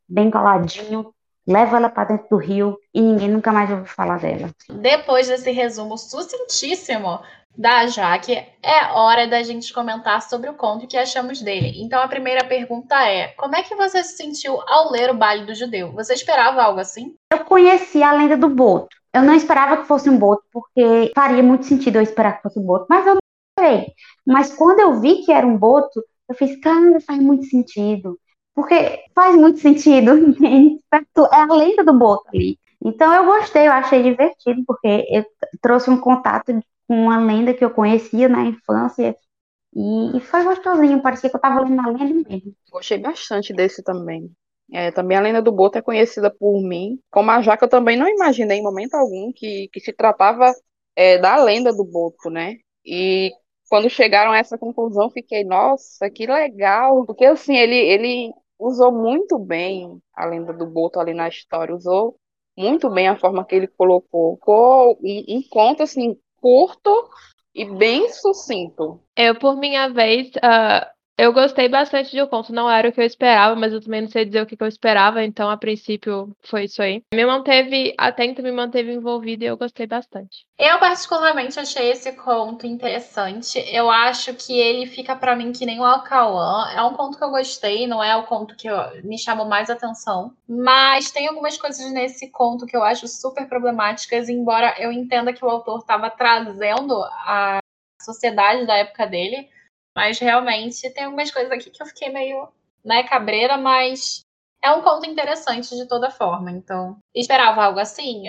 bem 0.08 0.30
coladinho, 0.30 1.12
leva 1.46 1.76
ela 1.76 1.88
para 1.88 2.08
dentro 2.08 2.28
do 2.30 2.36
rio 2.36 2.78
e 2.92 3.00
ninguém 3.00 3.28
nunca 3.28 3.52
mais 3.52 3.70
ouviu 3.70 3.86
falar 3.86 4.18
dela. 4.18 4.50
Depois 4.68 5.28
desse 5.28 5.50
resumo 5.50 5.96
sucintíssimo 5.96 7.20
da 7.56 7.86
Jaque, 7.86 8.44
é 8.62 8.92
hora 8.92 9.26
da 9.26 9.42
gente 9.42 9.72
comentar 9.72 10.20
sobre 10.20 10.50
o 10.50 10.54
conto 10.54 10.86
que 10.86 10.96
achamos 10.96 11.40
dele. 11.40 11.72
Então 11.82 12.02
a 12.02 12.08
primeira 12.08 12.44
pergunta 12.44 12.94
é: 13.08 13.28
como 13.28 13.56
é 13.56 13.62
que 13.62 13.74
você 13.74 14.02
se 14.04 14.16
sentiu 14.16 14.60
ao 14.68 14.90
ler 14.90 15.10
o 15.10 15.16
Baile 15.16 15.46
do 15.46 15.54
Judeu? 15.54 15.92
Você 15.92 16.12
esperava 16.12 16.62
algo 16.62 16.80
assim? 16.80 17.14
Eu 17.32 17.44
conheci 17.44 18.02
a 18.02 18.12
lenda 18.12 18.36
do 18.36 18.48
Boto. 18.48 18.94
Eu 19.14 19.22
não 19.22 19.34
esperava 19.34 19.78
que 19.78 19.88
fosse 19.88 20.10
um 20.10 20.18
boto, 20.18 20.42
porque 20.52 21.10
faria 21.14 21.42
muito 21.42 21.64
sentido 21.64 21.96
eu 21.96 22.02
esperar 22.02 22.36
que 22.36 22.42
fosse 22.42 22.58
um 22.58 22.62
boto, 22.62 22.84
mas 22.86 23.06
eu 23.06 23.14
não 23.14 23.20
esperei. 23.58 23.94
Mas 24.26 24.54
quando 24.54 24.80
eu 24.80 25.00
vi 25.00 25.22
que 25.22 25.32
era 25.32 25.46
um 25.46 25.56
boto, 25.56 26.04
eu 26.28 26.34
fiz, 26.34 26.60
cara, 26.60 27.00
faz 27.00 27.18
muito 27.18 27.46
sentido. 27.46 28.18
Porque 28.56 29.04
faz 29.14 29.36
muito 29.36 29.60
sentido? 29.60 30.12
É 30.92 31.36
a 31.36 31.54
lenda 31.54 31.84
do 31.84 31.92
Boto 31.92 32.28
ali. 32.32 32.58
Então 32.82 33.12
eu 33.12 33.26
gostei, 33.26 33.66
eu 33.66 33.72
achei 33.72 34.02
divertido, 34.02 34.62
porque 34.66 35.06
eu 35.10 35.24
trouxe 35.60 35.90
um 35.90 36.00
contato 36.00 36.58
com 36.88 36.94
uma 37.04 37.18
lenda 37.18 37.52
que 37.52 37.64
eu 37.64 37.70
conhecia 37.70 38.28
na 38.28 38.44
infância 38.44 39.14
e, 39.74 40.20
foi 40.20 40.42
gostosinho, 40.44 41.02
parecia 41.02 41.28
que 41.28 41.36
eu 41.36 41.38
estava 41.38 41.60
lendo 41.60 41.80
a 41.80 41.88
lenda 41.88 42.28
mesmo. 42.28 42.54
Gostei 42.72 42.96
bastante 42.96 43.52
desse 43.52 43.82
também. 43.82 44.30
É, 44.72 44.90
também 44.90 45.18
a 45.18 45.20
lenda 45.20 45.42
do 45.42 45.52
Boto 45.52 45.76
é 45.76 45.82
conhecida 45.82 46.30
por 46.30 46.62
mim. 46.62 46.98
Como 47.10 47.30
a 47.30 47.42
Jaca, 47.42 47.66
eu 47.66 47.70
também 47.70 47.96
não 47.96 48.08
imaginei 48.08 48.58
em 48.58 48.62
momento 48.62 48.94
algum 48.94 49.32
que, 49.34 49.68
que 49.70 49.80
se 49.80 49.92
tratava 49.92 50.50
é, 50.96 51.18
da 51.18 51.36
lenda 51.36 51.74
do 51.74 51.84
Boto, 51.84 52.30
né? 52.30 52.56
E 52.84 53.30
quando 53.68 53.90
chegaram 53.90 54.32
a 54.32 54.38
essa 54.38 54.56
conclusão, 54.56 55.10
fiquei, 55.10 55.44
nossa, 55.44 56.08
que 56.08 56.26
legal. 56.26 57.04
Porque 57.04 57.26
assim, 57.26 57.56
ele, 57.56 57.76
ele 57.76 58.32
usou 58.58 58.92
muito 58.92 59.38
bem 59.38 60.00
a 60.14 60.26
lenda 60.26 60.52
do 60.52 60.66
Boto 60.66 60.98
ali 60.98 61.14
na 61.14 61.28
história, 61.28 61.74
usou 61.74 62.16
muito 62.56 62.88
bem 62.90 63.08
a 63.08 63.16
forma 63.16 63.44
que 63.44 63.54
ele 63.54 63.66
colocou. 63.66 64.36
Ficou 64.36 64.98
um, 65.02 65.24
um 65.28 65.42
conto 65.50 65.82
assim 65.82 66.16
curto 66.40 67.10
e 67.54 67.64
bem 67.64 68.08
sucinto. 68.10 69.00
Eu, 69.16 69.38
por 69.38 69.56
minha 69.56 69.88
vez, 69.88 70.28
uh, 70.36 70.95
eu 71.18 71.32
gostei 71.32 71.68
bastante 71.68 72.10
de 72.10 72.20
O 72.20 72.28
Conto, 72.28 72.52
não 72.52 72.70
era 72.70 72.88
o 72.88 72.92
que 72.92 73.00
eu 73.00 73.04
esperava, 73.04 73.56
mas 73.56 73.72
eu 73.72 73.80
também 73.80 74.02
não 74.02 74.08
sei 74.08 74.24
dizer 74.24 74.42
o 74.42 74.46
que 74.46 74.56
eu 74.58 74.66
esperava, 74.66 75.24
então 75.24 75.48
a 75.48 75.56
princípio 75.56 76.36
foi 76.42 76.64
isso 76.64 76.82
aí. 76.82 77.02
Me 77.12 77.24
manteve, 77.24 77.94
até 77.96 78.24
então 78.24 78.44
me 78.44 78.52
manteve 78.52 78.92
envolvida 78.92 79.44
e 79.44 79.48
eu 79.48 79.56
gostei 79.56 79.86
bastante. 79.86 80.44
Eu 80.58 80.78
particularmente 80.78 81.58
achei 81.58 81.90
esse 81.90 82.12
conto 82.12 82.66
interessante. 82.66 83.58
Eu 83.74 83.90
acho 83.90 84.34
que 84.34 84.58
ele 84.58 84.86
fica 84.86 85.16
para 85.16 85.34
mim 85.34 85.52
que 85.52 85.64
nem 85.64 85.80
o 85.80 85.84
Alcauã. 85.84 86.70
É 86.74 86.82
um 86.82 86.92
conto 86.92 87.16
que 87.16 87.24
eu 87.24 87.30
gostei, 87.30 87.86
não 87.86 88.02
é 88.02 88.14
o 88.16 88.24
conto 88.24 88.54
que 88.54 88.68
eu, 88.68 88.76
me 89.02 89.18
chamou 89.18 89.46
mais 89.46 89.70
atenção, 89.70 90.34
mas 90.46 91.10
tem 91.10 91.28
algumas 91.28 91.56
coisas 91.56 91.90
nesse 91.92 92.30
conto 92.30 92.66
que 92.66 92.76
eu 92.76 92.82
acho 92.82 93.08
super 93.08 93.48
problemáticas, 93.48 94.28
embora 94.28 94.74
eu 94.78 94.92
entenda 94.92 95.32
que 95.32 95.44
o 95.44 95.48
autor 95.48 95.78
estava 95.78 96.10
trazendo 96.10 96.94
a 97.02 97.58
sociedade 98.02 98.66
da 98.66 98.76
época 98.76 99.06
dele 99.06 99.48
mas 99.96 100.18
realmente 100.18 100.88
tem 100.90 101.04
algumas 101.04 101.30
coisas 101.30 101.50
aqui 101.50 101.70
que 101.70 101.82
eu 101.82 101.86
fiquei 101.86 102.12
meio, 102.12 102.48
né, 102.84 103.02
cabreira, 103.04 103.56
mas 103.56 104.24
é 104.62 104.70
um 104.70 104.82
conto 104.82 105.08
interessante 105.08 105.74
de 105.74 105.88
toda 105.88 106.10
forma. 106.10 106.50
Então, 106.50 106.98
esperava 107.14 107.64
algo 107.64 107.80
assim? 107.80 108.24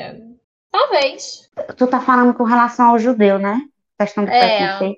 Talvez. 0.71 1.49
Tu 1.75 1.87
tá 1.87 1.99
falando 1.99 2.33
com 2.33 2.43
relação 2.43 2.91
ao 2.91 2.99
judeu, 2.99 3.37
né? 3.37 3.61
Questão 3.99 4.23
do 4.23 4.31
é. 4.31 4.95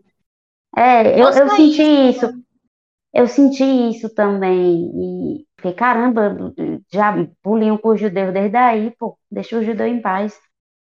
É, 0.78 1.20
eu, 1.20 1.30
eu 1.30 1.50
senti 1.50 1.82
isso. 1.82 2.26
isso. 2.26 2.44
Eu 3.12 3.28
senti 3.28 3.64
isso 3.64 4.14
também. 4.14 4.92
E 4.94 5.48
Fiquei, 5.60 5.74
caramba, 5.74 6.54
já 6.90 7.14
pulinho 7.44 7.78
com 7.78 7.90
o 7.90 7.98
judeu 7.98 8.32
desde 8.32 8.56
aí, 8.56 8.92
pô, 8.92 9.18
deixa 9.30 9.58
o 9.58 9.64
judeu 9.64 9.86
em 9.86 10.02
paz. 10.02 10.40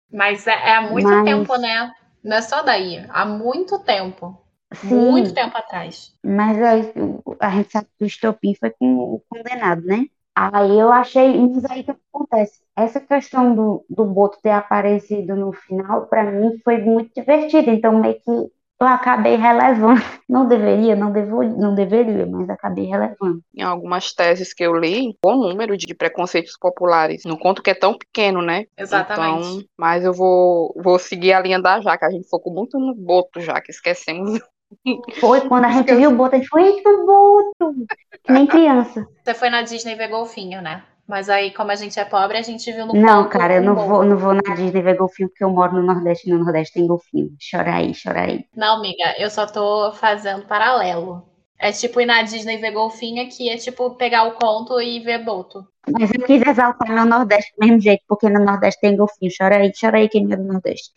Mas 0.09 0.47
é, 0.47 0.51
é 0.51 0.75
há 0.75 0.81
muito 0.81 1.09
Mas- 1.09 1.25
tempo, 1.25 1.57
né? 1.57 1.91
Não 2.23 2.37
é 2.37 2.41
só 2.41 2.61
daí. 2.63 3.05
Há 3.09 3.25
muito 3.25 3.79
tempo. 3.79 4.40
Sim, 4.73 5.11
Muito 5.11 5.33
tempo 5.33 5.57
atrás. 5.57 6.15
mas 6.23 6.61
aí, 6.61 6.93
a 7.39 7.49
gente 7.49 7.71
sabe 7.71 7.87
que 7.97 8.03
o 8.03 8.07
estopim 8.07 8.55
foi 8.55 8.69
com 8.71 8.85
o 9.15 9.23
condenado, 9.29 9.81
né? 9.81 10.05
Aí 10.33 10.79
eu 10.79 10.91
achei, 10.91 11.37
mas 11.37 11.65
aí 11.65 11.81
o 11.81 11.83
que 11.83 11.91
acontece? 11.91 12.61
Essa 12.75 13.01
questão 13.01 13.53
do, 13.53 13.85
do 13.89 14.05
Boto 14.05 14.39
ter 14.41 14.51
aparecido 14.51 15.35
no 15.35 15.51
final, 15.51 16.07
pra 16.07 16.23
mim, 16.23 16.57
foi 16.63 16.77
muito 16.77 17.13
divertido. 17.13 17.69
Então, 17.69 17.99
meio 17.99 18.15
que 18.15 18.31
eu 18.81 18.87
acabei 18.87 19.35
relevando. 19.35 20.01
Não 20.27 20.47
deveria, 20.47 20.95
não, 20.95 21.11
devo, 21.11 21.43
não 21.43 21.75
deveria, 21.75 22.25
mas 22.25 22.49
acabei 22.49 22.85
relevando. 22.85 23.43
Em 23.53 23.61
algumas 23.61 24.13
teses 24.13 24.53
que 24.53 24.63
eu 24.63 24.73
li, 24.73 25.13
bom 25.21 25.35
número 25.35 25.75
de 25.75 25.93
preconceitos 25.93 26.57
populares. 26.57 27.25
No 27.25 27.37
conto 27.37 27.61
que 27.61 27.69
é 27.69 27.73
tão 27.73 27.97
pequeno, 27.97 28.41
né? 28.41 28.65
Exatamente. 28.77 29.45
Então, 29.45 29.63
mas 29.77 30.05
eu 30.05 30.13
vou, 30.13 30.73
vou 30.81 30.97
seguir 30.97 31.33
a 31.33 31.41
linha 31.41 31.61
da 31.61 31.81
Jaque. 31.81 32.05
A 32.05 32.09
gente 32.09 32.29
focou 32.29 32.53
muito 32.53 32.79
no 32.79 32.95
Boto, 32.95 33.41
já 33.41 33.59
que 33.59 33.71
esquecemos. 33.71 34.39
Foi 35.19 35.41
quando 35.47 35.65
a 35.65 35.71
gente 35.71 35.93
viu 35.93 36.11
o 36.11 36.15
Boto, 36.15 36.35
a 36.35 36.37
gente 36.37 36.47
foi, 36.47 36.63
eita, 36.63 36.89
Boto! 36.89 37.73
Que 38.23 38.31
nem 38.31 38.47
criança. 38.47 39.05
Você 39.23 39.33
foi 39.33 39.49
na 39.49 39.61
Disney 39.61 39.95
ver 39.95 40.09
golfinho, 40.09 40.61
né? 40.61 40.83
Mas 41.07 41.29
aí, 41.29 41.51
como 41.51 41.71
a 41.71 41.75
gente 41.75 41.99
é 41.99 42.05
pobre, 42.05 42.37
a 42.37 42.41
gente 42.41 42.71
viu 42.71 42.85
no 42.85 42.93
Não, 42.93 43.27
cara, 43.27 43.55
eu 43.55 43.61
não 43.61 43.75
vou, 43.75 44.05
não 44.05 44.17
vou 44.17 44.33
na 44.33 44.55
Disney 44.55 44.81
ver 44.81 44.95
golfinho, 44.95 45.29
porque 45.29 45.43
eu 45.43 45.49
moro 45.49 45.73
no 45.73 45.83
Nordeste, 45.83 46.29
e 46.29 46.33
no 46.33 46.43
Nordeste 46.43 46.75
tem 46.75 46.87
golfinho. 46.87 47.31
Chora 47.51 47.75
aí, 47.75 47.91
chora 47.93 48.21
aí. 48.21 48.45
Não, 48.55 48.77
amiga, 48.77 49.15
eu 49.17 49.29
só 49.29 49.45
tô 49.45 49.91
fazendo 49.93 50.45
paralelo. 50.45 51.27
É 51.59 51.71
tipo 51.71 51.99
ir 51.99 52.05
na 52.05 52.21
Disney 52.23 52.57
ver 52.57 52.71
golfinho, 52.71 53.27
que 53.29 53.49
é 53.49 53.57
tipo 53.57 53.95
pegar 53.95 54.23
o 54.23 54.33
conto 54.33 54.81
e 54.81 54.99
ver 54.99 55.23
boto. 55.23 55.63
Mas 55.87 56.11
eu 56.13 56.25
quis 56.25 56.41
exaltar 56.45 56.93
meu 56.93 57.05
Nordeste 57.05 57.53
do 57.57 57.65
mesmo 57.65 57.81
jeito, 57.81 58.03
porque 58.07 58.29
no 58.29 58.43
Nordeste 58.43 58.81
tem 58.81 58.95
golfinho. 58.95 59.31
Chora 59.35 59.57
aí, 59.57 59.71
chora 59.79 59.97
aí 59.97 60.07
quem 60.07 60.31
é 60.31 60.35
do 60.35 60.43
Nordeste. 60.43 60.91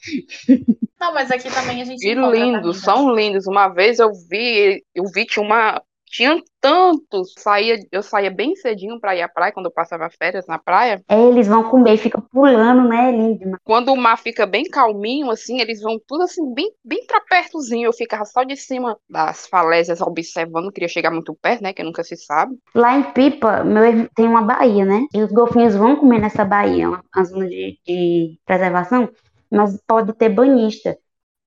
Não, 1.00 1.14
mas 1.14 1.30
aqui 1.30 1.50
também 1.50 1.80
a 1.80 1.84
gente 1.84 2.06
encontra 2.06 2.30
lindos, 2.30 2.80
são 2.80 3.14
lindos. 3.14 3.46
Uma 3.46 3.68
vez 3.68 3.98
eu 3.98 4.10
vi, 4.28 4.84
eu 4.94 5.04
vi 5.06 5.24
tinha 5.24 5.44
uma, 5.44 5.82
tinha 6.14 6.40
tantos. 6.60 7.34
Saía, 7.36 7.76
eu 7.90 8.02
saía 8.02 8.30
bem 8.30 8.54
cedinho 8.54 9.00
para 9.00 9.16
ir 9.16 9.22
à 9.22 9.28
praia 9.28 9.52
quando 9.52 9.66
eu 9.66 9.72
passava 9.72 10.08
férias 10.08 10.46
na 10.46 10.58
praia. 10.58 11.02
É, 11.08 11.20
eles 11.20 11.48
vão 11.48 11.64
comer, 11.64 11.96
fica 11.96 12.20
pulando, 12.20 12.88
né? 12.88 13.10
Lindo. 13.10 13.40
demais. 13.40 13.60
Quando 13.64 13.92
o 13.92 13.96
mar 13.96 14.16
fica 14.16 14.46
bem 14.46 14.62
calminho, 14.64 15.28
assim, 15.28 15.60
eles 15.60 15.82
vão 15.82 15.98
tudo 16.06 16.22
assim, 16.22 16.54
bem, 16.54 16.70
bem 16.84 17.04
pra 17.04 17.20
pertozinho. 17.20 17.86
Eu 17.86 17.92
ficava 17.92 18.24
só 18.24 18.44
de 18.44 18.56
cima 18.56 18.96
das 19.10 19.48
falésias 19.48 20.00
observando, 20.00 20.70
queria 20.70 20.88
chegar 20.88 21.10
muito 21.10 21.34
perto, 21.34 21.62
né? 21.62 21.72
Que 21.72 21.82
nunca 21.82 22.04
se 22.04 22.16
sabe. 22.16 22.56
Lá 22.72 22.96
em 22.96 23.02
Pipa, 23.02 23.64
meu, 23.64 24.08
tem 24.14 24.28
uma 24.28 24.42
baía, 24.42 24.84
né? 24.84 25.04
E 25.12 25.20
os 25.20 25.32
golfinhos 25.32 25.74
vão 25.74 25.96
comer 25.96 26.20
nessa 26.20 26.44
baía, 26.44 26.88
uma, 26.88 27.04
uma 27.14 27.24
zona 27.24 27.48
de, 27.48 27.76
de 27.84 28.38
preservação, 28.46 29.10
mas 29.50 29.76
pode 29.84 30.12
ter 30.12 30.28
banhista. 30.28 30.96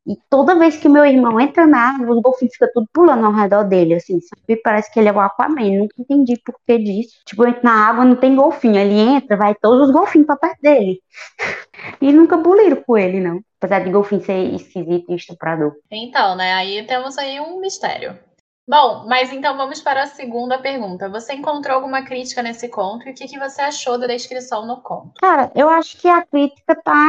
E 0.07 0.15
toda 0.29 0.57
vez 0.57 0.77
que 0.77 0.87
meu 0.87 1.05
irmão 1.05 1.37
entra 1.37 1.67
na 1.67 1.89
água, 1.89 2.15
os 2.15 2.21
golfinhos 2.21 2.53
ficam 2.53 2.69
tudo 2.73 2.87
pulando 2.93 3.25
ao 3.25 3.33
redor 3.33 3.63
dele, 3.65 3.95
assim, 3.95 4.21
sabe? 4.21 4.61
Parece 4.63 4.91
que 4.91 4.99
ele 4.99 5.09
é 5.09 5.11
o 5.11 5.19
Aquaman, 5.19 5.79
nunca 5.79 5.95
entendi 5.99 6.39
por 6.45 6.55
que 6.65 6.77
disso. 6.77 7.17
Tipo, 7.25 7.45
entra 7.45 7.61
na 7.61 7.89
água, 7.89 8.05
não 8.05 8.15
tem 8.15 8.33
golfinho, 8.33 8.77
ele 8.77 8.97
entra, 8.97 9.35
vai 9.35 9.53
todos 9.53 9.87
os 9.87 9.93
golfinhos 9.93 10.25
pra 10.25 10.37
perto 10.37 10.61
dele. 10.61 11.01
E 12.01 12.11
nunca 12.11 12.37
buliram 12.37 12.77
com 12.77 12.97
ele, 12.97 13.19
não. 13.19 13.39
Apesar 13.59 13.83
de 13.83 13.91
golfinho 13.91 14.21
ser 14.21 14.53
esquisito 14.53 15.11
e 15.11 15.15
estuprador. 15.15 15.73
Então, 15.91 16.35
né? 16.35 16.53
Aí 16.53 16.83
temos 16.87 17.17
aí 17.17 17.39
um 17.39 17.59
mistério. 17.59 18.17
Bom, 18.69 19.05
mas 19.07 19.31
então 19.31 19.55
vamos 19.55 19.79
para 19.79 20.03
a 20.03 20.07
segunda 20.07 20.59
pergunta. 20.59 21.07
Você 21.07 21.33
encontrou 21.33 21.75
alguma 21.77 22.03
crítica 22.03 22.43
nesse 22.43 22.67
conto 22.67 23.07
e 23.07 23.11
o 23.11 23.13
que, 23.13 23.25
que 23.25 23.39
você 23.39 23.61
achou 23.61 23.97
da 23.97 24.07
descrição 24.07 24.67
no 24.67 24.81
conto? 24.81 25.13
Cara, 25.21 25.49
eu 25.55 25.69
acho 25.69 25.97
que 25.97 26.07
a 26.09 26.21
crítica 26.25 26.75
tá. 26.83 27.07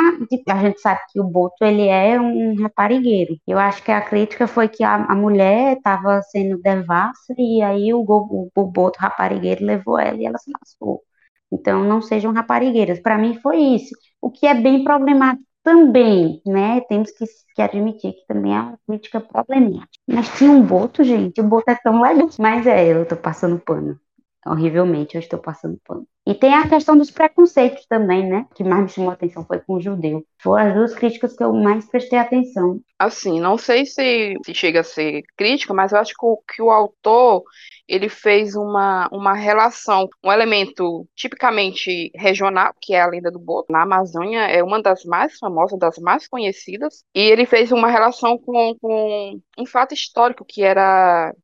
A 0.50 0.59
gente 0.61 0.80
sabe 0.80 1.00
que 1.11 1.18
o 1.18 1.24
Boto 1.24 1.64
ele 1.64 1.88
é 1.88 2.20
um 2.20 2.54
raparigueiro. 2.62 3.36
Eu 3.44 3.59
acho 3.59 3.82
que 3.82 3.90
a 3.90 4.00
crítica 4.00 4.46
foi 4.46 4.68
que 4.68 4.84
a, 4.84 4.94
a 4.94 5.16
mulher 5.16 5.78
estava 5.78 6.22
sendo 6.22 6.62
devassa 6.62 7.34
e 7.36 7.61
aí 7.61 7.92
o, 7.92 8.02
o, 8.02 8.48
o 8.54 8.64
Boto 8.64 9.00
raparigueiro 9.00 9.64
levou 9.66 9.98
ela 9.98 10.16
e 10.16 10.26
ela 10.26 10.38
se 10.38 10.52
lascou. 10.52 11.02
Então 11.50 11.82
não 11.82 12.00
sejam 12.00 12.32
raparigueiras. 12.32 13.00
Para 13.00 13.18
mim 13.18 13.34
foi 13.34 13.59
isso. 13.59 13.96
O 14.20 14.30
que 14.30 14.46
é 14.46 14.54
bem 14.54 14.84
problemático 14.84 15.47
também, 15.68 16.40
né? 16.46 16.80
Temos 16.82 17.10
que, 17.10 17.26
que 17.54 17.60
admitir 17.60 18.14
que 18.14 18.26
também 18.26 18.56
é 18.56 18.60
uma 18.60 18.78
crítica 18.86 19.20
problemática. 19.20 19.86
Mas 20.06 20.26
tinha 20.38 20.50
um 20.50 20.62
Boto, 20.62 21.04
gente. 21.04 21.42
O 21.42 21.44
Boto 21.44 21.70
é 21.70 21.74
tão 21.76 22.00
legal. 22.00 22.30
Mas 22.38 22.66
é, 22.66 22.90
eu 22.90 23.06
tô 23.06 23.14
passando 23.14 23.58
pano. 23.58 24.00
Horrivelmente, 24.49 25.14
eu 25.14 25.20
estou 25.20 25.38
passando 25.38 25.78
pano. 25.84 26.07
E 26.26 26.34
tem 26.34 26.55
a 26.55 26.68
questão 26.68 26.96
dos 26.96 27.11
preconceitos 27.11 27.86
também, 27.86 28.28
né? 28.28 28.46
Que 28.55 28.62
mais 28.62 28.82
me 28.82 28.88
chamou 28.88 29.11
a 29.11 29.14
atenção 29.14 29.44
foi 29.46 29.61
com 29.61 29.74
o 29.74 29.80
judeu. 29.80 30.22
Foram 30.42 30.66
as 30.66 30.74
duas 30.74 30.94
críticas 30.94 31.34
que 31.34 31.42
eu 31.42 31.53
mais 31.55 31.86
prestei 31.86 32.18
atenção. 32.18 32.80
Assim, 32.99 33.40
não 33.40 33.57
sei 33.57 33.86
se, 33.86 34.34
se 34.44 34.55
chega 34.55 34.80
a 34.80 34.84
ser 34.84 35.22
crítica, 35.36 35.72
mas 35.72 35.92
eu 35.92 35.99
acho 35.99 36.12
que 36.12 36.26
o, 36.26 36.36
que 36.36 36.61
o 36.61 36.70
autor 36.70 37.44
ele 37.88 38.11
fez 38.11 38.55
uma, 38.55 39.09
uma 39.11 39.32
relação, 39.32 40.07
um 40.22 40.30
elemento 40.30 41.09
tipicamente 41.16 42.11
regional, 42.14 42.74
que 42.78 42.94
é 42.94 43.01
a 43.01 43.07
lenda 43.07 43.30
do 43.30 43.38
Boto, 43.38 43.72
na 43.72 43.82
Amazônia, 43.82 44.40
é 44.40 44.62
uma 44.62 44.82
das 44.82 45.05
mais 45.05 45.38
famosas, 45.38 45.78
das 45.78 45.96
mais 45.99 46.28
conhecidas, 46.28 47.03
e 47.14 47.20
ele 47.20 47.46
fez 47.46 47.72
uma 47.72 47.88
relação 47.88 48.36
com, 48.36 48.76
com 48.78 49.40
um 49.59 49.64
fato 49.64 49.94
histórico, 49.94 50.44
que 50.44 50.62
era 50.62 51.34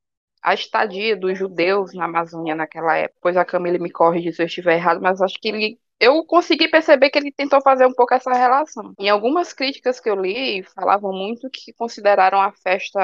a 0.44 0.52
estadia 0.52 1.16
dos 1.16 1.38
judeus 1.38 1.94
na 1.94 2.04
Amazônia 2.04 2.54
naquela 2.54 2.96
época. 2.96 3.18
Pois 3.22 3.36
a 3.36 3.44
Camila 3.44 3.78
me 3.78 3.90
corrige 3.90 4.30
se 4.32 4.42
eu 4.42 4.46
estiver 4.46 4.74
errado, 4.74 5.00
mas 5.00 5.22
acho 5.22 5.40
que 5.40 5.48
ele 5.48 5.78
eu 5.98 6.24
consegui 6.24 6.68
perceber 6.68 7.08
que 7.08 7.18
ele 7.18 7.32
tentou 7.32 7.62
fazer 7.62 7.86
um 7.86 7.94
pouco 7.94 8.12
essa 8.12 8.32
relação. 8.32 8.92
Em 8.98 9.08
algumas 9.08 9.52
críticas 9.52 10.00
que 10.00 10.10
eu 10.10 10.20
li, 10.20 10.62
falavam 10.74 11.12
muito 11.12 11.48
que 11.48 11.72
consideraram 11.72 12.40
a 12.40 12.52
festa 12.52 13.00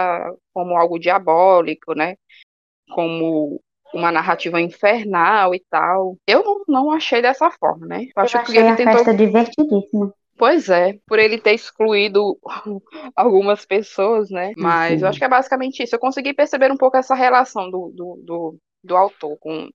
como 0.52 0.76
algo 0.76 0.98
diabólico, 0.98 1.94
né? 1.94 2.16
Como 2.90 3.62
uma 3.94 4.12
narrativa 4.12 4.60
infernal 4.60 5.54
e 5.54 5.64
tal. 5.70 6.16
Eu 6.26 6.42
não, 6.44 6.64
não 6.68 6.90
achei 6.90 7.22
dessa 7.22 7.50
forma, 7.52 7.86
né? 7.86 8.06
Eu 8.14 8.22
acho 8.22 8.36
eu 8.36 8.42
que 8.42 8.50
achei 8.50 8.62
ele 8.62 8.70
a 8.70 8.76
tentou. 8.76 8.94
festa 8.96 9.14
divertidíssima. 9.14 10.12
Pois 10.40 10.70
é, 10.70 10.98
por 11.06 11.18
ele 11.18 11.36
ter 11.36 11.52
excluído 11.52 12.38
algumas 13.14 13.66
pessoas, 13.66 14.30
né? 14.30 14.52
Mas 14.56 14.98
Sim. 14.98 15.04
eu 15.04 15.08
acho 15.10 15.18
que 15.18 15.24
é 15.26 15.28
basicamente 15.28 15.82
isso. 15.82 15.94
Eu 15.94 15.98
consegui 15.98 16.32
perceber 16.32 16.72
um 16.72 16.78
pouco 16.78 16.96
essa 16.96 17.14
relação 17.14 17.70
do, 17.70 17.92
do, 17.94 18.22
do, 18.24 18.58
do 18.82 18.96
autor 18.96 19.36
com 19.38 19.68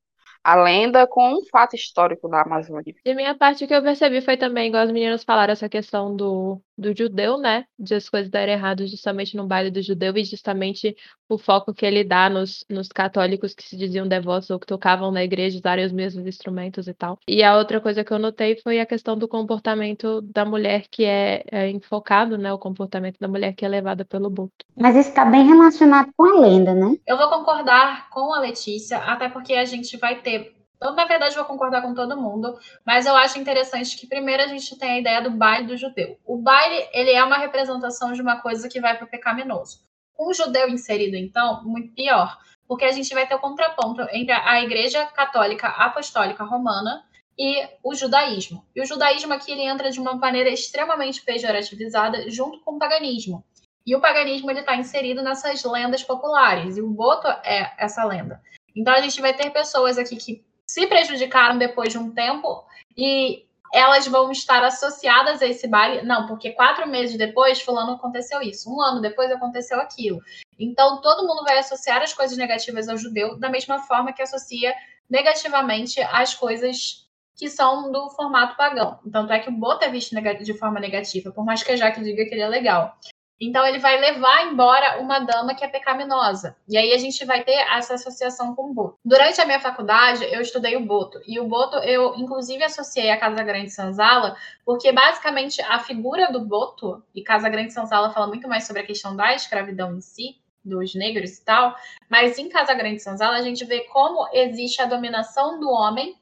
a 0.43 0.55
lenda 0.55 1.05
com 1.05 1.35
um 1.35 1.45
fato 1.51 1.75
histórico 1.75 2.27
da 2.27 2.41
Amazônia. 2.41 2.95
De 3.05 3.13
minha 3.13 3.35
parte, 3.35 3.63
o 3.63 3.67
que 3.67 3.75
eu 3.75 3.83
percebi 3.83 4.21
foi 4.21 4.37
também, 4.37 4.69
igual 4.69 4.81
as 4.81 4.91
meninas 4.91 5.23
falaram, 5.23 5.53
essa 5.53 5.69
questão 5.69 6.15
do, 6.15 6.59
do 6.77 6.95
judeu, 6.95 7.37
né? 7.37 7.65
De 7.77 7.95
as 7.95 8.09
coisas 8.09 8.29
darem 8.29 8.53
errado 8.53 8.85
justamente 8.85 9.35
no 9.35 9.47
baile 9.47 9.71
do 9.71 9.81
judeu 9.81 10.15
e 10.17 10.23
justamente 10.23 10.95
o 11.27 11.37
foco 11.37 11.73
que 11.73 11.85
ele 11.85 12.03
dá 12.03 12.29
nos, 12.29 12.65
nos 12.69 12.87
católicos 12.87 13.53
que 13.53 13.63
se 13.63 13.75
diziam 13.75 14.07
devotos 14.07 14.49
ou 14.49 14.59
que 14.59 14.67
tocavam 14.67 15.11
na 15.11 15.23
igreja, 15.23 15.57
usarem 15.57 15.85
os 15.85 15.91
mesmos 15.91 16.25
instrumentos 16.25 16.87
e 16.87 16.93
tal. 16.93 17.17
E 17.27 17.43
a 17.43 17.57
outra 17.57 17.81
coisa 17.81 18.03
que 18.03 18.11
eu 18.11 18.19
notei 18.19 18.57
foi 18.61 18.79
a 18.79 18.85
questão 18.85 19.17
do 19.17 19.27
comportamento 19.27 20.21
da 20.21 20.45
mulher 20.45 20.85
que 20.89 21.03
é, 21.05 21.43
é 21.51 21.69
enfocado, 21.69 22.37
né? 22.37 22.51
O 22.53 22.59
comportamento 22.59 23.19
da 23.19 23.27
mulher 23.27 23.53
que 23.53 23.65
é 23.65 23.67
levada 23.67 24.05
pelo 24.05 24.29
Boto. 24.29 24.65
Mas 24.75 24.95
isso 24.95 25.09
está 25.09 25.25
bem 25.25 25.45
relacionado 25.45 26.11
com 26.15 26.25
a 26.25 26.39
lenda, 26.39 26.73
né? 26.73 26.95
Eu 27.07 27.17
vou 27.17 27.29
concordar 27.29 28.09
com 28.09 28.33
a 28.33 28.39
Letícia, 28.39 28.97
até 28.97 29.29
porque 29.29 29.53
a 29.53 29.65
gente 29.65 29.97
vai 29.97 30.21
ter. 30.21 30.53
Eu, 30.85 30.93
na 30.93 31.05
verdade, 31.05 31.35
vou 31.35 31.45
concordar 31.45 31.81
com 31.81 31.95
todo 31.95 32.15
mundo, 32.15 32.57
mas 32.85 33.07
eu 33.07 33.15
acho 33.15 33.39
interessante 33.39 33.97
que 33.97 34.05
primeiro 34.07 34.43
a 34.43 34.47
gente 34.47 34.77
tem 34.77 34.91
a 34.91 34.99
ideia 34.99 35.21
do 35.21 35.31
baile 35.31 35.65
do 35.67 35.75
judeu. 35.75 36.19
O 36.23 36.37
baile, 36.37 36.87
ele 36.93 37.11
é 37.11 37.23
uma 37.23 37.37
representação 37.37 38.13
de 38.13 38.21
uma 38.21 38.39
coisa 38.39 38.69
que 38.69 38.79
vai 38.79 38.95
para 38.95 39.05
o 39.05 39.09
pecaminoso. 39.09 39.79
O 40.17 40.31
judeu 40.31 40.69
inserido, 40.69 41.15
então, 41.15 41.63
muito 41.63 41.93
pior, 41.93 42.37
porque 42.67 42.85
a 42.85 42.91
gente 42.91 43.13
vai 43.13 43.27
ter 43.27 43.33
o 43.33 43.39
contraponto 43.39 44.01
entre 44.11 44.31
a 44.31 44.61
Igreja 44.61 45.05
Católica 45.07 45.67
Apostólica 45.67 46.43
Romana 46.43 47.03
e 47.37 47.67
o 47.83 47.95
judaísmo. 47.95 48.63
E 48.75 48.81
o 48.81 48.85
judaísmo 48.85 49.33
aqui 49.33 49.51
ele 49.51 49.63
entra 49.63 49.89
de 49.89 49.99
uma 49.99 50.13
maneira 50.15 50.49
extremamente 50.49 51.21
pejorativizada 51.23 52.29
junto 52.29 52.61
com 52.61 52.75
o 52.75 52.79
paganismo. 52.79 53.43
E 53.85 53.95
o 53.95 54.01
paganismo 54.01 54.49
ele 54.51 54.61
está 54.61 54.75
inserido 54.75 55.21
nessas 55.21 55.63
lendas 55.63 56.03
populares, 56.03 56.77
e 56.77 56.81
o 56.81 56.89
Boto 56.89 57.27
é 57.27 57.73
essa 57.77 58.03
lenda. 58.03 58.41
Então 58.75 58.93
a 58.93 59.01
gente 59.01 59.21
vai 59.21 59.33
ter 59.33 59.49
pessoas 59.51 59.97
aqui 59.97 60.15
que 60.15 60.43
se 60.67 60.87
prejudicaram 60.87 61.57
depois 61.57 61.91
de 61.91 61.97
um 61.97 62.11
tempo 62.11 62.65
e 62.97 63.45
elas 63.73 64.07
vão 64.07 64.31
estar 64.31 64.63
associadas 64.63 65.41
a 65.41 65.45
esse 65.45 65.67
baile. 65.67 66.01
Não, 66.01 66.27
porque 66.27 66.51
quatro 66.51 66.87
meses 66.87 67.17
depois, 67.17 67.61
fulano 67.61 67.93
aconteceu 67.93 68.41
isso. 68.41 68.73
Um 68.73 68.81
ano 68.81 69.01
depois 69.01 69.31
aconteceu 69.31 69.79
aquilo. 69.79 70.21
Então 70.57 71.01
todo 71.01 71.27
mundo 71.27 71.43
vai 71.43 71.57
associar 71.57 72.01
as 72.01 72.13
coisas 72.13 72.37
negativas 72.37 72.87
ao 72.87 72.97
judeu 72.97 73.37
da 73.37 73.49
mesma 73.49 73.79
forma 73.79 74.13
que 74.13 74.21
associa 74.21 74.73
negativamente 75.09 76.01
as 76.01 76.33
coisas 76.33 77.05
que 77.35 77.49
são 77.49 77.91
do 77.91 78.09
formato 78.11 78.55
pagão. 78.55 78.97
Tanto 79.11 79.33
é 79.33 79.39
que 79.39 79.49
o 79.49 79.51
Boto 79.51 79.83
é 79.83 79.89
visto 79.89 80.15
de 80.15 80.57
forma 80.57 80.79
negativa, 80.79 81.31
por 81.31 81.43
mais 81.43 81.61
que 81.61 81.73
a 81.73 81.75
Jaque 81.75 82.01
diga 82.01 82.23
que 82.23 82.33
ele 82.33 82.41
é 82.41 82.47
legal. 82.47 82.97
Então 83.39 83.65
ele 83.65 83.79
vai 83.79 83.99
levar 83.99 84.47
embora 84.47 84.99
uma 84.99 85.19
dama 85.19 85.53
que 85.53 85.63
é 85.63 85.67
pecaminosa. 85.67 86.55
E 86.67 86.77
aí 86.77 86.93
a 86.93 86.97
gente 86.97 87.23
vai 87.25 87.43
ter 87.43 87.53
essa 87.75 87.95
associação 87.95 88.55
com 88.55 88.71
o 88.71 88.73
Boto. 88.73 88.97
Durante 89.03 89.41
a 89.41 89.45
minha 89.45 89.59
faculdade, 89.59 90.23
eu 90.25 90.41
estudei 90.41 90.75
o 90.75 90.85
Boto. 90.85 91.19
E 91.27 91.39
o 91.39 91.47
Boto, 91.47 91.77
eu 91.77 92.15
inclusive 92.15 92.63
associei 92.63 93.11
a 93.11 93.19
Casa 93.19 93.43
Grande 93.43 93.69
Sanzala, 93.69 94.35
porque 94.65 94.91
basicamente 94.91 95.61
a 95.61 95.79
figura 95.79 96.31
do 96.31 96.39
Boto, 96.45 97.03
e 97.13 97.21
Casa 97.21 97.49
Grande 97.49 97.73
Sanzala 97.73 98.11
fala 98.11 98.27
muito 98.27 98.47
mais 98.47 98.65
sobre 98.65 98.81
a 98.81 98.85
questão 98.85 99.15
da 99.15 99.33
escravidão 99.33 99.95
em 99.95 100.01
si, 100.01 100.37
dos 100.63 100.95
negros 100.95 101.37
e 101.37 101.45
tal, 101.45 101.75
mas 102.09 102.39
em 102.39 102.49
Casa 102.49 102.73
Grande 102.73 102.99
Sanzala 102.99 103.37
a 103.37 103.41
gente 103.41 103.63
vê 103.65 103.81
como 103.81 104.27
existe 104.33 104.81
a 104.81 104.85
dominação 104.85 105.59
do 105.59 105.69
homem 105.69 106.15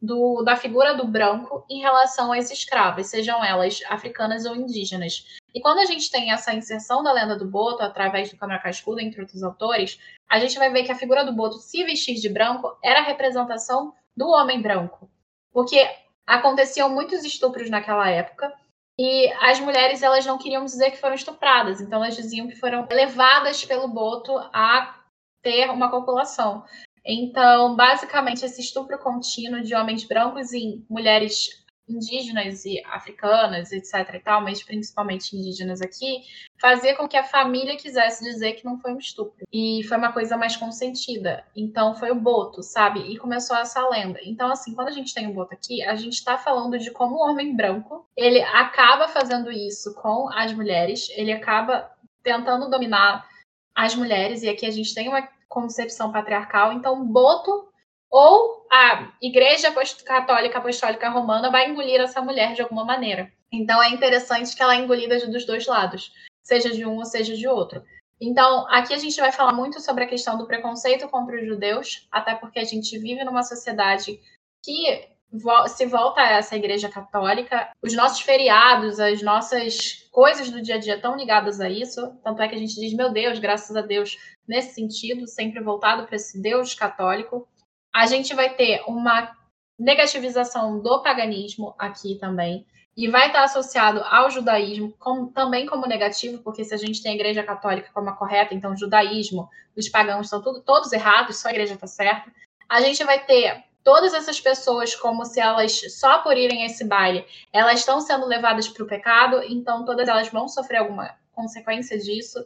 do, 0.00 0.42
da 0.42 0.56
figura 0.56 0.94
do 0.94 1.06
branco 1.06 1.64
em 1.68 1.80
relação 1.80 2.32
às 2.32 2.50
escravas, 2.50 3.08
sejam 3.08 3.44
elas 3.44 3.80
africanas 3.88 4.44
ou 4.46 4.54
indígenas. 4.54 5.38
E 5.54 5.60
quando 5.60 5.78
a 5.78 5.84
gente 5.84 6.10
tem 6.10 6.30
essa 6.30 6.54
inserção 6.54 7.02
da 7.02 7.12
lenda 7.12 7.36
do 7.36 7.46
Boto 7.48 7.82
através 7.82 8.30
do 8.30 8.36
Câmara 8.36 8.62
Cascudo, 8.62 9.00
entre 9.00 9.20
outros 9.20 9.42
autores, 9.42 9.98
a 10.28 10.38
gente 10.38 10.58
vai 10.58 10.70
ver 10.70 10.84
que 10.84 10.92
a 10.92 10.96
figura 10.96 11.24
do 11.24 11.34
Boto 11.34 11.58
se 11.58 11.82
vestir 11.84 12.14
de 12.14 12.28
branco 12.28 12.76
era 12.82 13.00
a 13.00 13.04
representação 13.04 13.92
do 14.16 14.28
homem 14.28 14.62
branco. 14.62 15.10
Porque 15.52 15.88
aconteciam 16.26 16.88
muitos 16.90 17.24
estupros 17.24 17.70
naquela 17.70 18.08
época 18.08 18.52
e 18.98 19.32
as 19.40 19.58
mulheres 19.60 20.02
elas 20.02 20.26
não 20.26 20.38
queriam 20.38 20.64
dizer 20.64 20.90
que 20.90 21.00
foram 21.00 21.14
estupradas, 21.14 21.80
então 21.80 22.02
elas 22.04 22.16
diziam 22.16 22.48
que 22.48 22.56
foram 22.56 22.86
levadas 22.90 23.64
pelo 23.64 23.88
Boto 23.88 24.36
a 24.52 24.98
ter 25.40 25.70
uma 25.70 25.90
copulação. 25.90 26.64
Então, 27.10 27.74
basicamente, 27.74 28.44
esse 28.44 28.60
estupro 28.60 28.98
contínuo 28.98 29.62
de 29.62 29.74
homens 29.74 30.04
brancos 30.04 30.52
em 30.52 30.84
mulheres 30.90 31.48
indígenas 31.88 32.66
e 32.66 32.82
africanas, 32.84 33.72
etc 33.72 34.14
e 34.14 34.20
tal, 34.20 34.42
mas 34.42 34.62
principalmente 34.62 35.34
indígenas 35.34 35.80
aqui, 35.80 36.20
fazia 36.60 36.94
com 36.94 37.08
que 37.08 37.16
a 37.16 37.24
família 37.24 37.78
quisesse 37.78 38.22
dizer 38.22 38.52
que 38.52 38.64
não 38.66 38.78
foi 38.78 38.92
um 38.92 38.98
estupro. 38.98 39.46
E 39.50 39.82
foi 39.88 39.96
uma 39.96 40.12
coisa 40.12 40.36
mais 40.36 40.54
consentida. 40.54 41.44
Então 41.56 41.94
foi 41.94 42.10
o 42.10 42.20
boto, 42.20 42.62
sabe? 42.62 43.00
E 43.00 43.16
começou 43.16 43.56
essa 43.56 43.88
lenda. 43.88 44.20
Então 44.22 44.50
assim, 44.50 44.74
quando 44.74 44.88
a 44.88 44.92
gente 44.92 45.14
tem 45.14 45.28
o 45.28 45.32
boto 45.32 45.54
aqui, 45.54 45.82
a 45.82 45.94
gente 45.94 46.14
está 46.14 46.36
falando 46.36 46.78
de 46.78 46.90
como 46.90 47.16
o 47.16 47.30
homem 47.30 47.56
branco, 47.56 48.06
ele 48.14 48.42
acaba 48.42 49.08
fazendo 49.08 49.50
isso 49.50 49.94
com 49.94 50.28
as 50.34 50.52
mulheres, 50.52 51.08
ele 51.16 51.32
acaba 51.32 51.90
tentando 52.22 52.68
dominar 52.68 53.26
as 53.74 53.94
mulheres 53.94 54.42
e 54.42 54.48
aqui 54.48 54.66
a 54.66 54.70
gente 54.70 54.92
tem 54.94 55.08
uma 55.08 55.26
concepção 55.48 56.12
patriarcal. 56.12 56.72
Então, 56.72 57.04
Boto 57.04 57.68
ou 58.10 58.66
a 58.70 59.12
Igreja 59.20 59.72
Católica 60.04 60.58
Apostólica 60.58 61.08
Romana 61.08 61.50
vai 61.50 61.68
engolir 61.68 62.00
essa 62.00 62.20
mulher 62.20 62.54
de 62.54 62.62
alguma 62.62 62.84
maneira. 62.84 63.30
Então, 63.52 63.82
é 63.82 63.90
interessante 63.90 64.54
que 64.54 64.62
ela 64.62 64.74
é 64.74 64.78
engolida 64.78 65.18
dos 65.26 65.44
dois 65.44 65.66
lados, 65.66 66.12
seja 66.42 66.70
de 66.70 66.84
um 66.84 66.98
ou 66.98 67.04
seja 67.04 67.34
de 67.34 67.48
outro. 67.48 67.82
Então, 68.20 68.66
aqui 68.68 68.92
a 68.92 68.98
gente 68.98 69.20
vai 69.20 69.30
falar 69.30 69.52
muito 69.52 69.80
sobre 69.80 70.04
a 70.04 70.08
questão 70.08 70.36
do 70.36 70.46
preconceito 70.46 71.08
contra 71.08 71.36
os 71.36 71.46
judeus, 71.46 72.06
até 72.10 72.34
porque 72.34 72.58
a 72.58 72.64
gente 72.64 72.98
vive 72.98 73.24
numa 73.24 73.42
sociedade 73.42 74.20
que 74.64 75.08
se 75.68 75.86
volta 75.86 76.20
a 76.20 76.30
essa 76.30 76.56
igreja 76.56 76.88
católica, 76.88 77.70
os 77.82 77.94
nossos 77.94 78.20
feriados, 78.20 78.98
as 78.98 79.22
nossas 79.22 80.08
coisas 80.10 80.50
do 80.50 80.62
dia 80.62 80.76
a 80.76 80.78
dia 80.78 80.96
estão 80.96 81.16
ligadas 81.16 81.60
a 81.60 81.68
isso. 81.68 82.14
Tanto 82.24 82.40
é 82.40 82.48
que 82.48 82.54
a 82.54 82.58
gente 82.58 82.74
diz, 82.74 82.94
meu 82.94 83.12
Deus, 83.12 83.38
graças 83.38 83.76
a 83.76 83.82
Deus, 83.82 84.16
nesse 84.46 84.74
sentido, 84.74 85.26
sempre 85.26 85.62
voltado 85.62 86.06
para 86.06 86.16
esse 86.16 86.40
Deus 86.40 86.74
católico. 86.74 87.46
A 87.94 88.06
gente 88.06 88.34
vai 88.34 88.54
ter 88.54 88.82
uma 88.86 89.36
negativização 89.78 90.80
do 90.80 91.02
paganismo 91.02 91.74
aqui 91.78 92.16
também. 92.16 92.66
E 92.96 93.06
vai 93.06 93.28
estar 93.28 93.44
associado 93.44 94.02
ao 94.02 94.28
judaísmo 94.28 94.92
como, 94.98 95.30
também 95.30 95.66
como 95.66 95.86
negativo, 95.86 96.42
porque 96.42 96.64
se 96.64 96.74
a 96.74 96.76
gente 96.76 97.00
tem 97.00 97.12
a 97.12 97.14
igreja 97.14 97.44
católica 97.44 97.90
como 97.94 98.10
a 98.10 98.16
correta, 98.16 98.54
então 98.54 98.72
o 98.72 98.76
judaísmo, 98.76 99.48
os 99.76 99.88
pagãos 99.88 100.26
estão 100.26 100.42
tudo, 100.42 100.60
todos 100.62 100.92
errados, 100.92 101.36
só 101.36 101.46
a 101.46 101.52
igreja 101.52 101.74
está 101.74 101.86
certa. 101.86 102.32
A 102.68 102.80
gente 102.80 103.04
vai 103.04 103.24
ter 103.24 103.67
todas 103.88 104.12
essas 104.12 104.38
pessoas 104.38 104.94
como 104.94 105.24
se 105.24 105.40
elas, 105.40 105.80
só 105.98 106.18
por 106.18 106.36
irem 106.36 106.62
a 106.62 106.66
esse 106.66 106.84
baile, 106.84 107.24
elas 107.50 107.80
estão 107.80 108.02
sendo 108.02 108.26
levadas 108.26 108.68
para 108.68 108.84
o 108.84 108.86
pecado, 108.86 109.42
então 109.42 109.82
todas 109.82 110.06
elas 110.06 110.28
vão 110.28 110.46
sofrer 110.46 110.76
alguma 110.76 111.16
consequência 111.32 111.98
disso. 111.98 112.44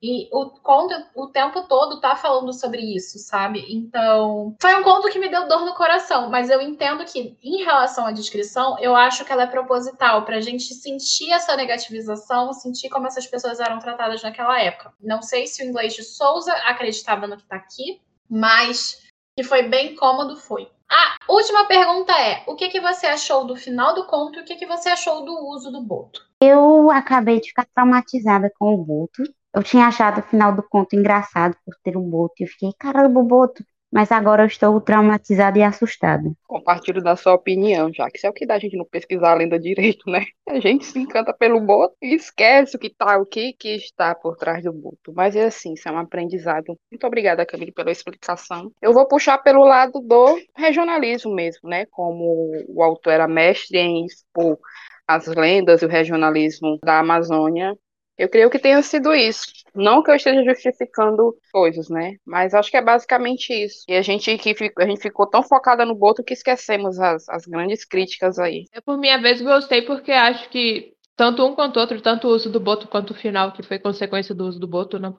E 0.00 0.30
o 0.32 0.46
conto 0.48 0.94
o 1.14 1.26
tempo 1.26 1.68
todo 1.68 2.00
tá 2.00 2.16
falando 2.16 2.54
sobre 2.54 2.80
isso, 2.80 3.18
sabe? 3.18 3.66
Então, 3.68 4.56
foi 4.62 4.74
um 4.76 4.82
conto 4.82 5.10
que 5.10 5.18
me 5.18 5.28
deu 5.28 5.46
dor 5.46 5.66
no 5.66 5.74
coração, 5.74 6.30
mas 6.30 6.48
eu 6.48 6.62
entendo 6.62 7.04
que, 7.04 7.36
em 7.42 7.62
relação 7.64 8.06
à 8.06 8.10
descrição, 8.10 8.78
eu 8.78 8.96
acho 8.96 9.26
que 9.26 9.32
ela 9.32 9.42
é 9.42 9.46
proposital 9.46 10.24
pra 10.24 10.40
gente 10.40 10.72
sentir 10.72 11.30
essa 11.32 11.54
negativização, 11.54 12.54
sentir 12.54 12.88
como 12.88 13.06
essas 13.06 13.26
pessoas 13.26 13.60
eram 13.60 13.78
tratadas 13.78 14.22
naquela 14.22 14.58
época. 14.58 14.94
Não 14.98 15.20
sei 15.20 15.46
se 15.46 15.62
o 15.62 15.66
inglês 15.66 15.92
de 15.92 16.02
Souza 16.02 16.52
acreditava 16.64 17.26
no 17.26 17.36
que 17.36 17.44
tá 17.44 17.56
aqui, 17.56 18.00
mas 18.30 19.02
que 19.36 19.44
foi 19.44 19.64
bem 19.64 19.94
cômodo, 19.94 20.34
foi. 20.34 20.70
A 20.90 21.32
última 21.32 21.66
pergunta 21.66 22.12
é: 22.12 22.42
o 22.46 22.54
que, 22.54 22.68
que 22.68 22.80
você 22.80 23.06
achou 23.06 23.46
do 23.46 23.56
final 23.56 23.94
do 23.94 24.06
conto 24.06 24.38
e 24.38 24.42
o 24.42 24.44
que, 24.44 24.56
que 24.56 24.66
você 24.66 24.88
achou 24.88 25.24
do 25.24 25.32
uso 25.48 25.70
do 25.70 25.82
boto? 25.82 26.20
Eu 26.40 26.90
acabei 26.90 27.40
de 27.40 27.48
ficar 27.48 27.66
traumatizada 27.74 28.50
com 28.58 28.74
o 28.74 28.84
boto. 28.84 29.22
Eu 29.54 29.62
tinha 29.62 29.86
achado 29.86 30.20
o 30.20 30.22
final 30.22 30.54
do 30.54 30.62
conto 30.62 30.94
engraçado 30.94 31.56
por 31.64 31.74
ter 31.82 31.96
um 31.96 32.08
boto. 32.08 32.34
E 32.38 32.44
eu 32.44 32.48
fiquei, 32.48 32.70
caramba, 32.78 33.20
o 33.20 33.24
boto 33.24 33.64
mas 33.92 34.12
agora 34.12 34.42
eu 34.42 34.46
estou 34.46 34.80
traumatizada 34.80 35.58
e 35.58 35.62
assustada. 35.62 36.30
Compartilho 36.46 37.02
da 37.02 37.16
sua 37.16 37.34
opinião, 37.34 37.92
já 37.92 38.10
que 38.10 38.18
isso 38.18 38.26
é 38.26 38.30
o 38.30 38.32
que 38.32 38.46
dá 38.46 38.54
a 38.54 38.58
gente 38.58 38.76
não 38.76 38.84
pesquisar 38.84 39.32
a 39.32 39.34
lenda 39.34 39.58
direito, 39.58 40.10
né? 40.10 40.26
A 40.48 40.60
gente 40.60 40.84
se 40.84 40.98
encanta 40.98 41.32
pelo 41.32 41.60
boto 41.60 41.94
e 42.02 42.14
esquece 42.14 42.76
o 42.76 42.78
que 42.78 42.90
tá, 42.90 43.18
o 43.18 43.26
que, 43.26 43.52
que 43.52 43.76
está 43.76 44.14
por 44.14 44.36
trás 44.36 44.64
do 44.64 44.72
boto. 44.72 45.12
Mas 45.14 45.34
é 45.34 45.46
assim, 45.46 45.74
isso 45.74 45.88
é 45.88 45.92
um 45.92 45.98
aprendizado. 45.98 46.78
Muito 46.90 47.06
obrigada, 47.06 47.46
Camille, 47.46 47.72
pela 47.72 47.90
explicação. 47.90 48.70
Eu 48.80 48.92
vou 48.92 49.06
puxar 49.06 49.38
pelo 49.38 49.64
lado 49.64 50.00
do 50.00 50.38
regionalismo 50.56 51.34
mesmo, 51.34 51.68
né? 51.68 51.86
Como 51.86 52.52
o 52.68 52.82
autor 52.82 53.12
era 53.12 53.28
mestre 53.28 53.78
em 53.78 54.04
expor 54.04 54.58
as 55.06 55.26
lendas 55.26 55.80
e 55.80 55.86
o 55.86 55.88
regionalismo 55.88 56.78
da 56.84 56.98
Amazônia, 56.98 57.74
eu 58.18 58.28
creio 58.28 58.50
que 58.50 58.58
tenha 58.58 58.82
sido 58.82 59.14
isso. 59.14 59.46
Não 59.74 60.02
que 60.02 60.10
eu 60.10 60.16
esteja 60.16 60.42
justificando 60.42 61.36
coisas, 61.52 61.88
né? 61.88 62.16
Mas 62.26 62.52
acho 62.52 62.70
que 62.70 62.76
é 62.76 62.82
basicamente 62.82 63.52
isso. 63.52 63.84
E 63.88 63.94
a 63.94 64.02
gente 64.02 64.36
que 64.36 64.54
a 64.78 64.86
gente 64.86 65.00
ficou 65.00 65.26
tão 65.26 65.42
focada 65.42 65.84
no 65.84 65.94
Boto 65.94 66.24
que 66.24 66.34
esquecemos 66.34 66.98
as, 66.98 67.28
as 67.28 67.46
grandes 67.46 67.84
críticas 67.84 68.38
aí. 68.38 68.64
Eu, 68.74 68.82
por 68.82 68.98
minha 68.98 69.18
vez, 69.18 69.40
gostei 69.40 69.82
porque 69.82 70.10
acho 70.10 70.50
que 70.50 70.92
tanto 71.16 71.46
um 71.46 71.54
quanto 71.54 71.78
outro, 71.78 72.00
tanto 72.00 72.28
o 72.28 72.32
uso 72.32 72.50
do 72.50 72.60
Boto 72.60 72.88
quanto 72.88 73.10
o 73.10 73.14
final, 73.14 73.52
que 73.52 73.62
foi 73.62 73.78
consequência 73.78 74.34
do 74.34 74.46
uso 74.46 74.58
do 74.58 74.66
Boto, 74.66 74.98
né? 74.98 75.12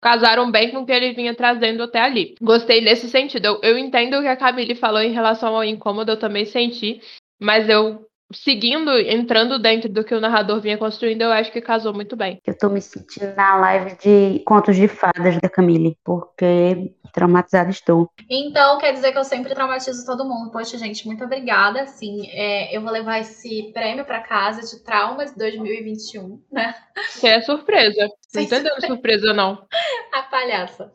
casaram 0.00 0.50
bem 0.50 0.70
com 0.70 0.78
o 0.78 0.86
que 0.86 0.92
ele 0.92 1.12
vinha 1.12 1.34
trazendo 1.34 1.82
até 1.82 2.00
ali. 2.00 2.34
Gostei 2.40 2.80
nesse 2.80 3.08
sentido. 3.08 3.44
Eu, 3.44 3.60
eu 3.62 3.78
entendo 3.78 4.18
o 4.18 4.22
que 4.22 4.28
a 4.28 4.36
Camille 4.36 4.74
falou 4.74 5.02
em 5.02 5.12
relação 5.12 5.54
ao 5.54 5.62
incômodo, 5.62 6.12
eu 6.12 6.18
também 6.18 6.46
senti, 6.46 7.00
mas 7.38 7.68
eu 7.68 8.06
seguindo, 8.32 8.90
entrando 8.98 9.58
dentro 9.58 9.88
do 9.88 10.04
que 10.04 10.14
o 10.14 10.20
narrador 10.20 10.60
vinha 10.60 10.78
construindo, 10.78 11.22
eu 11.22 11.32
acho 11.32 11.52
que 11.52 11.60
casou 11.60 11.92
muito 11.92 12.16
bem. 12.16 12.40
Eu 12.46 12.56
tô 12.56 12.68
me 12.68 12.80
sentindo 12.80 13.34
na 13.36 13.56
live 13.56 13.96
de 13.96 14.42
contos 14.44 14.76
de 14.76 14.88
fadas 14.88 15.38
da 15.40 15.48
Camille, 15.48 15.96
porque 16.04 16.92
traumatizada 17.12 17.70
estou. 17.70 18.10
Então, 18.28 18.78
quer 18.78 18.92
dizer 18.92 19.12
que 19.12 19.18
eu 19.18 19.24
sempre 19.24 19.54
traumatizo 19.54 20.06
todo 20.06 20.24
mundo. 20.24 20.50
Poxa, 20.50 20.78
gente, 20.78 21.06
muito 21.06 21.24
obrigada. 21.24 21.86
Sim, 21.86 22.28
é, 22.30 22.74
eu 22.76 22.80
vou 22.82 22.90
levar 22.90 23.18
esse 23.18 23.70
prêmio 23.72 24.04
para 24.04 24.20
casa 24.20 24.60
de 24.62 24.82
traumas 24.84 25.34
2021, 25.34 26.40
né? 26.50 26.74
Que 27.20 27.26
é 27.26 27.40
surpresa. 27.40 28.08
Não 28.34 28.42
entendeu 28.42 28.72
surpresa, 28.80 29.32
não. 29.32 29.66
A 30.14 30.22
palhaça. 30.22 30.92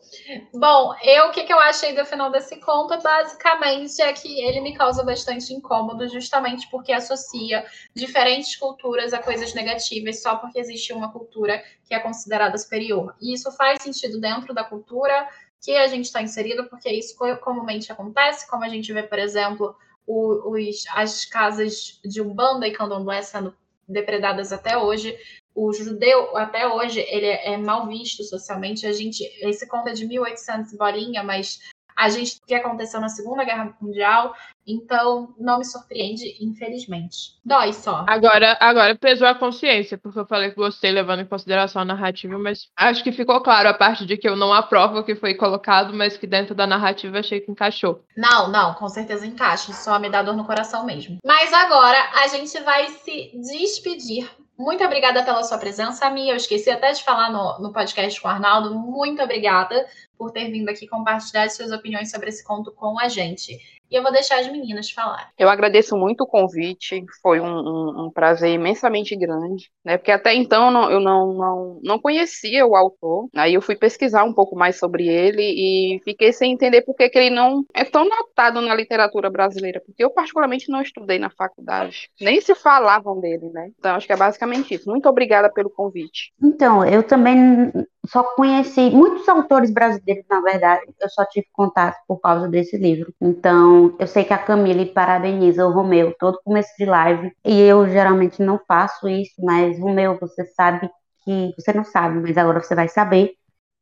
Bom, 0.54 0.94
eu 1.04 1.28
o 1.28 1.32
que, 1.32 1.44
que 1.44 1.54
eu 1.54 1.60
achei 1.60 1.94
do 1.94 2.06
final 2.06 2.32
desse 2.32 2.60
conto, 2.60 3.02
basicamente, 3.02 4.02
é 4.02 4.14
que 4.14 4.42
ele 4.42 4.62
me 4.62 4.76
causa 4.76 5.04
bastante 5.04 5.54
incômodo, 5.54 6.08
justamente 6.08 6.70
porque 6.70 6.92
associa 6.92 7.66
diferentes 7.94 8.56
culturas 8.56 9.14
a 9.14 9.20
coisas 9.20 9.54
negativas, 9.54 10.22
só 10.22 10.36
porque 10.38 10.60
existe 10.60 10.94
uma 10.94 11.12
cultura 11.12 11.64
que 11.86 11.94
é 11.94 12.00
considerada 12.00 12.58
superior. 12.58 13.16
E 13.22 13.34
isso 13.34 13.52
faz 13.52 13.82
sentido 13.82 14.20
dentro 14.20 14.54
da 14.54 14.64
cultura 14.64 15.28
que 15.62 15.76
a 15.76 15.88
gente 15.88 16.06
está 16.06 16.22
inserido, 16.22 16.70
porque 16.70 16.90
isso 16.90 17.18
comumente 17.42 17.92
acontece, 17.92 18.48
como 18.50 18.64
a 18.64 18.70
gente 18.70 18.92
vê, 18.94 19.04
por 19.04 19.20
exemplo, 19.20 19.76
os, 20.08 20.84
as 20.94 21.26
casas 21.26 22.00
de 22.04 22.22
Umbanda 22.22 22.68
e 22.68 22.72
Candomblé 22.72 23.22
sendo 23.22 23.56
depredadas 23.88 24.52
até 24.52 24.78
hoje. 24.78 25.18
O 25.56 25.72
judeu, 25.72 26.36
até 26.36 26.68
hoje, 26.68 26.99
ele 27.08 27.28
é 27.28 27.56
mal 27.56 27.88
visto 27.88 28.24
socialmente. 28.24 28.86
A 28.86 28.91
gente, 28.91 29.24
esse 29.39 29.66
conta 29.68 29.91
é 29.91 29.93
de 29.93 30.06
1800 30.06 30.74
bolinha, 30.78 31.24
mas 31.24 31.60
a 31.95 32.10
gente 32.10 32.38
o 32.43 32.45
que 32.45 32.53
aconteceu 32.53 32.99
na 32.99 33.08
Segunda 33.08 33.45
Guerra 33.45 33.74
Mundial, 33.80 34.36
então 34.68 35.34
não 35.39 35.60
me 35.60 35.66
surpreende, 35.66 36.26
infelizmente. 36.41 37.36
Dói 37.43 37.72
só. 37.72 38.03
Agora, 38.08 38.58
agora 38.60 38.95
pesou 38.95 39.28
a 39.28 39.36
consciência, 39.36 39.97
porque 39.97 40.20
eu 40.20 40.26
falei 40.26 40.49
que 40.49 40.58
gostei 40.58 40.91
levando 40.91 41.22
em 41.22 41.26
consideração 41.26 41.82
a 41.82 41.86
narrativa, 41.86 42.38
mas 42.38 42.68
acho 42.76 43.03
que 43.03 43.12
ficou 43.12 43.41
claro 43.41 43.70
a 43.70 43.74
parte 43.74 44.06
de 44.06 44.18
que 44.18 44.28
eu 44.28 44.36
não 44.36 44.51
aprovo 44.51 44.99
o 44.99 45.03
que 45.03 45.16
foi 45.16 45.36
colocado, 45.36 45.93
mas 45.93 46.18
que 46.18 46.28
dentro 46.28 46.53
da 46.53 46.68
narrativa 46.68 47.20
achei 47.20 47.39
que 47.39 47.51
encaixou. 47.51 48.03
Não, 48.18 48.51
não, 48.51 48.74
com 48.74 48.89
certeza 48.89 49.26
encaixa, 49.26 49.72
só 49.72 49.97
me 49.97 50.10
dá 50.10 50.22
dor 50.22 50.36
no 50.36 50.45
coração 50.45 50.86
mesmo. 50.86 51.18
Mas 51.26 51.53
agora 51.53 51.97
a 52.24 52.28
gente 52.28 52.60
vai 52.62 52.89
se 52.89 53.32
despedir 53.39 54.30
Muito 54.58 54.84
obrigada 54.84 55.22
pela 55.24 55.43
sua 55.43 55.58
presença, 55.58 56.10
Mia. 56.10 56.32
Eu 56.32 56.38
esqueci 56.38 56.70
até 56.70 56.93
de 56.93 57.03
falar 57.03 57.30
no, 57.30 57.60
no 57.60 57.74
podcast 57.74 58.22
com 58.22 58.28
o 58.28 58.32
Arnaldo. 58.32 58.74
Muito 58.74 59.22
obrigada 59.22 59.86
por 60.18 60.32
ter 60.32 60.49
vindo 60.49 60.70
aqui 60.70 60.88
compartilhar 60.88 61.49
suas 61.49 61.72
opiniões 61.72 62.10
sobre 62.10 62.30
esse 62.30 62.41
conto 62.43 62.72
com 62.72 62.97
a 62.97 63.10
gente. 63.10 63.60
E 63.90 63.96
eu 63.96 64.04
vou 64.04 64.12
deixar 64.12 64.40
as 64.40 64.52
meninas 64.52 64.90
falar. 64.90 65.30
Eu 65.38 65.50
agradeço 65.50 65.96
muito 65.98 66.22
o 66.22 66.28
convite, 66.28 67.04
foi 67.22 67.40
um, 67.40 67.46
um, 67.46 68.06
um 68.06 68.12
prazer 68.12 68.52
imensamente 68.52 69.16
grande, 69.16 69.70
né? 69.84 69.98
Porque 69.98 70.12
até 70.12 70.34
então 70.34 70.72
não, 70.72 70.90
eu 70.90 71.00
não, 71.00 71.34
não, 71.34 71.80
não 71.84 72.00
conhecia 72.00 72.66
o 72.66 72.76
autor. 72.76 73.28
Aí 73.36 73.54
eu 73.54 73.62
fui 73.62 73.76
pesquisar 73.76 74.24
um 74.24 74.34
pouco 74.34 74.56
mais 74.56 74.78
sobre 74.78 75.08
ele 75.08 75.42
e 75.42 76.00
fiquei 76.04 76.34
sem 76.34 76.52
entender 76.52 76.82
por 76.82 76.96
que, 76.96 77.10
que 77.10 77.18
ele 77.18 77.30
não 77.30 77.64
é 77.74 77.84
tão 77.84 78.08
notado 78.08 78.62
na 78.62 78.74
literatura 78.74 79.30
brasileira. 79.30 79.82
Porque 79.86 80.04
eu, 80.04 80.10
particularmente, 80.10 80.70
não 80.70 80.82
estudei 80.82 81.20
na 81.20 81.30
faculdade. 81.30 82.10
Nem 82.20 82.42
se 82.42 82.56
falavam 82.56 83.20
dele, 83.20 83.50
né? 83.50 83.70
Então, 83.78 83.96
acho 83.96 84.08
que 84.08 84.14
é 84.14 84.18
basicamente 84.18 84.74
isso. 84.74 84.90
Muito 84.90 85.08
obrigada 85.08 85.52
pelo 85.52 85.70
convite. 85.70 86.34
Então, 86.42 86.86
eu 86.86 87.04
também 87.04 87.72
só 88.08 88.24
conheci 88.24 88.90
muitos 88.90 89.28
autores 89.28 89.72
brasileiros, 89.72 90.26
na 90.30 90.42
verdade, 90.42 90.84
eu 91.00 91.10
só 91.10 91.26
tive 91.26 91.48
contato 91.52 91.98
por 92.08 92.20
causa 92.20 92.48
desse 92.48 92.78
livro. 92.78 93.14
Então, 93.22 93.75
eu 94.00 94.08
sei 94.08 94.24
que 94.24 94.34
a 94.34 94.38
Camille 94.38 94.88
parabeniza 94.88 95.66
o 95.66 95.72
Romeu 95.72 96.16
todo 96.20 96.42
começo 96.44 96.70
de 96.78 96.86
live, 96.86 97.32
e 97.46 97.62
eu 97.62 97.88
geralmente 97.90 98.42
não 98.42 98.60
faço 98.68 99.08
isso, 99.08 99.34
mas 99.40 99.80
Romeu, 99.80 100.18
você 100.20 100.46
sabe 100.46 100.90
que 101.24 101.54
você 101.58 101.74
não 101.74 101.84
sabe, 101.84 102.20
mas 102.20 102.38
agora 102.38 102.62
você 102.62 102.76
vai 102.76 102.88
saber 102.88 103.34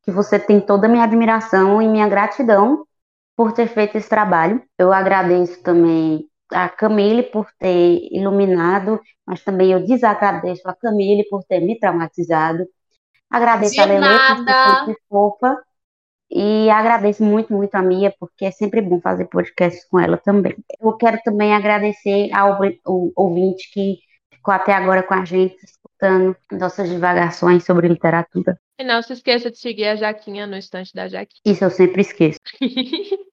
que 0.02 0.10
você 0.10 0.38
tem 0.38 0.60
toda 0.60 0.86
a 0.86 0.90
minha 0.90 1.04
admiração 1.04 1.80
e 1.80 1.88
minha 1.88 2.08
gratidão 2.08 2.84
por 3.36 3.52
ter 3.52 3.68
feito 3.68 3.96
esse 3.96 4.08
trabalho. 4.08 4.62
Eu 4.78 4.92
agradeço 4.92 5.62
também 5.62 6.26
a 6.52 6.68
Camille 6.68 7.22
por 7.22 7.46
ter 7.58 8.08
iluminado, 8.12 9.00
mas 9.26 9.42
também 9.42 9.72
eu 9.72 9.84
desagradeço 9.84 10.68
a 10.68 10.74
Camille 10.74 11.24
por 11.28 11.42
ter 11.44 11.60
me 11.60 11.78
traumatizado 11.78 12.64
Agradeço 13.34 13.74
De 13.74 13.80
a 13.80 13.84
Lele 13.86 14.06
por 14.46 14.84
ser 14.84 14.96
fofa. 15.08 15.58
E 16.30 16.68
agradeço 16.70 17.22
muito, 17.22 17.52
muito 17.52 17.74
a 17.74 17.82
Mia, 17.82 18.12
porque 18.18 18.44
é 18.44 18.50
sempre 18.50 18.80
bom 18.80 19.00
fazer 19.00 19.26
podcast 19.26 19.88
com 19.88 20.00
ela 20.00 20.16
também. 20.16 20.56
Eu 20.80 20.92
quero 20.96 21.18
também 21.22 21.54
agradecer 21.54 22.30
ao 22.32 22.58
o, 22.86 23.12
ouvinte 23.14 23.70
que 23.72 23.98
ficou 24.32 24.52
até 24.52 24.72
agora 24.72 25.02
com 25.02 25.14
a 25.14 25.24
gente, 25.24 25.56
escutando 25.64 26.36
nossas 26.50 26.88
divagações 26.88 27.64
sobre 27.64 27.88
literatura. 27.88 28.58
E 28.78 28.84
não 28.84 29.00
se 29.02 29.12
esqueça 29.12 29.50
de 29.50 29.58
seguir 29.58 29.86
a 29.86 29.96
Jaquinha 29.96 30.46
no 30.46 30.56
estante 30.56 30.92
da 30.92 31.08
Jaquinha. 31.08 31.40
Isso 31.44 31.64
eu 31.64 31.70
sempre 31.70 32.00
esqueço. 32.00 32.40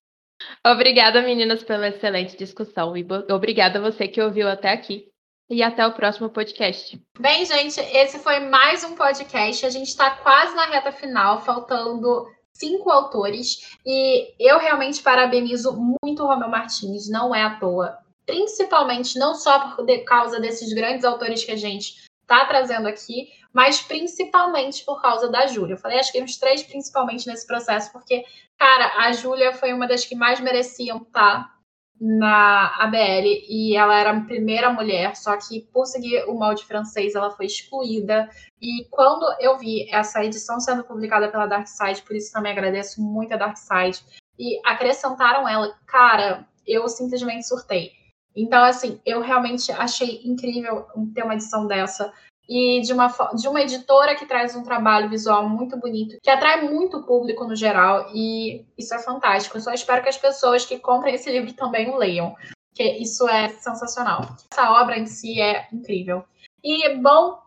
obrigada, 0.65 1.21
meninas, 1.21 1.63
pela 1.63 1.87
excelente 1.87 2.37
discussão. 2.37 2.95
E 2.95 3.05
obrigada 3.31 3.79
a 3.79 3.81
você 3.81 4.07
que 4.07 4.21
ouviu 4.21 4.47
até 4.47 4.69
aqui. 4.69 5.07
E 5.49 5.61
até 5.61 5.85
o 5.85 5.91
próximo 5.91 6.29
podcast. 6.29 6.97
Bem, 7.19 7.45
gente, 7.45 7.77
esse 7.77 8.19
foi 8.19 8.39
mais 8.39 8.85
um 8.85 8.95
podcast. 8.95 9.65
A 9.65 9.69
gente 9.69 9.87
está 9.87 10.11
quase 10.11 10.55
na 10.55 10.65
reta 10.67 10.93
final, 10.93 11.41
faltando 11.41 12.25
cinco 12.53 12.89
autores. 12.89 13.77
E 13.85 14.33
eu 14.39 14.59
realmente 14.59 15.01
parabenizo 15.01 15.77
muito 16.03 16.23
o 16.23 16.27
Romeu 16.27 16.49
Martins, 16.49 17.09
não 17.09 17.33
é 17.33 17.43
à 17.43 17.59
toa. 17.59 17.97
Principalmente, 18.25 19.17
não 19.17 19.33
só 19.33 19.75
por 19.75 19.85
causa 20.05 20.39
desses 20.39 20.71
grandes 20.73 21.03
autores 21.03 21.43
que 21.43 21.51
a 21.51 21.57
gente 21.57 21.95
está 22.21 22.45
trazendo 22.45 22.87
aqui, 22.87 23.29
mas 23.53 23.81
principalmente 23.81 24.85
por 24.85 25.01
causa 25.01 25.29
da 25.29 25.47
Júlia. 25.47 25.73
Eu 25.73 25.77
falei, 25.77 25.99
acho 25.99 26.11
que 26.11 26.23
os 26.23 26.37
três 26.37 26.63
principalmente 26.63 27.27
nesse 27.27 27.45
processo, 27.45 27.91
porque, 27.91 28.23
cara, 28.57 29.05
a 29.05 29.11
Júlia 29.11 29.53
foi 29.53 29.73
uma 29.73 29.87
das 29.87 30.05
que 30.05 30.15
mais 30.15 30.39
mereciam 30.39 30.97
estar 30.97 31.43
tá 31.43 31.60
na 32.01 32.75
ABL 32.79 33.27
e 33.47 33.77
ela 33.77 33.95
era 33.95 34.09
a 34.09 34.21
primeira 34.21 34.71
mulher, 34.73 35.15
só 35.15 35.37
que 35.37 35.61
por 35.71 35.85
seguir 35.85 36.27
o 36.27 36.33
molde 36.33 36.65
francês 36.65 37.13
ela 37.13 37.29
foi 37.29 37.45
excluída. 37.45 38.27
E 38.59 38.87
quando 38.89 39.23
eu 39.39 39.55
vi 39.59 39.87
essa 39.91 40.25
edição 40.25 40.59
sendo 40.59 40.83
publicada 40.83 41.29
pela 41.29 41.45
Dark 41.45 41.67
Side, 41.67 42.01
por 42.01 42.15
isso 42.15 42.33
também 42.33 42.53
agradeço 42.53 42.99
muito 42.99 43.35
a 43.35 43.37
Dark 43.37 43.55
Side, 43.55 44.03
e 44.39 44.59
acrescentaram 44.65 45.47
ela, 45.47 45.71
cara, 45.85 46.47
eu 46.65 46.87
simplesmente 46.87 47.47
surtei. 47.47 47.91
Então, 48.35 48.63
assim, 48.63 48.99
eu 49.05 49.21
realmente 49.21 49.71
achei 49.71 50.21
incrível 50.23 50.87
ter 51.13 51.23
uma 51.23 51.35
edição 51.35 51.67
dessa 51.67 52.11
e 52.47 52.81
de 52.81 52.93
uma, 52.93 53.07
de 53.33 53.47
uma 53.47 53.61
editora 53.61 54.15
que 54.15 54.25
traz 54.25 54.55
um 54.55 54.63
trabalho 54.63 55.09
visual 55.09 55.47
muito 55.47 55.77
bonito, 55.77 56.17
que 56.21 56.29
atrai 56.29 56.61
muito 56.69 57.03
público 57.03 57.45
no 57.45 57.55
geral, 57.55 58.09
e 58.13 58.65
isso 58.77 58.93
é 58.93 58.99
fantástico. 58.99 59.57
Eu 59.57 59.61
só 59.61 59.71
espero 59.71 60.03
que 60.03 60.09
as 60.09 60.17
pessoas 60.17 60.65
que 60.65 60.79
comprem 60.79 61.15
esse 61.15 61.31
livro 61.31 61.53
também 61.53 61.89
o 61.89 61.97
leiam, 61.97 62.35
porque 62.69 62.83
isso 62.83 63.27
é 63.27 63.49
sensacional. 63.49 64.21
Essa 64.51 64.71
obra 64.71 64.97
em 64.97 65.05
si 65.05 65.39
é 65.41 65.67
incrível. 65.71 66.23
E, 66.63 66.95
bom, 66.95 67.39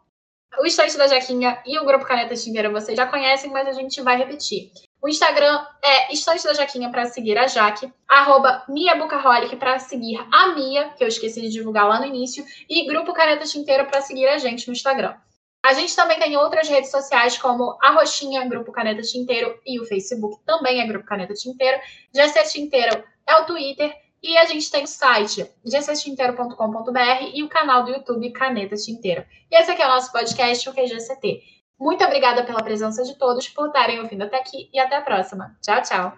o 0.59 0.67
Estante 0.67 0.97
da 0.97 1.07
Jaquinha 1.07 1.63
e 1.67 1.79
o 1.79 1.85
Grupo 1.85 2.05
Caneta 2.05 2.35
Tingueira 2.35 2.71
vocês 2.71 2.97
já 2.97 3.07
conhecem, 3.07 3.51
mas 3.51 3.69
a 3.69 3.73
gente 3.73 4.01
vai 4.03 4.17
repetir. 4.17 4.71
O 5.05 5.09
Instagram 5.09 5.63
é 5.83 6.15
Estante 6.15 6.45
da 6.45 6.55
Jaquinha 6.55 6.89
para 6.89 7.05
seguir 7.05 7.37
a 7.37 7.47
Jaque, 7.47 7.93
arroba 8.09 8.65
MiaBucaholic 8.67 9.55
para 9.57 9.79
seguir 9.79 10.19
a 10.33 10.55
Mia, 10.55 10.95
que 10.97 11.05
eu 11.05 11.09
esqueci 11.09 11.43
de 11.43 11.51
divulgar 11.51 11.87
lá 11.87 12.01
no 12.01 12.07
início, 12.07 12.43
e 12.67 12.87
Grupo 12.87 13.13
Caneta 13.13 13.45
Tinteiro 13.45 13.85
para 13.85 14.01
seguir 14.01 14.27
a 14.29 14.39
gente 14.39 14.67
no 14.67 14.73
Instagram. 14.73 15.15
A 15.63 15.75
gente 15.75 15.95
também 15.95 16.19
tem 16.19 16.39
outras 16.39 16.71
redes 16.71 16.91
sociais 16.91 17.37
como 17.37 17.77
a 17.83 17.91
Roxinha, 17.91 18.49
Grupo 18.49 18.73
Caneta 18.73 19.03
Tinteiro, 19.03 19.61
e 19.67 19.79
o 19.79 19.85
Facebook 19.85 20.43
também 20.47 20.81
é 20.81 20.87
Grupo 20.87 21.05
Caneta 21.05 21.35
Tinteiro. 21.35 21.79
GC 22.11 22.43
Tinteiro 22.45 23.05
é 23.27 23.37
o 23.37 23.45
Twitter, 23.45 23.95
e 24.23 24.39
a 24.39 24.47
gente 24.47 24.71
tem 24.71 24.85
o 24.85 24.87
site 24.87 25.47
gctinteiro.com.br 25.67 27.31
e 27.35 27.43
o 27.43 27.49
canal 27.51 27.85
do 27.85 27.91
YouTube 27.91 28.33
Caneta 28.33 28.75
Tinteiro. 28.75 29.23
E 29.51 29.55
esse 29.55 29.71
aqui 29.71 29.83
é 29.83 29.87
o 29.87 29.91
nosso 29.91 30.11
podcast, 30.11 30.67
o 30.67 30.73
QGCT. 30.73 31.54
Muito 31.85 32.03
obrigada 32.03 32.43
pela 32.43 32.63
presença 32.63 33.05
de 33.05 33.15
todos, 33.15 33.47
por 33.51 33.67
estarem 33.67 34.01
ouvindo 34.01 34.23
até 34.23 34.39
aqui 34.39 34.71
e 34.73 34.79
até 34.79 34.97
a 34.97 35.03
próxima. 35.03 35.55
Tchau, 35.61 35.83
tchau. 35.83 36.13